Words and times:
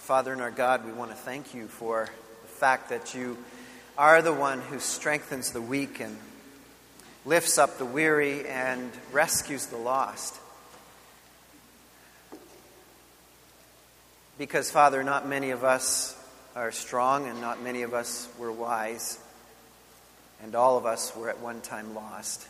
Our 0.00 0.06
Father 0.06 0.32
and 0.32 0.40
our 0.40 0.50
God, 0.50 0.86
we 0.86 0.92
want 0.92 1.10
to 1.10 1.16
thank 1.16 1.52
you 1.52 1.68
for 1.68 2.08
the 2.40 2.48
fact 2.48 2.88
that 2.88 3.14
you 3.14 3.36
are 3.98 4.22
the 4.22 4.32
one 4.32 4.62
who 4.62 4.80
strengthens 4.80 5.52
the 5.52 5.60
weak 5.60 6.00
and 6.00 6.16
lifts 7.26 7.58
up 7.58 7.76
the 7.76 7.84
weary 7.84 8.48
and 8.48 8.90
rescues 9.12 9.66
the 9.66 9.76
lost. 9.76 10.40
Because, 14.38 14.70
Father, 14.70 15.04
not 15.04 15.28
many 15.28 15.50
of 15.50 15.64
us 15.64 16.16
are 16.56 16.72
strong 16.72 17.26
and 17.28 17.42
not 17.42 17.62
many 17.62 17.82
of 17.82 17.92
us 17.92 18.26
were 18.38 18.50
wise, 18.50 19.18
and 20.42 20.54
all 20.54 20.78
of 20.78 20.86
us 20.86 21.14
were 21.14 21.28
at 21.28 21.40
one 21.40 21.60
time 21.60 21.94
lost. 21.94 22.48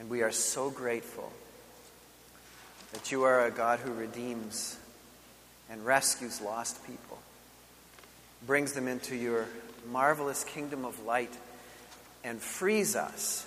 And 0.00 0.10
we 0.10 0.22
are 0.22 0.32
so 0.32 0.68
grateful 0.68 1.32
that 2.96 3.12
you 3.12 3.24
are 3.24 3.44
a 3.44 3.50
God 3.50 3.78
who 3.80 3.92
redeems 3.92 4.78
and 5.68 5.84
rescues 5.84 6.40
lost 6.40 6.82
people, 6.86 7.18
brings 8.46 8.72
them 8.72 8.88
into 8.88 9.14
your 9.14 9.44
marvelous 9.92 10.44
kingdom 10.44 10.86
of 10.86 11.04
light, 11.04 11.36
and 12.24 12.40
frees 12.40 12.96
us 12.96 13.46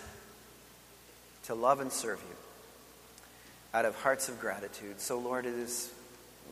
to 1.46 1.56
love 1.56 1.80
and 1.80 1.92
serve 1.92 2.22
you 2.30 2.36
out 3.74 3.86
of 3.86 3.96
hearts 3.96 4.30
of 4.30 4.40
gratitude. 4.40 5.02
So, 5.02 5.18
Lord, 5.18 5.48
it 5.48 5.56
is 5.56 5.92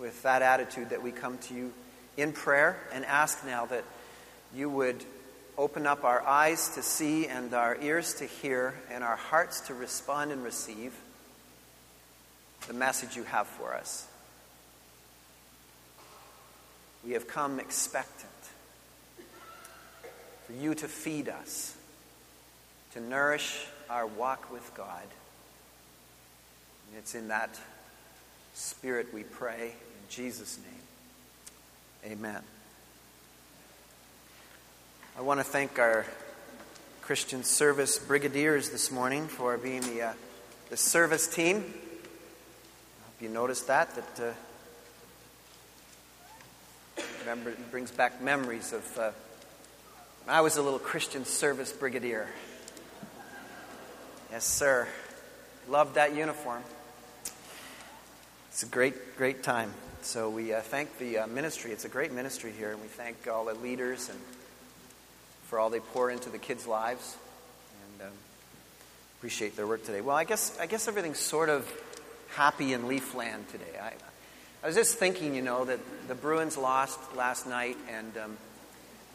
with 0.02 0.23
that 0.23 0.41
attitude 0.41 0.90
that 0.90 1.04
we 1.04 1.12
come 1.12 1.38
to 1.38 1.54
you 1.54 1.73
in 2.18 2.32
prayer 2.32 2.79
and 2.91 3.05
ask 3.05 3.45
now 3.45 3.68
that 3.68 3.84
you 4.55 4.71
would 4.71 5.05
open 5.55 5.85
up 5.85 6.04
our 6.04 6.26
eyes 6.26 6.70
to 6.70 6.82
see 6.82 7.27
and 7.27 7.54
our 7.54 7.79
ears 7.79 8.16
to 8.16 8.26
hear 8.26 8.73
and 8.90 9.04
our 9.04 9.18
hearts 9.18 9.62
to 9.68 9.76
respond 9.76 10.32
and 10.32 10.43
receive 10.43 10.95
the 12.67 12.73
message 12.73 13.16
you 13.16 13.23
have 13.23 13.47
for 13.47 13.73
us. 13.73 14.07
We 17.05 17.13
have 17.13 17.27
come 17.27 17.59
expectant 17.59 18.32
for 20.45 20.54
you 20.54 20.73
to 20.76 20.87
feed 20.87 21.29
us, 21.29 21.76
to 22.93 23.01
nourish 23.01 23.65
our 23.90 24.07
walk 24.07 24.51
with 24.51 24.71
God. 24.76 25.04
And 26.90 26.98
it's 26.98 27.15
in 27.15 27.27
that 27.27 27.59
spirit 28.54 29.13
we 29.13 29.23
pray 29.23 29.67
in 29.67 30.10
Jesus' 30.10 30.57
name. 30.57 32.13
Amen. 32.13 32.41
I 35.17 35.21
want 35.21 35.39
to 35.39 35.43
thank 35.43 35.79
our 35.79 36.05
Christian 37.01 37.43
service 37.43 37.98
brigadiers 37.99 38.70
this 38.70 38.91
morning 38.91 39.27
for 39.27 39.57
being 39.57 39.82
the, 39.82 40.01
uh, 40.01 40.13
the 40.70 40.77
service 40.77 41.27
team. 41.27 41.73
You 43.20 43.29
noticed 43.29 43.65
that. 43.65 43.96
That 43.96 44.35
uh, 46.99 47.04
remember, 47.21 47.55
brings 47.71 47.90
back 47.90 48.21
memories 48.21 48.73
of 48.73 48.98
uh, 48.98 49.12
I 50.27 50.41
was 50.41 50.57
a 50.57 50.62
little 50.62 50.77
Christian 50.77 51.26
service 51.26 51.71
brigadier. 51.71 52.27
Yes, 54.32 54.45
sir. 54.45 54.88
Loved 55.68 55.95
that 55.95 56.15
uniform. 56.15 56.62
It's 58.49 58.62
a 58.62 58.68
great, 58.68 59.18
great 59.18 59.41
time. 59.41 59.73
So 60.04 60.29
we 60.29 60.54
uh, 60.54 60.62
thank 60.62 60.99
the 60.99 61.20
uh, 61.20 61.27
ministry. 61.27 61.71
It's 61.71 61.85
a 61.85 61.90
great 61.90 62.13
ministry 62.13 62.51
here, 62.55 62.71
and 62.71 62.79
we 62.79 62.88
thank 62.88 63.27
all 63.27 63.45
the 63.45 63.55
leaders 63.55 64.09
and 64.09 64.19
for 65.47 65.57
all 65.57 65.72
they 65.72 65.79
pour 65.79 66.12
into 66.12 66.29
the 66.29 66.38
kids' 66.38 66.68
lives, 66.68 67.18
and 68.00 68.09
um, 68.09 68.13
appreciate 69.18 69.56
their 69.56 69.66
work 69.66 69.84
today. 69.84 70.01
Well, 70.01 70.16
I 70.16 70.23
guess 70.23 70.56
I 70.59 70.68
guess 70.68 70.88
everything's 70.88 71.19
sort 71.19 71.50
of 71.50 71.68
happy 72.35 72.73
in 72.73 72.83
Leafland 72.83 73.47
today. 73.51 73.78
I, 73.81 73.94
I 74.63 74.67
was 74.67 74.75
just 74.75 74.97
thinking, 74.97 75.35
you 75.35 75.41
know, 75.41 75.66
that 75.66 75.79
the 76.07 76.16
Bruins 76.16 76.57
lost 76.57 77.00
last 77.16 77.47
night, 77.47 77.78
and 77.89 78.17
um, 78.17 78.38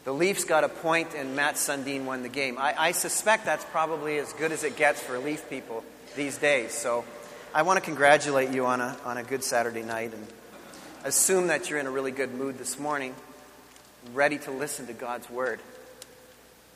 the 0.05 0.13
Leafs 0.13 0.43
got 0.43 0.63
a 0.63 0.69
point, 0.69 1.09
and 1.15 1.35
Mats 1.35 1.67
Sundin 1.67 2.05
won 2.05 2.23
the 2.23 2.29
game. 2.29 2.57
I, 2.57 2.75
I 2.77 2.91
suspect 2.91 3.45
that's 3.45 3.65
probably 3.65 4.17
as 4.17 4.31
good 4.33 4.51
as 4.51 4.63
it 4.63 4.75
gets 4.75 5.01
for 5.01 5.17
Leaf 5.19 5.49
people 5.49 5.83
these 6.15 6.37
days. 6.37 6.73
So, 6.73 7.05
I 7.53 7.61
want 7.61 7.77
to 7.77 7.85
congratulate 7.85 8.49
you 8.49 8.65
on 8.65 8.81
a 8.81 8.97
on 9.05 9.17
a 9.17 9.23
good 9.23 9.43
Saturday 9.43 9.83
night, 9.83 10.13
and 10.13 10.27
assume 11.03 11.47
that 11.47 11.69
you're 11.69 11.79
in 11.79 11.87
a 11.87 11.91
really 11.91 12.11
good 12.11 12.33
mood 12.33 12.57
this 12.57 12.79
morning, 12.79 13.13
ready 14.13 14.37
to 14.39 14.51
listen 14.51 14.87
to 14.87 14.93
God's 14.93 15.29
word 15.29 15.59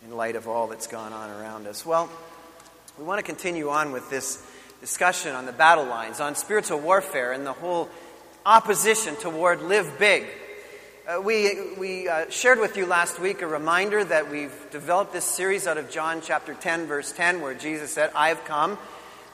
in 0.03 0.15
light 0.15 0.35
of 0.35 0.47
all 0.47 0.67
that's 0.67 0.87
gone 0.87 1.13
on 1.13 1.29
around 1.29 1.67
us? 1.67 1.85
Well, 1.85 2.09
we 2.97 3.05
want 3.05 3.19
to 3.19 3.23
continue 3.23 3.69
on 3.69 3.91
with 3.91 4.09
this 4.09 4.43
discussion 4.81 5.33
on 5.33 5.45
the 5.45 5.51
battle 5.51 5.85
lines, 5.85 6.19
on 6.19 6.35
spiritual 6.35 6.79
warfare, 6.79 7.31
and 7.31 7.45
the 7.45 7.53
whole 7.53 7.89
opposition 8.45 9.15
toward 9.15 9.61
live 9.61 9.97
big. 9.99 10.25
Uh, 11.07 11.21
we 11.21 11.73
we 11.77 12.07
uh, 12.07 12.29
shared 12.29 12.59
with 12.59 12.77
you 12.77 12.85
last 12.85 13.19
week 13.19 13.41
a 13.41 13.47
reminder 13.47 14.03
that 14.03 14.29
we've 14.29 14.53
developed 14.71 15.13
this 15.13 15.25
series 15.25 15.67
out 15.67 15.77
of 15.77 15.89
John 15.89 16.21
chapter 16.21 16.53
10, 16.53 16.88
verse 16.88 17.11
10, 17.11 17.41
where 17.41 17.53
Jesus 17.53 17.91
said, 17.91 18.11
I 18.13 18.29
have 18.29 18.43
come 18.45 18.77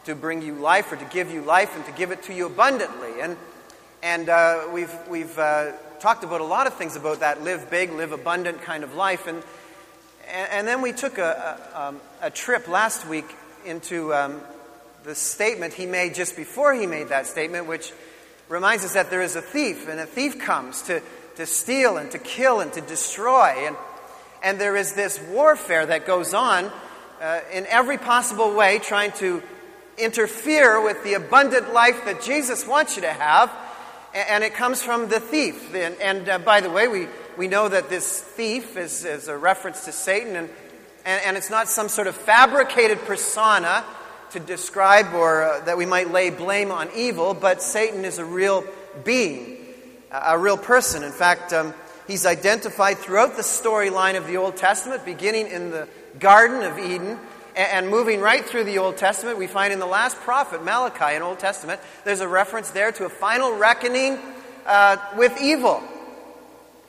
to 0.06 0.16
bring 0.16 0.42
you 0.42 0.54
life 0.56 0.92
or 0.92 0.98
to 0.98 1.06
give 1.06 1.32
you 1.32 1.42
life 1.42 1.76
and 1.76 1.86
to 1.86 1.92
give 1.92 2.12
it 2.12 2.24
to 2.24 2.34
you 2.34 2.46
abundantly. 2.46 3.22
And, 3.22 3.38
and 4.02 4.30
uh, 4.30 4.68
we've, 4.72 4.94
we've 5.10 5.40
uh, 5.40 5.72
talked 6.00 6.24
about 6.24 6.42
a 6.42 6.46
lot 6.46 6.68
of 6.68 6.74
things 6.74 6.96
about 6.96 7.22
that 7.22 7.42
live 7.42 7.70
big, 7.70 7.92
live 7.92 8.12
abundant 8.12 8.62
kind 8.62 8.84
of 8.84 8.96
life. 8.96 9.28
And 9.28 9.42
and, 10.32 10.68
then 10.68 10.82
we 10.82 10.94
took 10.94 11.18
a, 11.18 11.60
a, 11.74 11.88
um, 11.88 12.02
a, 12.22 12.30
trip 12.30 12.68
last 12.68 13.08
week 13.08 13.26
into 13.66 14.14
um, 14.14 14.42
the 15.04 15.16
statement 15.16 15.74
he 15.74 15.86
made 15.86 16.16
just 16.16 16.36
before 16.36 16.74
he 16.74 16.88
made 16.88 17.10
that 17.10 17.28
statement, 17.28 17.68
which 17.68 17.92
reminds 18.48 18.86
us 18.86 18.94
that 18.94 19.10
there 19.10 19.22
is 19.22 19.36
a 19.36 19.42
thief, 19.42 19.88
and 19.90 20.00
a 20.00 20.06
thief 20.06 20.40
comes 20.40 20.84
to, 20.84 21.02
to 21.36 21.46
steal 21.46 21.98
and 21.98 22.12
to 22.12 22.20
kill 22.20 22.62
and 22.62 22.72
to 22.74 22.82
destroy. 22.82 23.50
And, 23.68 23.76
and 24.42 24.60
there 24.60 24.76
is 24.76 24.94
this 24.94 25.20
warfare 25.30 25.86
that 25.86 26.06
goes 26.06 26.34
on 26.34 26.72
uh, 27.22 27.40
in 27.52 27.66
every 27.68 27.98
possible 27.98 28.54
way, 28.54 28.80
trying 28.80 29.12
to 29.14 29.42
interfere 29.98 30.82
with 30.82 31.04
the 31.04 31.16
abundant 31.16 31.74
life 31.74 32.06
that 32.06 32.22
Jesus 32.22 32.66
wants 32.66 32.96
you 32.96 33.02
to 33.02 33.14
have. 33.14 33.52
And 34.14 34.44
it 34.44 34.54
comes 34.54 34.82
from 34.82 35.10
the 35.10 35.20
thief. 35.20 35.74
And, 35.74 35.96
and 36.00 36.30
uh, 36.30 36.40
by 36.40 36.62
the 36.62 36.70
way, 36.70 36.88
we, 36.88 37.08
we 37.38 37.48
know 37.48 37.68
that 37.68 37.90
this 37.90 38.22
thief 38.22 38.78
is, 38.78 39.06
is 39.06 39.28
a 39.28 39.38
reference 39.38 39.86
to 39.86 39.92
Satan, 39.92 40.36
and, 40.36 40.50
and, 41.06 41.22
and, 41.26 41.38
it's 41.38 41.50
not 41.50 41.68
some 41.68 41.90
sort 41.90 42.08
of 42.08 42.16
fabricated 42.16 43.00
persona 43.06 43.84
to 44.34 44.40
describe 44.40 45.14
or 45.14 45.44
uh, 45.44 45.60
that 45.66 45.78
we 45.78 45.86
might 45.86 46.12
lay 46.12 46.30
blame 46.30 46.72
on 46.72 46.90
evil, 46.96 47.34
but 47.34 47.62
Satan 47.62 48.04
is 48.04 48.18
a 48.18 48.26
real 48.26 48.64
being, 49.04 49.58
a, 50.12 50.38
real 50.38 50.58
person. 50.58 51.04
In 51.04 51.12
fact, 51.12 51.54
um, 51.54 51.74
he's 52.08 52.26
identified 52.26 52.98
throughout 52.98 53.36
the 53.36 53.44
storyline 53.44 54.18
of 54.18 54.28
the 54.28 54.38
Old 54.38 54.58
Testament, 54.58 55.06
beginning 55.06 55.48
in 55.48 55.70
the 55.70 55.88
Garden 56.20 56.64
of 56.64 56.78
Eden. 56.78 57.20
And 57.56 57.88
moving 57.90 58.20
right 58.20 58.44
through 58.44 58.64
the 58.64 58.80
Old 58.80 58.98
Testament, 58.98 59.38
we 59.38 59.46
find 59.46 59.72
in 59.72 59.78
the 59.78 59.86
last 59.86 60.18
prophet, 60.18 60.64
Malachi, 60.64 61.16
in 61.16 61.22
Old 61.22 61.38
Testament, 61.38 61.80
there's 62.04 62.20
a 62.20 62.28
reference 62.28 62.72
there 62.72 62.92
to 62.94 63.06
a 63.06 63.10
final 63.10 63.56
reckoning 63.56 64.18
uh, 64.66 64.98
with 65.16 65.40
evil. 65.40 65.84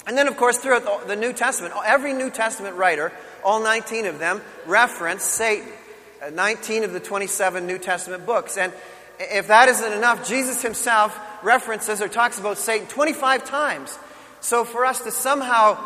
And 0.07 0.17
then, 0.17 0.29
of 0.29 0.39
course, 0.39 0.57
throughout 0.57 1.07
the 1.07 1.17
New 1.17 1.35
Testament, 1.35 1.75
every 1.85 2.15
New 2.15 2.31
Testament 2.31 2.77
writer, 2.77 3.13
all 3.45 3.63
19 3.63 4.07
of 4.07 4.19
them, 4.19 4.41
reference 4.67 5.23
Satan. 5.23 5.69
Uh, 6.25 6.31
19 6.31 6.85
of 6.85 6.93
the 6.93 7.01
27 7.01 7.67
New 7.67 7.77
Testament 7.77 8.25
books. 8.25 8.57
And 8.57 8.73
if 9.19 9.49
that 9.49 9.69
isn't 9.69 9.93
enough, 9.93 10.27
Jesus 10.27 10.63
himself 10.63 11.19
references 11.43 12.01
or 12.01 12.09
talks 12.09 12.39
about 12.39 12.57
Satan 12.57 12.87
25 12.87 13.45
times. 13.45 13.99
So 14.41 14.65
for 14.65 14.87
us 14.87 15.01
to 15.03 15.11
somehow 15.11 15.77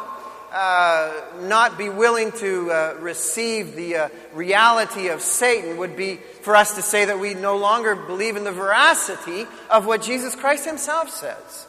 uh, 0.52 1.12
not 1.42 1.76
be 1.76 1.88
willing 1.88 2.30
to 2.32 2.70
uh, 2.70 2.96
receive 3.00 3.74
the 3.74 3.96
uh, 3.96 4.08
reality 4.32 5.08
of 5.08 5.22
Satan 5.22 5.78
would 5.78 5.96
be 5.96 6.16
for 6.42 6.54
us 6.54 6.76
to 6.76 6.82
say 6.82 7.06
that 7.06 7.18
we 7.18 7.34
no 7.34 7.56
longer 7.56 7.96
believe 7.96 8.36
in 8.36 8.44
the 8.44 8.52
veracity 8.52 9.46
of 9.70 9.86
what 9.86 10.02
Jesus 10.02 10.36
Christ 10.36 10.66
himself 10.66 11.10
says. 11.10 11.66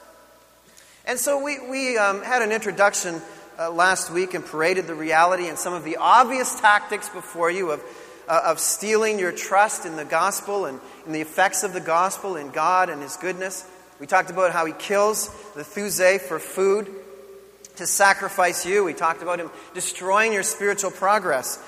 And 1.06 1.18
so 1.18 1.44
we, 1.44 1.58
we 1.68 1.98
um, 1.98 2.22
had 2.22 2.42
an 2.42 2.52
introduction 2.52 3.20
uh, 3.58 3.72
last 3.72 4.12
week 4.12 4.34
and 4.34 4.46
paraded 4.46 4.88
the 4.88 4.96
reality 4.96 5.48
and 5.48 5.58
some 5.58 5.74
of 5.74 5.84
the 5.84 5.98
obvious 5.98 6.60
tactics 6.60 7.10
before 7.10 7.52
you 7.52 7.72
of, 7.72 7.84
uh, 8.30 8.44
of 8.46 8.60
stealing 8.60 9.20
your 9.20 9.34
trust 9.34 9.86
in 9.86 9.98
the 9.98 10.06
gospel 10.06 10.66
and 10.66 10.80
in 11.06 11.12
the 11.12 11.20
effects 11.20 11.64
of 11.64 11.74
the 11.74 11.82
gospel 11.82 12.38
in 12.38 12.52
God 12.52 12.90
and 12.90 13.02
His 13.02 13.18
goodness. 13.18 13.66
We 14.00 14.08
talked 14.08 14.30
about 14.30 14.54
how 14.54 14.66
He 14.66 14.74
kills 14.74 15.30
the 15.56 15.64
Thuse 15.64 16.22
for 16.22 16.40
food 16.40 16.90
to 17.76 17.86
sacrifice 17.86 18.66
you. 18.66 18.86
We 18.86 18.94
talked 18.94 19.22
about 19.22 19.40
Him 19.40 19.50
destroying 19.74 20.32
your 20.32 20.44
spiritual 20.44 20.92
progress. 20.92 21.62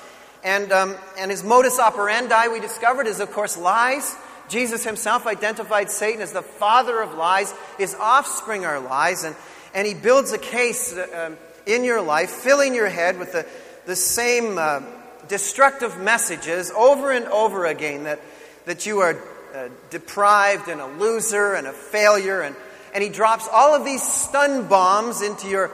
And, 0.44 0.72
um, 0.72 0.96
and 1.18 1.30
His 1.30 1.44
modus 1.44 1.80
operandi, 1.80 2.48
we 2.48 2.62
discovered, 2.62 3.08
is 3.08 3.20
of 3.20 3.32
course 3.32 3.58
lies 3.58 4.16
Jesus 4.52 4.84
himself 4.84 5.26
identified 5.26 5.90
Satan 5.90 6.22
as 6.22 6.34
the 6.34 6.42
father 6.42 7.02
of 7.02 7.14
lies. 7.14 7.54
His 7.78 7.96
offspring 7.96 8.66
are 8.66 8.80
lies. 8.80 9.24
And, 9.24 9.36
and 9.74 9.88
he 9.88 9.94
builds 9.94 10.34
a 10.34 10.38
case 10.38 10.94
uh, 10.94 11.36
in 11.66 11.86
your 11.86 12.02
life, 12.02 12.30
filling 12.30 12.76
your 12.76 12.90
head 12.90 13.18
with 13.18 13.32
the, 13.32 13.48
the 13.86 13.96
same 13.96 14.58
uh, 14.58 14.82
destructive 15.28 15.98
messages 16.00 16.72
over 16.72 17.12
and 17.12 17.26
over 17.26 17.66
again 17.66 18.04
that, 18.04 18.20
that 18.66 18.86
you 18.86 19.00
are 19.00 19.18
uh, 19.54 19.70
deprived 19.90 20.68
and 20.68 20.82
a 20.82 20.88
loser 20.88 21.54
and 21.54 21.68
a 21.68 21.74
failure 21.74 22.42
and, 22.42 22.56
and 22.94 23.04
he 23.04 23.10
drops 23.10 23.48
all 23.52 23.76
of 23.76 23.86
these 23.86 24.04
stun 24.04 24.68
bombs 24.68 25.22
into 25.22 25.48
your 25.48 25.72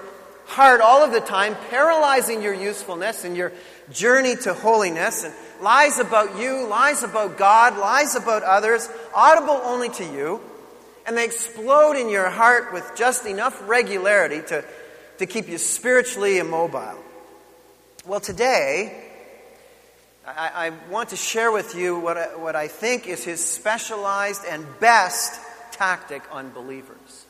heart 0.48 0.82
all 0.82 1.04
of 1.04 1.12
the 1.12 1.20
time, 1.20 1.56
paralyzing 1.70 2.42
your 2.42 2.54
usefulness 2.54 3.26
and 3.26 3.36
your 3.36 3.52
journey 3.92 4.36
to 4.36 4.54
holiness, 4.54 5.24
and 5.24 5.34
lies 5.62 6.00
about 6.00 6.38
you, 6.40 6.68
lies 6.68 7.04
about 7.04 7.38
God, 7.38 7.78
lies 7.78 8.16
about 8.16 8.44
others, 8.44 8.90
audible 9.14 9.60
only 9.64 9.90
to 9.90 10.04
you, 10.04 10.42
and 11.06 11.18
they 11.18 11.26
explode 11.26 11.98
in 11.98 12.10
your 12.10 12.30
heart 12.30 12.74
with 12.74 12.90
just 12.96 13.26
enough 13.26 13.62
regularity 13.68 14.42
to, 14.48 14.64
to 15.20 15.26
keep 15.26 15.48
you 15.48 15.58
spiritually 15.58 16.38
immobile. 16.40 16.98
Well, 18.06 18.20
today, 18.20 19.07
I, 20.28 20.68
I 20.68 20.92
want 20.92 21.10
to 21.10 21.16
share 21.16 21.54
with 21.54 21.74
you 21.74 21.98
what 21.98 22.18
I, 22.18 22.36
what 22.36 22.56
I 22.58 22.68
think 22.68 23.08
is 23.08 23.24
his 23.24 23.44
specialized 23.44 24.44
and 24.46 24.66
best 24.82 25.40
tactic 25.72 26.22
on 26.34 26.52
believers. 26.52 27.26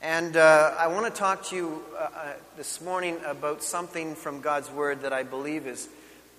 And 0.00 0.36
uh, 0.36 0.74
I 0.78 0.86
want 0.86 1.12
to 1.12 1.18
talk 1.18 1.46
to 1.46 1.56
you 1.56 1.82
uh, 1.98 2.02
uh, 2.02 2.32
this 2.56 2.80
morning 2.80 3.18
about 3.26 3.64
something 3.64 4.14
from 4.14 4.42
God's 4.42 4.70
Word 4.70 5.02
that 5.02 5.12
I 5.12 5.24
believe 5.24 5.66
is, 5.66 5.88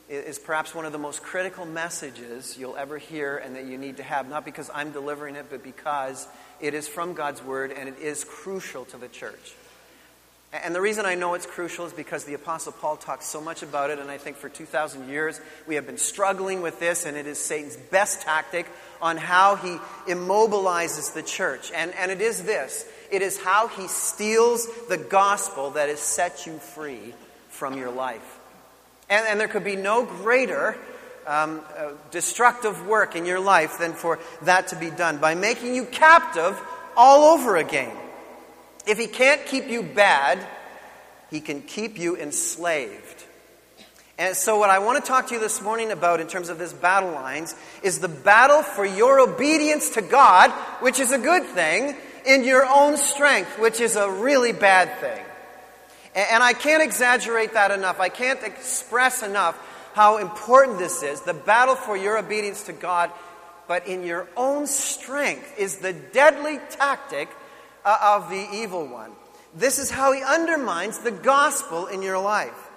is 0.07 0.39
perhaps 0.39 0.73
one 0.73 0.85
of 0.85 0.93
the 0.93 0.97
most 0.97 1.21
critical 1.21 1.65
messages 1.65 2.57
you'll 2.57 2.77
ever 2.77 2.97
hear 2.97 3.35
and 3.35 3.57
that 3.57 3.65
you 3.65 3.77
need 3.77 3.97
to 3.97 4.03
have, 4.03 4.29
not 4.29 4.45
because 4.45 4.69
I'm 4.73 4.91
delivering 4.91 5.35
it, 5.35 5.47
but 5.49 5.61
because 5.61 6.25
it 6.61 6.73
is 6.73 6.87
from 6.87 7.15
God's 7.15 7.43
Word 7.43 7.73
and 7.73 7.89
it 7.89 7.99
is 7.99 8.23
crucial 8.23 8.85
to 8.85 8.97
the 8.97 9.09
church. 9.09 9.55
And 10.63 10.73
the 10.73 10.81
reason 10.81 11.05
I 11.05 11.15
know 11.15 11.33
it's 11.33 11.45
crucial 11.45 11.85
is 11.85 11.93
because 11.93 12.23
the 12.23 12.33
Apostle 12.33 12.71
Paul 12.71 12.97
talks 12.97 13.25
so 13.25 13.41
much 13.41 13.63
about 13.63 13.89
it, 13.89 13.99
and 13.99 14.09
I 14.09 14.17
think 14.17 14.37
for 14.37 14.47
2,000 14.47 15.09
years 15.09 15.41
we 15.67 15.75
have 15.75 15.85
been 15.85 15.97
struggling 15.97 16.61
with 16.61 16.79
this, 16.79 17.05
and 17.05 17.17
it 17.17 17.27
is 17.27 17.39
Satan's 17.39 17.75
best 17.75 18.21
tactic 18.21 18.67
on 19.01 19.17
how 19.17 19.55
he 19.55 19.77
immobilizes 20.11 21.13
the 21.13 21.23
church. 21.23 21.71
And, 21.73 21.93
and 21.95 22.11
it 22.11 22.21
is 22.21 22.43
this 22.43 22.87
it 23.11 23.21
is 23.21 23.39
how 23.39 23.67
he 23.67 23.87
steals 23.87 24.67
the 24.87 24.97
gospel 24.97 25.71
that 25.71 25.89
has 25.89 25.99
set 25.99 26.45
you 26.45 26.57
free 26.57 27.13
from 27.49 27.77
your 27.77 27.91
life. 27.91 28.39
And, 29.09 29.25
and 29.27 29.39
there 29.39 29.47
could 29.47 29.63
be 29.63 29.75
no 29.75 30.05
greater 30.05 30.77
um, 31.27 31.61
uh, 31.77 31.91
destructive 32.11 32.87
work 32.87 33.15
in 33.15 33.25
your 33.25 33.39
life 33.39 33.77
than 33.79 33.93
for 33.93 34.19
that 34.43 34.69
to 34.69 34.75
be 34.75 34.89
done 34.89 35.17
by 35.17 35.35
making 35.35 35.75
you 35.75 35.85
captive 35.85 36.59
all 36.95 37.33
over 37.33 37.57
again. 37.57 37.95
If 38.87 38.97
he 38.97 39.07
can't 39.07 39.45
keep 39.45 39.67
you 39.67 39.83
bad, 39.83 40.45
he 41.31 41.41
can 41.41 41.61
keep 41.61 41.97
you 41.97 42.15
enslaved. 42.17 43.23
And 44.17 44.35
so, 44.35 44.57
what 44.57 44.69
I 44.69 44.79
want 44.79 45.03
to 45.03 45.07
talk 45.07 45.27
to 45.27 45.33
you 45.33 45.41
this 45.41 45.61
morning 45.61 45.91
about 45.91 46.21
in 46.21 46.27
terms 46.27 46.47
of 46.47 46.57
this 46.57 46.71
battle 46.71 47.11
lines 47.11 47.53
is 47.83 47.99
the 47.99 48.07
battle 48.07 48.63
for 48.63 48.85
your 48.85 49.19
obedience 49.19 49.91
to 49.91 50.01
God, 50.01 50.51
which 50.79 50.99
is 50.99 51.11
a 51.11 51.17
good 51.17 51.43
thing, 51.43 51.97
in 52.25 52.43
your 52.43 52.65
own 52.65 52.95
strength, 52.95 53.59
which 53.59 53.81
is 53.81 53.97
a 53.97 54.09
really 54.09 54.53
bad 54.53 54.99
thing. 54.99 55.23
And 56.15 56.41
I 56.41 56.53
can't 56.53 56.81
exaggerate 56.81 57.53
that 57.53 57.71
enough. 57.71 57.99
I 57.99 58.07
can't 58.07 58.41
express 58.43 59.21
enough 59.21 59.57
how 59.93 60.17
important 60.17 60.79
this 60.79 61.03
is. 61.03 61.21
The 61.21 61.33
battle 61.33 61.75
for 61.75 61.97
your 61.97 62.17
obedience 62.17 62.63
to 62.63 62.73
God, 62.73 63.11
but 63.67 63.85
in 63.85 64.03
your 64.03 64.29
own 64.37 64.65
strength, 64.65 65.59
is 65.59 65.77
the 65.77 65.91
deadly 65.91 66.59
tactic 66.69 67.27
of 67.85 68.29
the 68.29 68.47
evil 68.53 68.87
one. 68.87 69.11
This 69.53 69.79
is 69.79 69.89
how 69.89 70.11
he 70.11 70.21
undermines 70.21 70.99
the 70.99 71.11
gospel 71.11 71.85
in 71.87 72.01
your 72.01 72.19
life. 72.19 72.69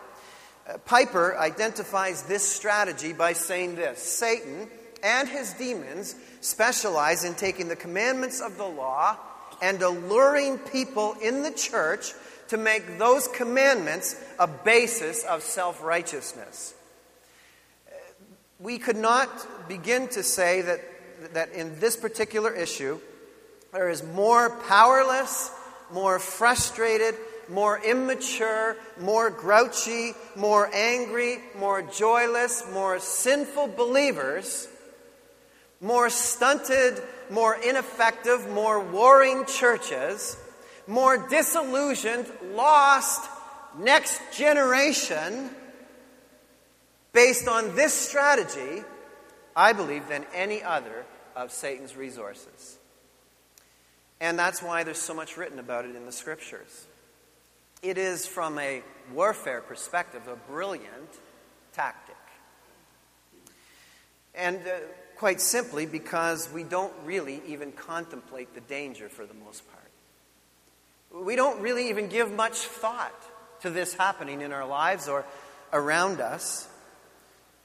Uh, 0.69 0.79
Piper 0.79 1.37
identifies 1.37 2.23
this 2.23 2.47
strategy 2.47 3.13
by 3.13 3.33
saying 3.33 3.77
this 3.77 4.01
Satan 4.01 4.69
and 5.03 5.29
his 5.29 5.53
demons 5.55 6.15
specialize 6.41 7.25
in 7.25 7.35
taking 7.35 7.69
the 7.69 7.77
commandments 7.77 8.41
of 8.41 8.57
the 8.57 8.67
law 8.67 9.17
and 9.61 9.83
alluring 9.83 10.59
people 10.59 11.17
in 11.23 11.43
the 11.43 11.51
church 11.51 12.13
to 12.49 12.57
make 12.57 12.99
those 12.99 13.29
commandments 13.29 14.17
a 14.39 14.47
basis 14.47 15.25
of 15.25 15.43
self 15.43 15.83
righteousness. 15.83 16.75
Uh, 17.89 17.95
we 18.61 18.79
could 18.79 18.97
not 18.97 19.29
begin 19.69 20.09
to 20.09 20.23
say 20.23 20.63
that, 20.63 20.81
that 21.35 21.53
in 21.53 21.79
this 21.81 21.97
particular 21.97 22.55
issue, 22.55 23.01
there 23.73 23.91
is 23.91 24.03
more 24.03 24.51
powerless, 24.51 25.51
more 25.93 26.19
frustrated, 26.19 27.15
more 27.49 27.79
immature, 27.83 28.77
more 29.01 29.31
grouchy, 29.31 30.13
more 30.37 30.71
angry, 30.73 31.39
more 31.59 31.83
joyless, 31.83 32.65
more 32.73 32.99
sinful 32.99 33.69
believers, 33.69 34.69
more 35.81 36.11
stunted, 36.11 37.01
more 37.31 37.55
ineffective, 37.57 38.49
more 38.51 38.81
warring 38.81 39.45
churches, 39.47 40.37
more 40.87 41.29
disillusioned, 41.29 42.31
lost 42.55 43.29
next 43.79 44.21
generation 44.33 45.51
based 47.13 47.49
on 47.49 47.75
this 47.77 47.93
strategy, 47.93 48.83
I 49.55 49.73
believe, 49.73 50.09
than 50.09 50.25
any 50.35 50.63
other 50.63 51.05
of 51.37 51.53
Satan's 51.53 51.97
resources. 51.97 52.78
And 54.21 54.39
that's 54.39 54.63
why 54.63 54.83
there's 54.83 55.01
so 55.01 55.15
much 55.15 55.37
written 55.37 55.59
about 55.59 55.85
it 55.85 55.95
in 55.95 56.05
the 56.05 56.13
scriptures. 56.13 56.87
It 57.83 57.99
is, 57.99 58.27
from 58.27 58.59
a 58.59 58.83
warfare 59.13 59.61
perspective, 59.61 60.27
a 60.27 60.35
brilliant 60.35 61.19
tactic. 61.73 62.17
And 64.35 64.59
uh, 64.59 64.79
quite 65.17 65.41
simply 65.41 65.87
because 65.87 66.49
we 66.53 66.65
don't 66.65 66.93
really 67.05 67.41
even 67.47 67.73
contemplate 67.73 68.55
the 68.55 68.61
danger 68.63 69.09
for 69.09 69.27
the 69.27 69.35
most 69.35 69.63
part. 69.71 71.25
We 71.25 71.37
don't 71.37 71.61
really 71.61 71.89
even 71.89 72.09
give 72.09 72.33
much 72.33 72.57
thought 72.57 73.15
to 73.63 73.71
this 73.71 73.95
happening 73.95 74.41
in 74.41 74.53
our 74.53 74.67
lives 74.67 75.09
or 75.09 75.25
around 75.73 76.21
us. 76.21 76.69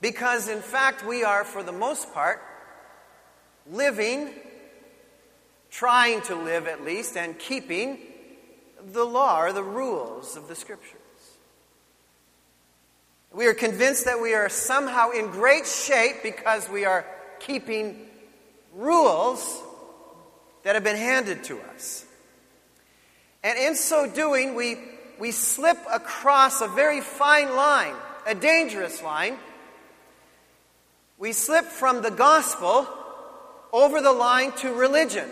Because, 0.01 0.47
in 0.47 0.61
fact, 0.61 1.05
we 1.05 1.23
are, 1.23 1.43
for 1.43 1.63
the 1.63 1.71
most 1.71 2.13
part, 2.13 2.41
living 3.71 4.31
trying 5.73 6.21
to 6.21 6.35
live 6.35 6.67
at 6.67 6.85
least, 6.85 7.17
and 7.17 7.37
keeping 7.39 7.97
the 8.91 9.03
law 9.03 9.41
or 9.41 9.51
the 9.51 9.63
rules 9.63 10.37
of 10.37 10.47
the 10.47 10.53
Scriptures. 10.53 10.99
We 13.31 13.47
are 13.47 13.55
convinced 13.55 14.05
that 14.05 14.21
we 14.21 14.35
are 14.35 14.49
somehow 14.49 15.09
in 15.09 15.31
great 15.31 15.65
shape 15.65 16.17
because 16.21 16.69
we 16.69 16.85
are 16.85 17.03
keeping 17.39 18.07
rules 18.75 19.61
that 20.61 20.75
have 20.75 20.83
been 20.83 20.95
handed 20.95 21.43
to 21.45 21.59
us. 21.73 22.05
And 23.43 23.57
in 23.57 23.75
so 23.75 24.07
doing, 24.07 24.53
we, 24.53 24.77
we 25.19 25.31
slip 25.31 25.79
across 25.91 26.61
a 26.61 26.67
very 26.67 27.01
fine 27.01 27.55
line, 27.55 27.95
a 28.27 28.35
dangerous 28.35 29.01
line. 29.01 29.37
We 31.17 31.33
slip 31.33 31.65
from 31.65 32.03
the 32.03 32.11
gospel 32.11 32.87
over 33.73 34.01
the 34.01 34.13
line 34.13 34.51
to 34.57 34.71
religion. 34.71 35.29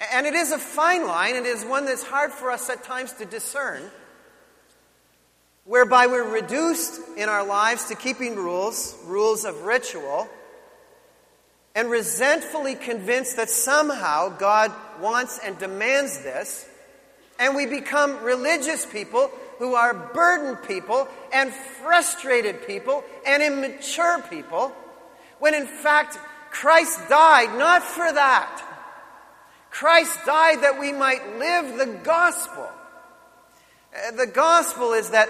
And 0.00 0.26
it 0.26 0.34
is 0.34 0.50
a 0.50 0.58
fine 0.58 1.06
line, 1.06 1.36
it 1.36 1.44
is 1.44 1.64
one 1.64 1.84
that's 1.84 2.02
hard 2.02 2.32
for 2.32 2.50
us 2.50 2.70
at 2.70 2.82
times 2.84 3.12
to 3.14 3.26
discern, 3.26 3.82
whereby 5.64 6.06
we're 6.06 6.28
reduced 6.28 7.00
in 7.18 7.28
our 7.28 7.44
lives 7.44 7.86
to 7.86 7.94
keeping 7.94 8.34
rules, 8.34 8.96
rules 9.04 9.44
of 9.44 9.62
ritual, 9.62 10.26
and 11.74 11.90
resentfully 11.90 12.74
convinced 12.74 13.36
that 13.36 13.50
somehow 13.50 14.30
God 14.30 14.72
wants 15.00 15.38
and 15.38 15.58
demands 15.58 16.18
this, 16.20 16.66
and 17.38 17.54
we 17.54 17.66
become 17.66 18.22
religious 18.24 18.86
people 18.86 19.30
who 19.58 19.74
are 19.74 19.92
burdened 19.92 20.66
people 20.66 21.08
and 21.32 21.52
frustrated 21.52 22.66
people 22.66 23.04
and 23.26 23.42
immature 23.42 24.22
people, 24.30 24.72
when 25.40 25.54
in 25.54 25.66
fact 25.66 26.18
Christ 26.50 26.98
died 27.10 27.56
not 27.58 27.82
for 27.82 28.10
that 28.10 28.66
Christ 29.70 30.18
died 30.26 30.62
that 30.62 30.78
we 30.78 30.92
might 30.92 31.38
live 31.38 31.78
the 31.78 31.98
gospel. 32.02 32.68
Uh, 33.94 34.10
the 34.16 34.26
gospel 34.26 34.92
is 34.92 35.10
that, 35.10 35.28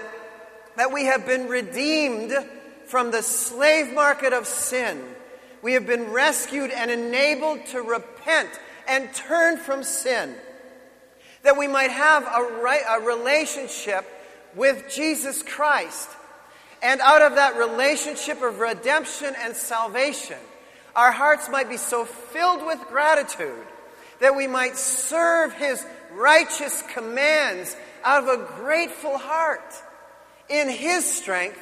that 0.75 0.91
we 0.91 1.05
have 1.05 1.25
been 1.25 1.47
redeemed 1.47 2.33
from 2.87 3.11
the 3.11 3.21
slave 3.21 3.93
market 3.93 4.33
of 4.33 4.47
sin. 4.47 5.01
We 5.61 5.73
have 5.73 5.85
been 5.85 6.11
rescued 6.11 6.71
and 6.71 6.89
enabled 6.89 7.67
to 7.67 7.81
repent 7.81 8.49
and 8.87 9.13
turn 9.13 9.57
from 9.57 9.83
sin. 9.83 10.35
That 11.43 11.57
we 11.57 11.67
might 11.67 11.91
have 11.91 12.23
a, 12.23 12.61
right, 12.61 12.81
a 12.89 12.99
relationship 12.99 14.05
with 14.55 14.91
Jesus 14.93 15.43
Christ. 15.43 16.09
And 16.81 16.99
out 16.99 17.21
of 17.21 17.35
that 17.35 17.57
relationship 17.57 18.41
of 18.41 18.59
redemption 18.59 19.35
and 19.39 19.55
salvation, 19.55 20.37
our 20.95 21.11
hearts 21.11 21.47
might 21.47 21.69
be 21.69 21.77
so 21.77 22.05
filled 22.05 22.65
with 22.65 22.79
gratitude 22.89 23.67
that 24.21 24.35
we 24.35 24.47
might 24.47 24.77
serve 24.77 25.53
his 25.53 25.85
righteous 26.13 26.83
commands 26.93 27.75
out 28.03 28.23
of 28.23 28.29
a 28.29 28.45
grateful 28.55 29.17
heart 29.17 29.73
in 30.49 30.69
his 30.69 31.05
strength 31.11 31.59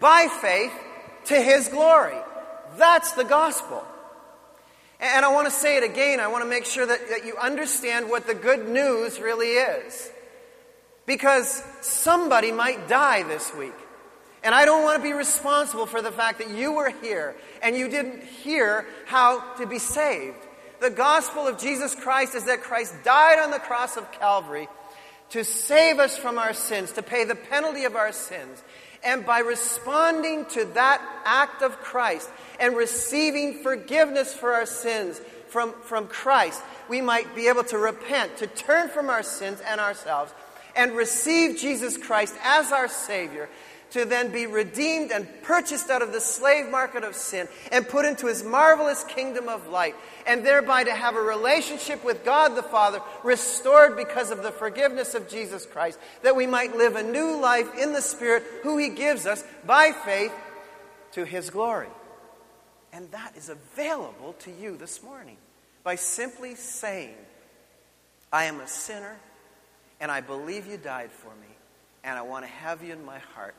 by 0.00 0.28
faith 0.40 0.72
to 1.26 1.40
his 1.40 1.68
glory. 1.68 2.18
That's 2.76 3.12
the 3.12 3.24
gospel. 3.24 3.84
And 5.00 5.24
I 5.24 5.32
want 5.32 5.46
to 5.46 5.52
say 5.52 5.76
it 5.76 5.84
again. 5.84 6.20
I 6.20 6.28
want 6.28 6.44
to 6.44 6.50
make 6.50 6.64
sure 6.64 6.86
that, 6.86 7.08
that 7.08 7.24
you 7.24 7.36
understand 7.36 8.08
what 8.08 8.26
the 8.26 8.34
good 8.34 8.68
news 8.68 9.20
really 9.20 9.52
is. 9.52 10.10
Because 11.06 11.62
somebody 11.82 12.52
might 12.52 12.88
die 12.88 13.22
this 13.22 13.54
week. 13.54 13.74
And 14.42 14.54
I 14.54 14.64
don't 14.64 14.82
want 14.82 14.96
to 14.98 15.02
be 15.02 15.12
responsible 15.12 15.86
for 15.86 16.02
the 16.02 16.12
fact 16.12 16.38
that 16.38 16.50
you 16.50 16.72
were 16.72 16.90
here 16.90 17.36
and 17.62 17.76
you 17.76 17.88
didn't 17.88 18.22
hear 18.24 18.86
how 19.06 19.40
to 19.56 19.66
be 19.66 19.78
saved. 19.78 20.36
The 20.84 20.90
gospel 20.90 21.48
of 21.48 21.58
Jesus 21.58 21.94
Christ 21.94 22.34
is 22.34 22.44
that 22.44 22.60
Christ 22.60 22.94
died 23.04 23.38
on 23.38 23.50
the 23.50 23.58
cross 23.58 23.96
of 23.96 24.12
Calvary 24.12 24.68
to 25.30 25.42
save 25.42 25.98
us 25.98 26.14
from 26.14 26.36
our 26.36 26.52
sins, 26.52 26.92
to 26.92 27.02
pay 27.02 27.24
the 27.24 27.34
penalty 27.34 27.84
of 27.84 27.96
our 27.96 28.12
sins. 28.12 28.62
And 29.02 29.24
by 29.24 29.38
responding 29.38 30.44
to 30.50 30.66
that 30.74 31.00
act 31.24 31.62
of 31.62 31.78
Christ 31.78 32.28
and 32.60 32.76
receiving 32.76 33.62
forgiveness 33.62 34.34
for 34.34 34.52
our 34.52 34.66
sins 34.66 35.22
from, 35.48 35.72
from 35.84 36.06
Christ, 36.06 36.62
we 36.90 37.00
might 37.00 37.34
be 37.34 37.48
able 37.48 37.64
to 37.64 37.78
repent, 37.78 38.36
to 38.36 38.46
turn 38.46 38.90
from 38.90 39.08
our 39.08 39.22
sins 39.22 39.62
and 39.66 39.80
ourselves, 39.80 40.34
and 40.76 40.92
receive 40.92 41.58
Jesus 41.58 41.96
Christ 41.96 42.34
as 42.42 42.72
our 42.72 42.88
Savior, 42.88 43.48
to 43.94 44.04
then 44.04 44.32
be 44.32 44.48
redeemed 44.48 45.12
and 45.12 45.28
purchased 45.44 45.88
out 45.88 46.02
of 46.02 46.12
the 46.12 46.20
slave 46.20 46.68
market 46.68 47.04
of 47.04 47.14
sin 47.14 47.46
and 47.70 47.88
put 47.88 48.04
into 48.04 48.26
His 48.26 48.42
marvelous 48.42 49.04
kingdom 49.04 49.48
of 49.48 49.68
light, 49.68 49.94
and 50.26 50.44
thereby 50.44 50.82
to 50.82 50.92
have 50.92 51.14
a 51.14 51.20
relationship 51.20 52.04
with 52.04 52.24
God 52.24 52.56
the 52.56 52.62
Father 52.64 53.00
restored 53.22 53.96
because 53.96 54.32
of 54.32 54.42
the 54.42 54.50
forgiveness 54.50 55.14
of 55.14 55.28
Jesus 55.28 55.64
Christ, 55.64 56.00
that 56.22 56.34
we 56.34 56.44
might 56.44 56.76
live 56.76 56.96
a 56.96 57.04
new 57.04 57.40
life 57.40 57.68
in 57.78 57.92
the 57.92 58.02
Spirit, 58.02 58.42
who 58.64 58.78
He 58.78 58.88
gives 58.88 59.26
us 59.26 59.44
by 59.64 59.92
faith 60.04 60.32
to 61.12 61.24
His 61.24 61.50
glory. 61.50 61.86
And 62.92 63.08
that 63.12 63.36
is 63.36 63.48
available 63.48 64.32
to 64.40 64.50
you 64.50 64.76
this 64.76 65.04
morning 65.04 65.36
by 65.84 65.94
simply 65.94 66.56
saying, 66.56 67.14
I 68.32 68.46
am 68.46 68.58
a 68.58 68.66
sinner 68.66 69.16
and 70.00 70.10
I 70.10 70.20
believe 70.20 70.66
you 70.66 70.78
died 70.78 71.12
for 71.12 71.28
me 71.28 71.54
and 72.02 72.18
I 72.18 72.22
want 72.22 72.44
to 72.44 72.50
have 72.50 72.82
you 72.82 72.92
in 72.92 73.04
my 73.04 73.18
heart. 73.18 73.54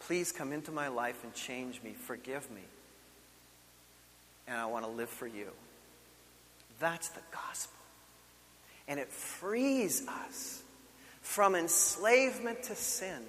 Please 0.00 0.32
come 0.32 0.52
into 0.52 0.70
my 0.70 0.88
life 0.88 1.24
and 1.24 1.34
change 1.34 1.82
me. 1.82 1.92
Forgive 1.92 2.50
me. 2.50 2.62
And 4.46 4.56
I 4.56 4.66
want 4.66 4.84
to 4.84 4.90
live 4.90 5.08
for 5.08 5.26
you. 5.26 5.48
That's 6.78 7.08
the 7.08 7.20
gospel. 7.32 7.78
And 8.88 9.00
it 9.00 9.10
frees 9.10 10.06
us 10.06 10.62
from 11.22 11.56
enslavement 11.56 12.62
to 12.64 12.76
sin, 12.76 13.22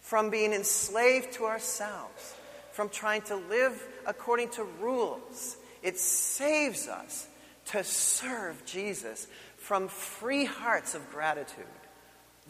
from 0.00 0.28
being 0.28 0.52
enslaved 0.52 1.32
to 1.32 1.44
ourselves, 1.46 2.34
from 2.72 2.90
trying 2.90 3.22
to 3.22 3.36
live 3.36 3.82
according 4.06 4.50
to 4.50 4.64
rules. 4.80 5.56
It 5.82 5.98
saves 5.98 6.88
us 6.88 7.26
to 7.66 7.82
serve 7.82 8.64
Jesus 8.66 9.26
from 9.56 9.88
free 9.88 10.44
hearts 10.44 10.94
of 10.94 11.10
gratitude. 11.10 11.64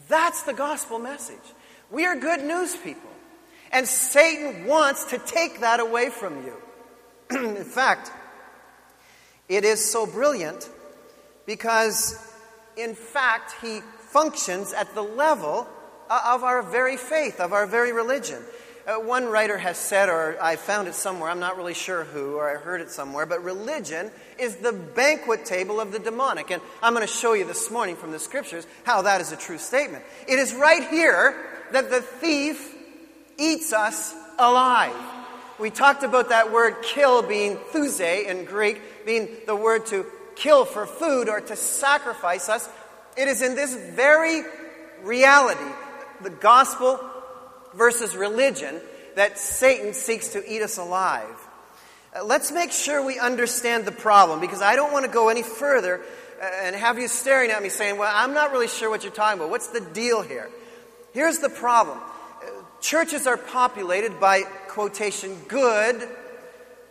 That's 0.09 0.43
the 0.43 0.53
gospel 0.53 0.99
message. 0.99 1.37
We 1.89 2.05
are 2.05 2.15
good 2.15 2.43
news 2.43 2.75
people. 2.75 3.09
And 3.71 3.87
Satan 3.87 4.65
wants 4.65 5.05
to 5.05 5.17
take 5.17 5.61
that 5.61 5.79
away 5.79 6.09
from 6.09 6.45
you. 6.45 6.55
in 7.57 7.63
fact, 7.63 8.11
it 9.49 9.63
is 9.63 9.83
so 9.83 10.05
brilliant 10.05 10.69
because, 11.45 12.17
in 12.75 12.95
fact, 12.95 13.55
he 13.61 13.81
functions 13.99 14.73
at 14.73 14.93
the 14.93 15.01
level 15.01 15.67
of 16.09 16.43
our 16.43 16.61
very 16.61 16.97
faith, 16.97 17.39
of 17.39 17.53
our 17.53 17.65
very 17.65 17.93
religion. 17.93 18.41
Uh, 18.87 18.95
one 18.95 19.25
writer 19.25 19.57
has 19.57 19.77
said, 19.77 20.07
or 20.07 20.37
I 20.41 20.55
found 20.55 20.87
it 20.87 20.95
somewhere, 20.95 21.29
I'm 21.29 21.41
not 21.41 21.57
really 21.57 21.73
sure 21.73 22.05
who, 22.05 22.35
or 22.35 22.49
I 22.49 22.55
heard 22.55 22.79
it 22.79 22.89
somewhere, 22.89 23.25
but 23.25 23.43
religion 23.43 24.11
is 24.39 24.55
the 24.55 24.71
banquet 24.71 25.43
table 25.43 25.81
of 25.81 25.91
the 25.91 25.99
demonic. 25.99 26.51
And 26.51 26.61
I'm 26.81 26.93
going 26.93 27.05
to 27.05 27.13
show 27.13 27.33
you 27.33 27.43
this 27.43 27.69
morning 27.69 27.97
from 27.97 28.11
the 28.11 28.19
scriptures 28.19 28.65
how 28.85 29.01
that 29.01 29.19
is 29.19 29.33
a 29.33 29.35
true 29.35 29.57
statement. 29.57 30.05
It 30.25 30.39
is 30.39 30.53
right 30.53 30.87
here 30.87 31.35
that 31.73 31.89
the 31.89 32.01
thief 32.01 32.76
eats 33.37 33.73
us 33.73 34.13
alive. 34.37 34.95
We 35.59 35.69
talked 35.71 36.03
about 36.03 36.29
that 36.29 36.51
word 36.51 36.77
kill 36.83 37.23
being 37.23 37.57
thuse 37.71 37.99
in 37.99 38.45
Greek, 38.45 38.79
being 39.05 39.29
the 39.45 39.55
word 39.55 39.87
to 39.87 40.05
kill 40.35 40.65
for 40.65 40.85
food 40.85 41.29
or 41.29 41.41
to 41.41 41.55
sacrifice 41.55 42.47
us. 42.49 42.69
It 43.17 43.27
is 43.27 43.41
in 43.41 43.55
this 43.55 43.73
very 43.73 44.43
reality, 45.03 45.71
the 46.21 46.29
gospel 46.29 46.99
versus 47.73 48.15
religion 48.15 48.79
that 49.15 49.39
Satan 49.39 49.93
seeks 49.93 50.29
to 50.29 50.51
eat 50.51 50.61
us 50.61 50.77
alive. 50.77 51.25
Uh, 52.15 52.23
let's 52.23 52.51
make 52.51 52.71
sure 52.71 53.03
we 53.03 53.19
understand 53.19 53.85
the 53.85 53.91
problem 53.91 54.39
because 54.39 54.61
I 54.61 54.75
don't 54.75 54.93
want 54.93 55.05
to 55.05 55.11
go 55.11 55.29
any 55.29 55.43
further 55.43 56.01
uh, 56.39 56.45
and 56.61 56.75
have 56.75 56.99
you 56.99 57.07
staring 57.07 57.49
at 57.49 57.61
me 57.61 57.69
saying, 57.69 57.97
Well, 57.97 58.11
I'm 58.13 58.33
not 58.33 58.51
really 58.51 58.67
sure 58.67 58.89
what 58.89 59.03
you're 59.03 59.11
talking 59.11 59.39
about. 59.39 59.49
What's 59.49 59.67
the 59.67 59.81
deal 59.81 60.21
here? 60.21 60.49
Here's 61.13 61.39
the 61.39 61.49
problem 61.49 61.99
churches 62.81 63.27
are 63.27 63.37
populated 63.37 64.19
by, 64.19 64.43
quotation, 64.67 65.35
good, 65.47 66.07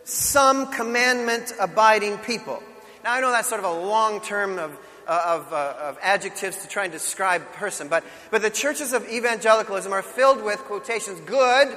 some 0.03 0.71
commandment 0.71 1.53
abiding 1.59 2.17
people. 2.19 2.61
Now, 3.03 3.13
I 3.13 3.21
know 3.21 3.31
that's 3.31 3.47
sort 3.47 3.63
of 3.63 3.65
a 3.65 3.79
long 3.85 4.21
term 4.21 4.59
of 4.59 4.77
uh, 5.07 5.39
of, 5.39 5.53
uh, 5.53 5.73
of 5.79 5.97
adjectives 6.01 6.57
to 6.57 6.67
try 6.67 6.83
and 6.83 6.91
describe 6.91 7.41
person. 7.53 7.87
But, 7.87 8.03
but 8.29 8.41
the 8.41 8.49
churches 8.49 8.91
of 8.91 9.07
evangelicalism 9.07 9.93
are 9.93 10.01
filled 10.01 10.43
with 10.43 10.59
quotations 10.59 11.21
good, 11.21 11.75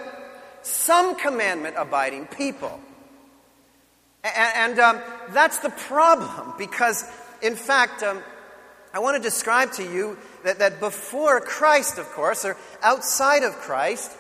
some 0.63 1.15
commandment 1.15 1.77
abiding 1.79 2.27
people. 2.27 2.81
And, 4.25 4.73
and 4.73 4.79
um, 4.81 5.01
that's 5.31 5.59
the 5.59 5.71
problem 5.71 6.55
because, 6.59 7.05
in 7.41 7.55
fact, 7.55 8.03
um, 8.03 8.21
I 8.93 8.99
want 8.99 9.17
to 9.17 9.23
describe 9.23 9.73
to 9.75 9.85
you 9.85 10.19
that, 10.45 10.59
that 10.59 10.81
before 10.81 11.41
Christ, 11.41 11.99
of 11.99 12.07
course, 12.11 12.45
or 12.45 12.57
outside 12.83 13.43
of 13.43 13.53
Christ, 13.57 14.17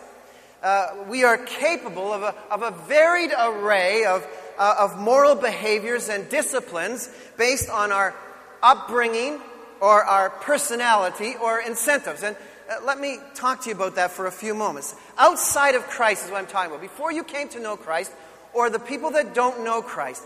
uh, 0.62 0.88
we 1.08 1.24
are 1.24 1.38
capable 1.38 2.12
of 2.12 2.22
a, 2.22 2.34
of 2.50 2.62
a 2.62 2.70
varied 2.86 3.30
array 3.38 4.04
of, 4.04 4.26
uh, 4.58 4.74
of 4.78 4.98
moral 4.98 5.34
behaviors 5.34 6.08
and 6.08 6.28
disciplines 6.28 7.08
based 7.38 7.70
on 7.70 7.92
our 7.92 8.14
upbringing 8.62 9.40
or 9.80 10.04
our 10.04 10.30
personality 10.30 11.34
or 11.42 11.60
incentives. 11.60 12.22
And 12.22 12.36
uh, 12.70 12.84
let 12.84 13.00
me 13.00 13.18
talk 13.34 13.62
to 13.62 13.70
you 13.70 13.74
about 13.74 13.94
that 13.94 14.10
for 14.10 14.26
a 14.26 14.32
few 14.32 14.54
moments. 14.54 14.94
Outside 15.16 15.74
of 15.74 15.84
Christ 15.84 16.26
is 16.26 16.30
what 16.30 16.38
I'm 16.38 16.46
talking 16.46 16.70
about. 16.70 16.82
Before 16.82 17.10
you 17.10 17.24
came 17.24 17.48
to 17.50 17.60
know 17.60 17.76
Christ, 17.76 18.12
or 18.52 18.68
the 18.68 18.78
people 18.78 19.12
that 19.12 19.34
don't 19.34 19.64
know 19.64 19.80
Christ, 19.80 20.24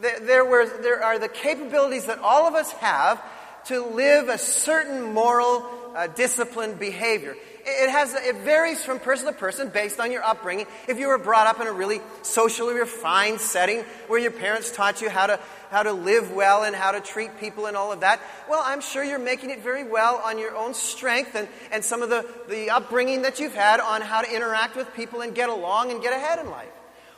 there, 0.00 0.20
there, 0.20 0.44
were, 0.44 0.66
there 0.82 1.02
are 1.02 1.18
the 1.18 1.28
capabilities 1.28 2.06
that 2.06 2.18
all 2.18 2.46
of 2.46 2.54
us 2.54 2.70
have 2.72 3.22
to 3.66 3.84
live 3.84 4.28
a 4.28 4.38
certain 4.38 5.12
moral, 5.12 5.64
uh, 5.94 6.06
disciplined 6.08 6.78
behavior. 6.78 7.36
It, 7.68 7.90
has, 7.90 8.14
it 8.14 8.36
varies 8.36 8.84
from 8.84 9.00
person 9.00 9.26
to 9.26 9.32
person 9.32 9.70
based 9.70 9.98
on 9.98 10.12
your 10.12 10.22
upbringing. 10.22 10.66
If 10.86 10.98
you 11.00 11.08
were 11.08 11.18
brought 11.18 11.48
up 11.48 11.60
in 11.60 11.66
a 11.66 11.72
really 11.72 12.00
socially 12.22 12.74
refined 12.74 13.40
setting 13.40 13.80
where 14.06 14.20
your 14.20 14.30
parents 14.30 14.70
taught 14.70 15.02
you 15.02 15.10
how 15.10 15.26
to 15.26 15.40
how 15.70 15.82
to 15.82 15.92
live 15.92 16.32
well 16.32 16.62
and 16.62 16.74
how 16.74 16.92
to 16.92 17.00
treat 17.00 17.38
people 17.40 17.66
and 17.66 17.76
all 17.76 17.92
of 17.92 18.00
that. 18.00 18.20
Well, 18.48 18.62
I'm 18.64 18.80
sure 18.80 19.02
you're 19.02 19.18
making 19.18 19.50
it 19.50 19.62
very 19.62 19.84
well 19.84 20.22
on 20.24 20.38
your 20.38 20.54
own 20.56 20.74
strength 20.74 21.34
and, 21.34 21.48
and 21.72 21.84
some 21.84 22.02
of 22.02 22.08
the, 22.08 22.26
the 22.48 22.70
upbringing 22.70 23.22
that 23.22 23.40
you've 23.40 23.54
had 23.54 23.80
on 23.80 24.00
how 24.00 24.22
to 24.22 24.32
interact 24.32 24.76
with 24.76 24.92
people 24.94 25.20
and 25.20 25.34
get 25.34 25.48
along 25.48 25.90
and 25.90 26.00
get 26.00 26.12
ahead 26.12 26.38
in 26.38 26.50
life. 26.50 26.68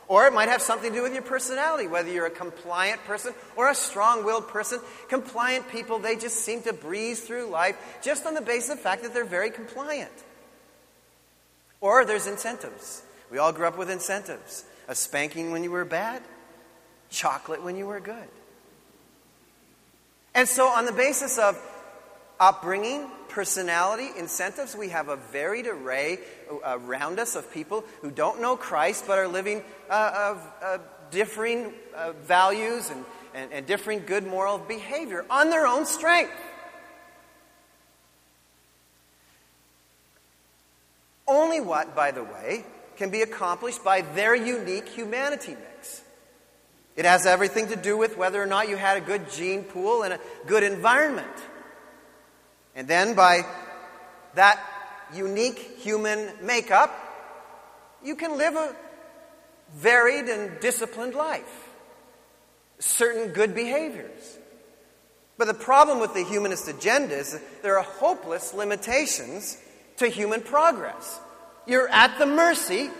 Or 0.08 0.26
it 0.26 0.32
might 0.32 0.48
have 0.48 0.62
something 0.62 0.90
to 0.90 0.96
do 0.96 1.02
with 1.02 1.12
your 1.12 1.22
personality, 1.22 1.86
whether 1.86 2.10
you're 2.10 2.26
a 2.26 2.30
compliant 2.30 3.04
person 3.04 3.34
or 3.56 3.68
a 3.68 3.74
strong 3.74 4.24
willed 4.24 4.48
person. 4.48 4.80
Compliant 5.08 5.68
people, 5.68 5.98
they 5.98 6.16
just 6.16 6.36
seem 6.36 6.62
to 6.62 6.72
breeze 6.72 7.20
through 7.20 7.46
life 7.46 7.76
just 8.02 8.24
on 8.24 8.32
the 8.32 8.40
basis 8.40 8.70
of 8.70 8.76
the 8.78 8.82
fact 8.82 9.02
that 9.02 9.12
they're 9.12 9.26
very 9.26 9.50
compliant. 9.50 10.10
Or 11.82 12.06
there's 12.06 12.26
incentives. 12.26 13.02
We 13.30 13.36
all 13.36 13.52
grew 13.52 13.66
up 13.66 13.76
with 13.76 13.90
incentives 13.90 14.64
a 14.88 14.94
spanking 14.94 15.52
when 15.52 15.62
you 15.62 15.70
were 15.70 15.84
bad, 15.84 16.22
chocolate 17.10 17.62
when 17.62 17.76
you 17.76 17.86
were 17.86 18.00
good. 18.00 18.28
And 20.34 20.48
so, 20.48 20.68
on 20.68 20.86
the 20.86 20.92
basis 20.92 21.38
of 21.38 21.60
upbringing, 22.40 23.08
personality, 23.28 24.08
incentives, 24.16 24.74
we 24.74 24.88
have 24.88 25.08
a 25.08 25.16
varied 25.16 25.66
array 25.66 26.18
around 26.64 27.18
us 27.18 27.36
of 27.36 27.52
people 27.52 27.84
who 28.00 28.10
don't 28.10 28.40
know 28.40 28.56
Christ 28.56 29.04
but 29.06 29.18
are 29.18 29.28
living 29.28 29.62
uh, 29.90 30.32
of 30.32 30.52
uh, 30.62 30.78
differing 31.10 31.72
uh, 31.94 32.12
values 32.24 32.90
and, 32.90 33.04
and, 33.34 33.52
and 33.52 33.66
differing 33.66 34.02
good 34.06 34.26
moral 34.26 34.58
behavior 34.58 35.24
on 35.30 35.50
their 35.50 35.66
own 35.66 35.86
strength. 35.86 36.32
Only 41.26 41.60
what, 41.60 41.94
by 41.94 42.10
the 42.10 42.24
way, 42.24 42.64
can 42.96 43.10
be 43.10 43.22
accomplished 43.22 43.84
by 43.84 44.00
their 44.00 44.34
unique 44.34 44.88
humanity 44.88 45.52
mix. 45.52 46.02
It 46.96 47.04
has 47.04 47.26
everything 47.26 47.68
to 47.68 47.76
do 47.76 47.96
with 47.96 48.16
whether 48.16 48.42
or 48.42 48.46
not 48.46 48.68
you 48.68 48.76
had 48.76 48.96
a 48.96 49.00
good 49.00 49.30
gene 49.30 49.62
pool 49.62 50.02
and 50.02 50.14
a 50.14 50.20
good 50.46 50.64
environment. 50.64 51.28
And 52.78 52.86
then 52.86 53.14
by 53.14 53.44
that 54.36 54.60
unique 55.12 55.58
human 55.80 56.30
makeup, 56.40 56.94
you 58.04 58.14
can 58.14 58.38
live 58.38 58.54
a 58.54 58.76
varied 59.74 60.26
and 60.26 60.60
disciplined 60.60 61.14
life. 61.14 61.68
certain 62.78 63.32
good 63.32 63.54
behaviors. 63.54 64.38
But 65.36 65.46
the 65.46 65.54
problem 65.54 66.00
with 66.00 66.14
the 66.14 66.24
humanist 66.24 66.68
agenda 66.68 67.16
is 67.16 67.38
there 67.62 67.78
are 67.78 67.84
hopeless 67.84 68.54
limitations 68.54 69.58
to 69.98 70.08
human 70.08 70.40
progress. 70.40 71.20
You're 71.66 71.88
at 71.88 72.18
the 72.18 72.26
mercy, 72.26 72.90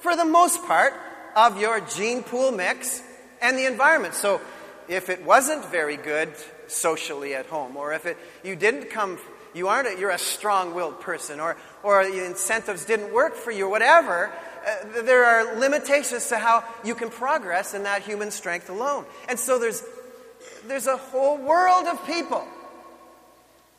for 0.00 0.14
the 0.16 0.24
most 0.24 0.64
part, 0.64 0.94
of 1.34 1.60
your 1.60 1.80
gene 1.80 2.22
pool 2.22 2.52
mix 2.52 3.02
and 3.40 3.56
the 3.58 3.66
environment. 3.66 4.14
So 4.14 4.40
if 4.88 5.08
it 5.08 5.24
wasn't 5.24 5.64
very 5.66 5.96
good 5.96 6.32
socially 6.68 7.34
at 7.34 7.46
home, 7.46 7.76
or 7.76 7.92
if 7.92 8.06
it, 8.06 8.16
you 8.44 8.56
didn't 8.56 8.90
come, 8.90 9.18
you 9.54 9.68
aren't, 9.68 9.88
a, 9.88 10.00
you're 10.00 10.10
a 10.10 10.18
strong-willed 10.18 11.00
person, 11.00 11.40
or, 11.40 11.56
or 11.82 12.04
the 12.04 12.24
incentives 12.24 12.84
didn't 12.84 13.12
work 13.12 13.34
for 13.34 13.50
you, 13.50 13.68
whatever, 13.68 14.30
uh, 14.66 15.02
there 15.02 15.24
are 15.24 15.58
limitations 15.58 16.28
to 16.28 16.38
how 16.38 16.62
you 16.84 16.94
can 16.94 17.10
progress 17.10 17.74
in 17.74 17.82
that 17.84 18.02
human 18.02 18.30
strength 18.30 18.70
alone. 18.70 19.04
And 19.28 19.38
so 19.38 19.58
there's, 19.58 19.82
there's 20.66 20.86
a 20.86 20.96
whole 20.96 21.38
world 21.38 21.86
of 21.86 22.04
people 22.06 22.46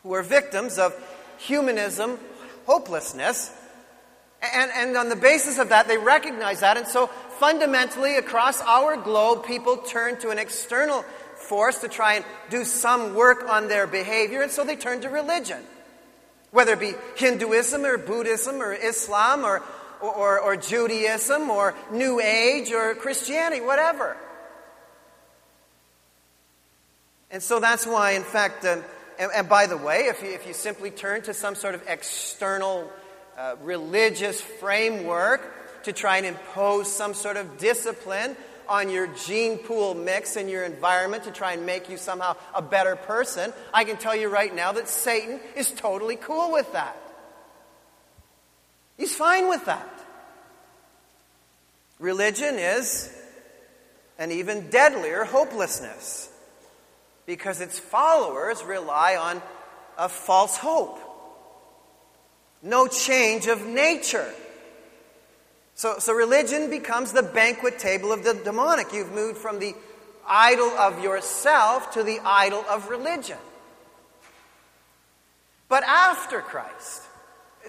who 0.04 0.14
are 0.14 0.24
victims 0.24 0.78
of 0.78 0.96
humanism, 1.38 2.18
hopelessness, 2.66 3.52
and, 4.42 4.72
and 4.74 4.96
on 4.96 5.10
the 5.10 5.16
basis 5.18 5.60
of 5.60 5.70
that, 5.70 5.88
they 5.88 5.98
recognize 5.98 6.62
that. 6.62 6.78
And 6.78 6.88
so 6.88 7.08
fundamentally, 7.08 8.16
across 8.16 8.62
our 8.62 8.96
globe, 8.96 9.46
people 9.46 9.78
turn 9.78 10.18
to 10.22 10.30
an 10.30 10.40
external 10.40 11.04
force 11.50 11.80
to 11.80 11.90
try 11.90 12.14
and 12.14 12.26
do 12.50 12.64
some 12.64 13.16
work 13.16 13.50
on 13.50 13.68
their 13.68 13.88
behavior, 13.88 14.42
and 14.42 14.52
so 14.52 14.64
they 14.64 14.76
turn 14.76 15.02
to 15.02 15.10
religion. 15.10 15.62
Whether 16.52 16.74
it 16.74 16.80
be 16.80 16.94
Hinduism 17.18 17.84
or 17.86 17.98
Buddhism 17.98 18.62
or 18.62 18.74
Islam 18.74 19.44
or, 19.44 19.62
or, 20.00 20.40
or 20.40 20.56
Judaism 20.56 21.50
or 21.50 21.76
New 21.92 22.22
Age 22.22 22.72
or 22.72 22.96
Christianity, 22.96 23.62
whatever. 23.62 24.16
And 27.32 27.44
so 27.44 27.60
that's 27.60 27.86
why, 27.86 28.12
in 28.12 28.24
fact, 28.24 28.66
um, 28.66 28.84
and, 29.20 29.32
and, 29.36 29.50
by 29.50 29.68
the 29.68 29.78
way, 29.78 30.06
if 30.06 30.24
you, 30.24 30.30
if 30.30 30.48
you 30.48 30.54
simply 30.54 30.90
turn 30.90 31.22
to 31.24 31.34
some 31.34 31.54
sort 31.54 31.76
of 31.76 31.84
external 31.88 32.90
uh, 33.38 33.56
religious 33.62 34.40
framework 34.42 35.42
to 35.84 35.94
try 35.94 36.18
and 36.18 36.26
impose 36.26 36.92
some 36.92 37.14
sort 37.14 37.38
of 37.38 37.58
discipline 37.58 38.36
on 38.70 38.90
your 38.90 39.08
gene 39.08 39.58
pool 39.58 39.96
mix 39.96 40.36
and 40.36 40.50
your 40.50 40.64
environment 40.64 41.24
to 41.24 41.32
try 41.32 41.54
and 41.54 41.66
make 41.66 41.90
you 41.90 41.98
somehow 41.98 42.38
a 42.54 42.62
better 42.62 42.96
person, 42.96 43.52
I 43.74 43.84
can 43.84 43.98
tell 43.98 44.16
you 44.16 44.30
right 44.30 44.54
now 44.54 44.72
that 44.72 44.88
Satan 44.88 45.40
is 45.56 45.72
totally 45.72 46.16
cool 46.16 46.52
with 46.52 46.72
that. 46.74 46.96
He's 48.98 49.16
fine 49.16 49.50
with 49.50 49.66
that. 49.66 49.90
Religion 52.00 52.56
is 52.56 53.14
an 54.18 54.32
even 54.32 54.70
deadlier 54.70 55.24
hopelessness 55.24 56.30
because 57.26 57.62
its 57.62 57.80
followers 57.80 58.64
rely 58.64 59.16
on 59.16 59.42
a 59.98 60.10
false 60.10 60.58
hope, 60.58 61.00
no 62.62 62.88
change 62.88 63.48
of 63.48 63.66
nature. 63.66 64.34
So, 65.80 65.98
so 65.98 66.12
religion 66.12 66.70
becomes 66.70 67.14
the 67.14 67.24
banquet 67.24 67.80
table 67.80 68.12
of 68.12 68.26
the 68.26 68.34
demonic. 68.34 68.92
You've 68.92 69.14
moved 69.14 69.38
from 69.38 69.60
the 69.60 69.74
idol 70.28 70.68
of 70.72 71.02
yourself 71.02 71.94
to 71.94 72.04
the 72.04 72.20
idol 72.26 72.66
of 72.70 72.90
religion. 72.90 73.38
But 75.70 75.84
after 75.84 76.42
Christ, 76.42 77.04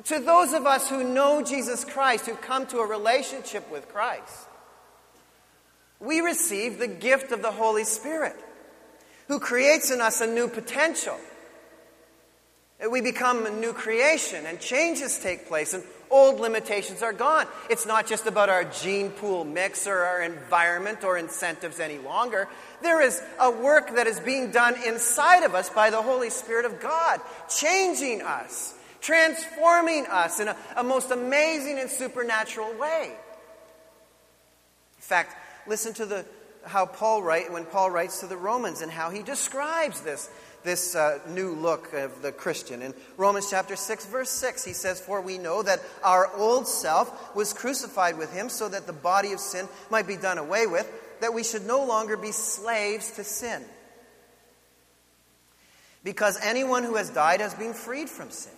to 0.07 0.19
those 0.19 0.55
of 0.55 0.67
us 0.67 0.91
who 0.91 1.05
know 1.05 1.45
Jesus 1.45 1.85
Christ, 1.85 2.27
who 2.27 2.35
come 2.35 2.67
to 2.67 2.79
a 2.79 2.85
relationship 2.89 3.71
with 3.71 3.89
Christ, 3.89 4.49
we 6.01 6.19
receive 6.19 6.81
the 6.81 6.89
gift 6.89 7.31
of 7.31 7.43
the 7.43 7.53
Holy 7.53 7.85
Spirit, 7.85 8.35
who 9.29 9.39
creates 9.39 9.93
in 9.93 10.01
us 10.01 10.21
a 10.21 10.27
new 10.27 10.49
potential. 10.49 11.17
We 12.91 13.03
become 13.03 13.47
a 13.47 13.51
new 13.51 13.73
creation, 13.73 14.47
and 14.47 14.59
changes 14.59 15.21
take 15.21 15.47
place, 15.47 15.75
and 15.75 15.85
old 16.11 16.41
limitations 16.41 17.03
are 17.03 17.13
gone. 17.13 17.47
It's 17.69 17.87
not 17.87 18.07
just 18.07 18.27
about 18.27 18.49
our 18.49 18.65
gene 18.65 19.11
pool 19.11 19.45
mix 19.45 19.87
or 19.87 19.99
our 19.99 20.23
environment 20.23 21.05
or 21.05 21.17
incentives 21.17 21.81
any 21.81 21.99
longer. 21.99 22.49
There 22.83 23.01
is 23.01 23.23
a 23.39 23.51
work 23.51 23.95
that 23.97 24.07
is 24.07 24.19
being 24.21 24.51
done 24.51 24.75
inside 24.87 25.45
of 25.45 25.55
us 25.55 25.71
by 25.71 25.91
the 25.91 26.03
Holy 26.03 26.31
Spirit 26.31 26.65
of 26.65 26.81
God, 26.81 27.21
changing 27.49 28.23
us, 28.23 28.75
transforming 29.01 30.07
us 30.07 30.41
in 30.41 30.49
a, 30.49 30.57
a 30.77 30.83
most 30.83 31.11
amazing 31.11 31.79
and 31.79 31.91
supernatural 31.91 32.73
way. 32.79 33.13
In 34.97 35.03
fact, 35.03 35.37
listen 35.67 35.95
to 35.95 36.07
the, 36.07 36.25
how 36.65 36.87
Paul 36.87 37.23
write 37.23 37.53
when 37.53 37.65
Paul 37.65 37.91
writes 37.91 38.21
to 38.21 38.27
the 38.27 38.37
Romans 38.37 38.81
and 38.81 38.91
how 38.91 39.11
he 39.11 39.23
describes 39.23 40.01
this 40.01 40.29
this 40.63 40.95
uh, 40.95 41.19
new 41.29 41.53
look 41.55 41.93
of 41.93 42.23
the 42.23 42.33
Christian. 42.33 42.83
In 42.83 42.95
Romans 43.17 43.49
chapter 43.51 43.77
6, 43.77 44.07
verse 44.07 44.31
6, 44.31 44.65
he 44.65 44.73
says, 44.73 45.01
For 45.01 45.21
we 45.21 45.39
know 45.39 45.63
that 45.63 45.81
our 46.03 46.35
old 46.37 46.67
self 46.67 47.35
was 47.35 47.53
crucified 47.53 48.19
with 48.19 48.33
him 48.33 48.49
so 48.49 48.69
that 48.69 48.87
the 48.87 48.93
body 48.93 49.33
of 49.33 49.41
sin 49.41 49.69
might 49.91 50.07
be 50.07 50.17
done 50.17 50.39
away 50.39 50.67
with, 50.67 50.91
that 51.21 51.35
we 51.35 51.45
should 51.45 51.67
no 51.67 51.85
longer 51.85 52.17
be 52.17 52.33
slaves 52.33 53.13
to 53.13 53.25
sin. 53.25 53.63
Because 56.03 56.39
anyone 56.43 56.85
who 56.85 56.97
has 56.97 57.11
died 57.11 57.41
has 57.41 57.55
been 57.55 57.75
freed 57.75 58.09
from 58.09 58.31
sin. 58.31 58.53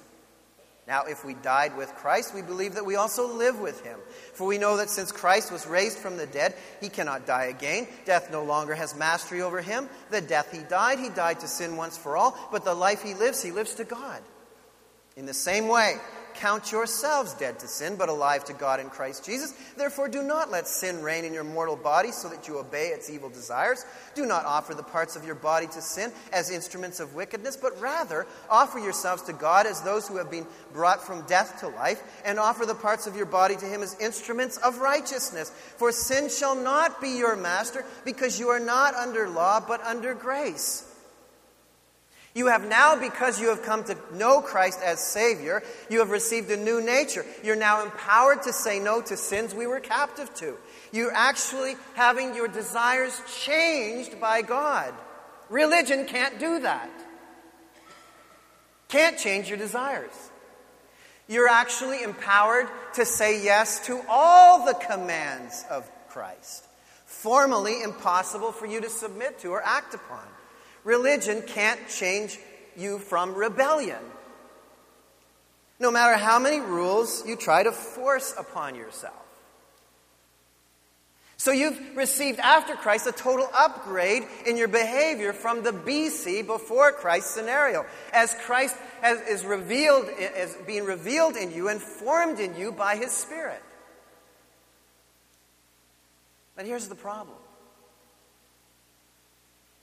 Now, 0.92 1.04
if 1.04 1.24
we 1.24 1.32
died 1.32 1.74
with 1.74 1.88
Christ, 1.94 2.34
we 2.34 2.42
believe 2.42 2.74
that 2.74 2.84
we 2.84 2.96
also 2.96 3.26
live 3.26 3.58
with 3.58 3.82
him. 3.82 3.98
For 4.34 4.46
we 4.46 4.58
know 4.58 4.76
that 4.76 4.90
since 4.90 5.10
Christ 5.10 5.50
was 5.50 5.66
raised 5.66 5.96
from 5.96 6.18
the 6.18 6.26
dead, 6.26 6.54
he 6.82 6.90
cannot 6.90 7.26
die 7.26 7.46
again. 7.46 7.88
Death 8.04 8.30
no 8.30 8.44
longer 8.44 8.74
has 8.74 8.94
mastery 8.94 9.40
over 9.40 9.62
him. 9.62 9.88
The 10.10 10.20
death 10.20 10.52
he 10.52 10.58
died, 10.68 10.98
he 10.98 11.08
died 11.08 11.40
to 11.40 11.48
sin 11.48 11.78
once 11.78 11.96
for 11.96 12.14
all. 12.18 12.38
But 12.52 12.66
the 12.66 12.74
life 12.74 13.02
he 13.02 13.14
lives, 13.14 13.42
he 13.42 13.52
lives 13.52 13.74
to 13.76 13.84
God. 13.84 14.20
In 15.16 15.24
the 15.24 15.32
same 15.32 15.66
way, 15.66 15.96
Count 16.34 16.72
yourselves 16.72 17.34
dead 17.34 17.58
to 17.60 17.68
sin, 17.68 17.96
but 17.96 18.08
alive 18.08 18.44
to 18.44 18.52
God 18.52 18.80
in 18.80 18.88
Christ 18.88 19.24
Jesus. 19.24 19.52
Therefore, 19.76 20.08
do 20.08 20.22
not 20.22 20.50
let 20.50 20.66
sin 20.66 21.02
reign 21.02 21.24
in 21.24 21.32
your 21.32 21.44
mortal 21.44 21.76
body 21.76 22.10
so 22.12 22.28
that 22.28 22.48
you 22.48 22.58
obey 22.58 22.88
its 22.88 23.10
evil 23.10 23.28
desires. 23.28 23.84
Do 24.14 24.26
not 24.26 24.44
offer 24.44 24.74
the 24.74 24.82
parts 24.82 25.16
of 25.16 25.24
your 25.24 25.34
body 25.34 25.66
to 25.68 25.82
sin 25.82 26.12
as 26.32 26.50
instruments 26.50 27.00
of 27.00 27.14
wickedness, 27.14 27.56
but 27.56 27.80
rather 27.80 28.26
offer 28.50 28.78
yourselves 28.78 29.22
to 29.22 29.32
God 29.32 29.66
as 29.66 29.80
those 29.82 30.08
who 30.08 30.16
have 30.16 30.30
been 30.30 30.46
brought 30.72 31.02
from 31.06 31.26
death 31.26 31.60
to 31.60 31.68
life, 31.68 32.02
and 32.24 32.38
offer 32.38 32.66
the 32.66 32.74
parts 32.74 33.06
of 33.06 33.16
your 33.16 33.26
body 33.26 33.56
to 33.56 33.66
Him 33.66 33.82
as 33.82 33.98
instruments 34.00 34.56
of 34.58 34.78
righteousness. 34.78 35.50
For 35.50 35.92
sin 35.92 36.28
shall 36.28 36.54
not 36.54 37.00
be 37.00 37.18
your 37.18 37.36
master, 37.36 37.84
because 38.04 38.38
you 38.38 38.48
are 38.48 38.60
not 38.60 38.94
under 38.94 39.28
law, 39.28 39.60
but 39.60 39.82
under 39.82 40.14
grace. 40.14 40.88
You 42.34 42.46
have 42.46 42.66
now, 42.66 42.96
because 42.96 43.38
you 43.40 43.48
have 43.50 43.62
come 43.62 43.84
to 43.84 43.96
know 44.14 44.40
Christ 44.40 44.80
as 44.82 45.00
Savior, 45.00 45.62
you 45.90 45.98
have 45.98 46.10
received 46.10 46.50
a 46.50 46.56
new 46.56 46.80
nature. 46.80 47.26
You're 47.44 47.56
now 47.56 47.82
empowered 47.82 48.42
to 48.42 48.54
say 48.54 48.78
no 48.78 49.02
to 49.02 49.16
sins 49.18 49.54
we 49.54 49.66
were 49.66 49.80
captive 49.80 50.32
to. 50.36 50.56
You're 50.92 51.12
actually 51.12 51.74
having 51.94 52.34
your 52.34 52.48
desires 52.48 53.20
changed 53.44 54.18
by 54.18 54.40
God. 54.40 54.94
Religion 55.50 56.06
can't 56.06 56.38
do 56.38 56.60
that. 56.60 56.90
Can't 58.88 59.18
change 59.18 59.48
your 59.48 59.58
desires. 59.58 60.30
You're 61.28 61.48
actually 61.48 62.02
empowered 62.02 62.66
to 62.94 63.04
say 63.04 63.42
yes 63.42 63.86
to 63.86 64.00
all 64.08 64.64
the 64.64 64.74
commands 64.74 65.64
of 65.70 65.90
Christ. 66.08 66.66
Formally 67.04 67.82
impossible 67.82 68.52
for 68.52 68.66
you 68.66 68.80
to 68.80 68.88
submit 68.88 69.38
to 69.40 69.48
or 69.48 69.62
act 69.62 69.94
upon. 69.94 70.26
Religion 70.84 71.42
can't 71.46 71.80
change 71.88 72.38
you 72.76 72.98
from 72.98 73.34
rebellion. 73.34 74.02
No 75.78 75.90
matter 75.90 76.16
how 76.16 76.38
many 76.38 76.60
rules 76.60 77.26
you 77.26 77.36
try 77.36 77.62
to 77.62 77.72
force 77.72 78.34
upon 78.38 78.74
yourself. 78.74 79.14
So 81.42 81.50
you've 81.50 81.96
received 81.96 82.38
after 82.38 82.76
Christ 82.76 83.08
a 83.08 83.12
total 83.12 83.48
upgrade 83.52 84.22
in 84.46 84.56
your 84.56 84.68
behavior 84.68 85.32
from 85.32 85.64
the 85.64 85.72
BC 85.72 86.46
before 86.46 86.92
Christ 86.92 87.32
scenario. 87.34 87.84
As 88.12 88.32
Christ 88.46 88.76
has, 89.00 89.20
is 89.22 89.44
revealed, 89.44 90.06
is 90.18 90.56
being 90.68 90.84
revealed 90.84 91.34
in 91.34 91.50
you 91.50 91.66
and 91.66 91.82
formed 91.82 92.38
in 92.38 92.56
you 92.56 92.70
by 92.70 92.94
his 92.94 93.10
Spirit. 93.10 93.60
But 96.54 96.64
here's 96.64 96.86
the 96.86 96.94
problem. 96.94 97.38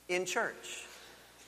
In 0.07 0.25
church, 0.25 0.85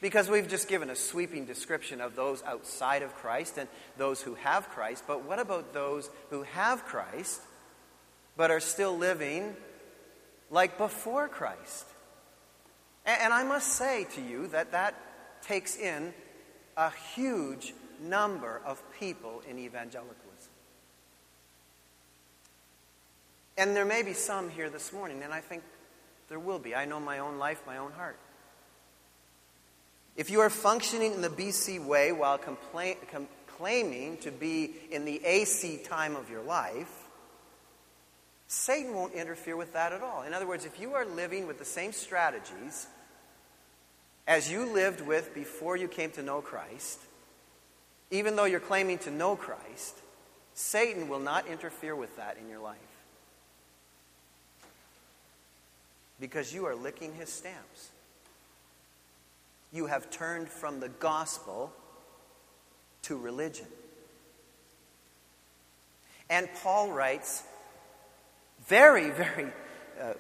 because 0.01 0.29
we've 0.29 0.47
just 0.47 0.67
given 0.67 0.89
a 0.89 0.95
sweeping 0.95 1.45
description 1.45 2.01
of 2.01 2.15
those 2.15 2.43
outside 2.43 3.03
of 3.03 3.13
Christ 3.15 3.57
and 3.57 3.69
those 3.97 4.21
who 4.21 4.33
have 4.35 4.67
Christ. 4.69 5.03
But 5.07 5.23
what 5.25 5.39
about 5.39 5.73
those 5.73 6.09
who 6.31 6.41
have 6.41 6.83
Christ 6.85 7.39
but 8.35 8.49
are 8.49 8.59
still 8.59 8.97
living 8.97 9.55
like 10.49 10.77
before 10.77 11.27
Christ? 11.27 11.85
And 13.05 13.31
I 13.33 13.43
must 13.43 13.73
say 13.73 14.07
to 14.15 14.21
you 14.21 14.47
that 14.47 14.71
that 14.71 14.95
takes 15.43 15.77
in 15.77 16.13
a 16.75 16.91
huge 17.15 17.73
number 18.01 18.61
of 18.65 18.81
people 18.99 19.43
in 19.47 19.59
evangelicalism. 19.59 20.17
And 23.57 23.75
there 23.75 23.85
may 23.85 24.01
be 24.01 24.13
some 24.13 24.49
here 24.49 24.69
this 24.69 24.91
morning, 24.91 25.21
and 25.23 25.33
I 25.33 25.41
think 25.41 25.61
There 26.31 26.39
will 26.39 26.59
be. 26.59 26.73
I 26.73 26.85
know 26.85 27.01
my 27.01 27.19
own 27.19 27.39
life, 27.39 27.61
my 27.67 27.77
own 27.77 27.91
heart. 27.91 28.17
If 30.15 30.30
you 30.30 30.41
are 30.41 30.50
functioning 30.50 31.13
in 31.13 31.21
the 31.21 31.30
BC 31.30 31.84
way 31.86 32.12
while 32.12 32.38
com- 32.38 32.58
claiming 33.58 34.17
to 34.17 34.32
be 34.32 34.71
in 34.89 35.06
the 35.06 35.24
AC 35.24 35.78
time 35.84 36.15
of 36.15 36.30
your 36.30 36.41
life, 36.41 36.91
Satan 38.47 38.93
won't 38.93 39.13
interfere 39.13 39.56
with 39.56 39.71
that 39.74 39.93
at 39.93 40.02
all. 40.02 40.24
In 40.24 40.34
other 40.34 40.47
words, 40.47 40.65
if 40.65 40.80
you 40.80 40.95
are 40.95 41.06
living 41.06 41.47
with 41.47 41.58
the 41.58 41.65
same 41.65 41.93
strategies 41.93 42.88
as 44.28 44.52
you 44.52 44.65
lived 44.65 45.00
with 45.00 45.34
before 45.34 45.78
you 45.78 45.88
came 45.88 46.12
to 46.12 46.21
know 46.21 46.41
Christ, 46.41 47.00
even 48.10 48.36
though 48.36 48.45
you're 48.45 48.60
claiming 48.60 48.97
to 49.00 49.12
know 49.12 49.36
Christ, 49.36 49.95
Satan 50.54 51.08
will 51.08 51.19
not 51.19 51.47
interfere 51.47 51.95
with 51.95 52.17
that 52.17 52.38
in 52.38 52.50
your 52.50 52.60
life. 52.60 52.78
Because 56.19 56.54
you 56.54 56.65
are 56.65 56.76
licking 56.76 57.13
his 57.13 57.30
stamps. 57.30 57.90
You 59.71 59.86
have 59.86 60.10
turned 60.10 60.49
from 60.49 60.79
the 60.79 60.89
gospel 60.89 61.71
to 63.03 63.17
religion. 63.17 63.67
And 66.29 66.49
Paul 66.62 66.91
writes 66.91 67.43
very, 68.67 69.10
very 69.12 69.51
uh, 70.01 70.13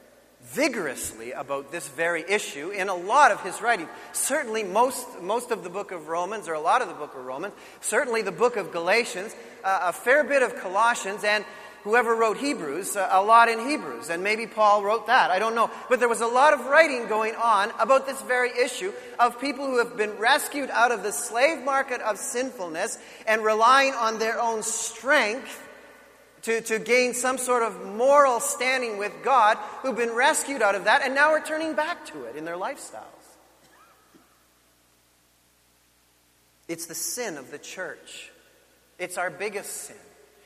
vigorously 0.43 1.31
about 1.31 1.71
this 1.71 1.87
very 1.87 2.23
issue 2.27 2.69
in 2.69 2.89
a 2.89 2.95
lot 2.95 3.31
of 3.31 3.41
his 3.41 3.61
writing. 3.61 3.87
Certainly, 4.11 4.63
most, 4.63 5.21
most 5.21 5.51
of 5.51 5.63
the 5.63 5.69
book 5.69 5.91
of 5.91 6.07
Romans, 6.07 6.47
or 6.47 6.53
a 6.53 6.59
lot 6.59 6.81
of 6.81 6.87
the 6.87 6.93
book 6.93 7.15
of 7.15 7.25
Romans, 7.25 7.53
certainly 7.79 8.21
the 8.21 8.31
book 8.31 8.57
of 8.57 8.71
Galatians, 8.71 9.35
uh, 9.63 9.79
a 9.83 9.93
fair 9.93 10.23
bit 10.23 10.41
of 10.41 10.55
Colossians, 10.57 11.23
and 11.23 11.45
whoever 11.83 12.15
wrote 12.15 12.37
Hebrews, 12.37 12.95
uh, 12.95 13.09
a 13.11 13.21
lot 13.21 13.49
in 13.49 13.59
Hebrews. 13.59 14.09
And 14.09 14.23
maybe 14.23 14.47
Paul 14.47 14.83
wrote 14.83 15.07
that. 15.07 15.31
I 15.31 15.39
don't 15.39 15.55
know. 15.55 15.69
But 15.89 15.99
there 15.99 16.09
was 16.09 16.21
a 16.21 16.27
lot 16.27 16.53
of 16.53 16.65
writing 16.65 17.07
going 17.07 17.35
on 17.35 17.71
about 17.79 18.05
this 18.05 18.21
very 18.21 18.51
issue 18.57 18.93
of 19.19 19.39
people 19.39 19.65
who 19.65 19.77
have 19.79 19.97
been 19.97 20.17
rescued 20.17 20.69
out 20.69 20.91
of 20.91 21.03
the 21.03 21.11
slave 21.11 21.63
market 21.63 22.01
of 22.01 22.17
sinfulness 22.17 22.97
and 23.27 23.43
relying 23.43 23.93
on 23.93 24.19
their 24.19 24.39
own 24.39 24.63
strength 24.63 25.67
to, 26.43 26.61
to 26.61 26.79
gain 26.79 27.13
some 27.13 27.37
sort 27.37 27.63
of 27.63 27.85
moral 27.85 28.39
standing 28.39 28.97
with 28.97 29.13
God, 29.23 29.57
who've 29.81 29.95
been 29.95 30.13
rescued 30.13 30.61
out 30.61 30.75
of 30.75 30.85
that 30.85 31.03
and 31.03 31.13
now 31.13 31.29
are 31.29 31.43
turning 31.43 31.75
back 31.75 32.05
to 32.07 32.23
it 32.25 32.35
in 32.35 32.45
their 32.45 32.55
lifestyles. 32.55 33.05
It's 36.67 36.85
the 36.85 36.95
sin 36.95 37.37
of 37.37 37.51
the 37.51 37.59
church. 37.59 38.31
It's 38.97 39.17
our 39.17 39.29
biggest 39.29 39.71
sin. 39.71 39.97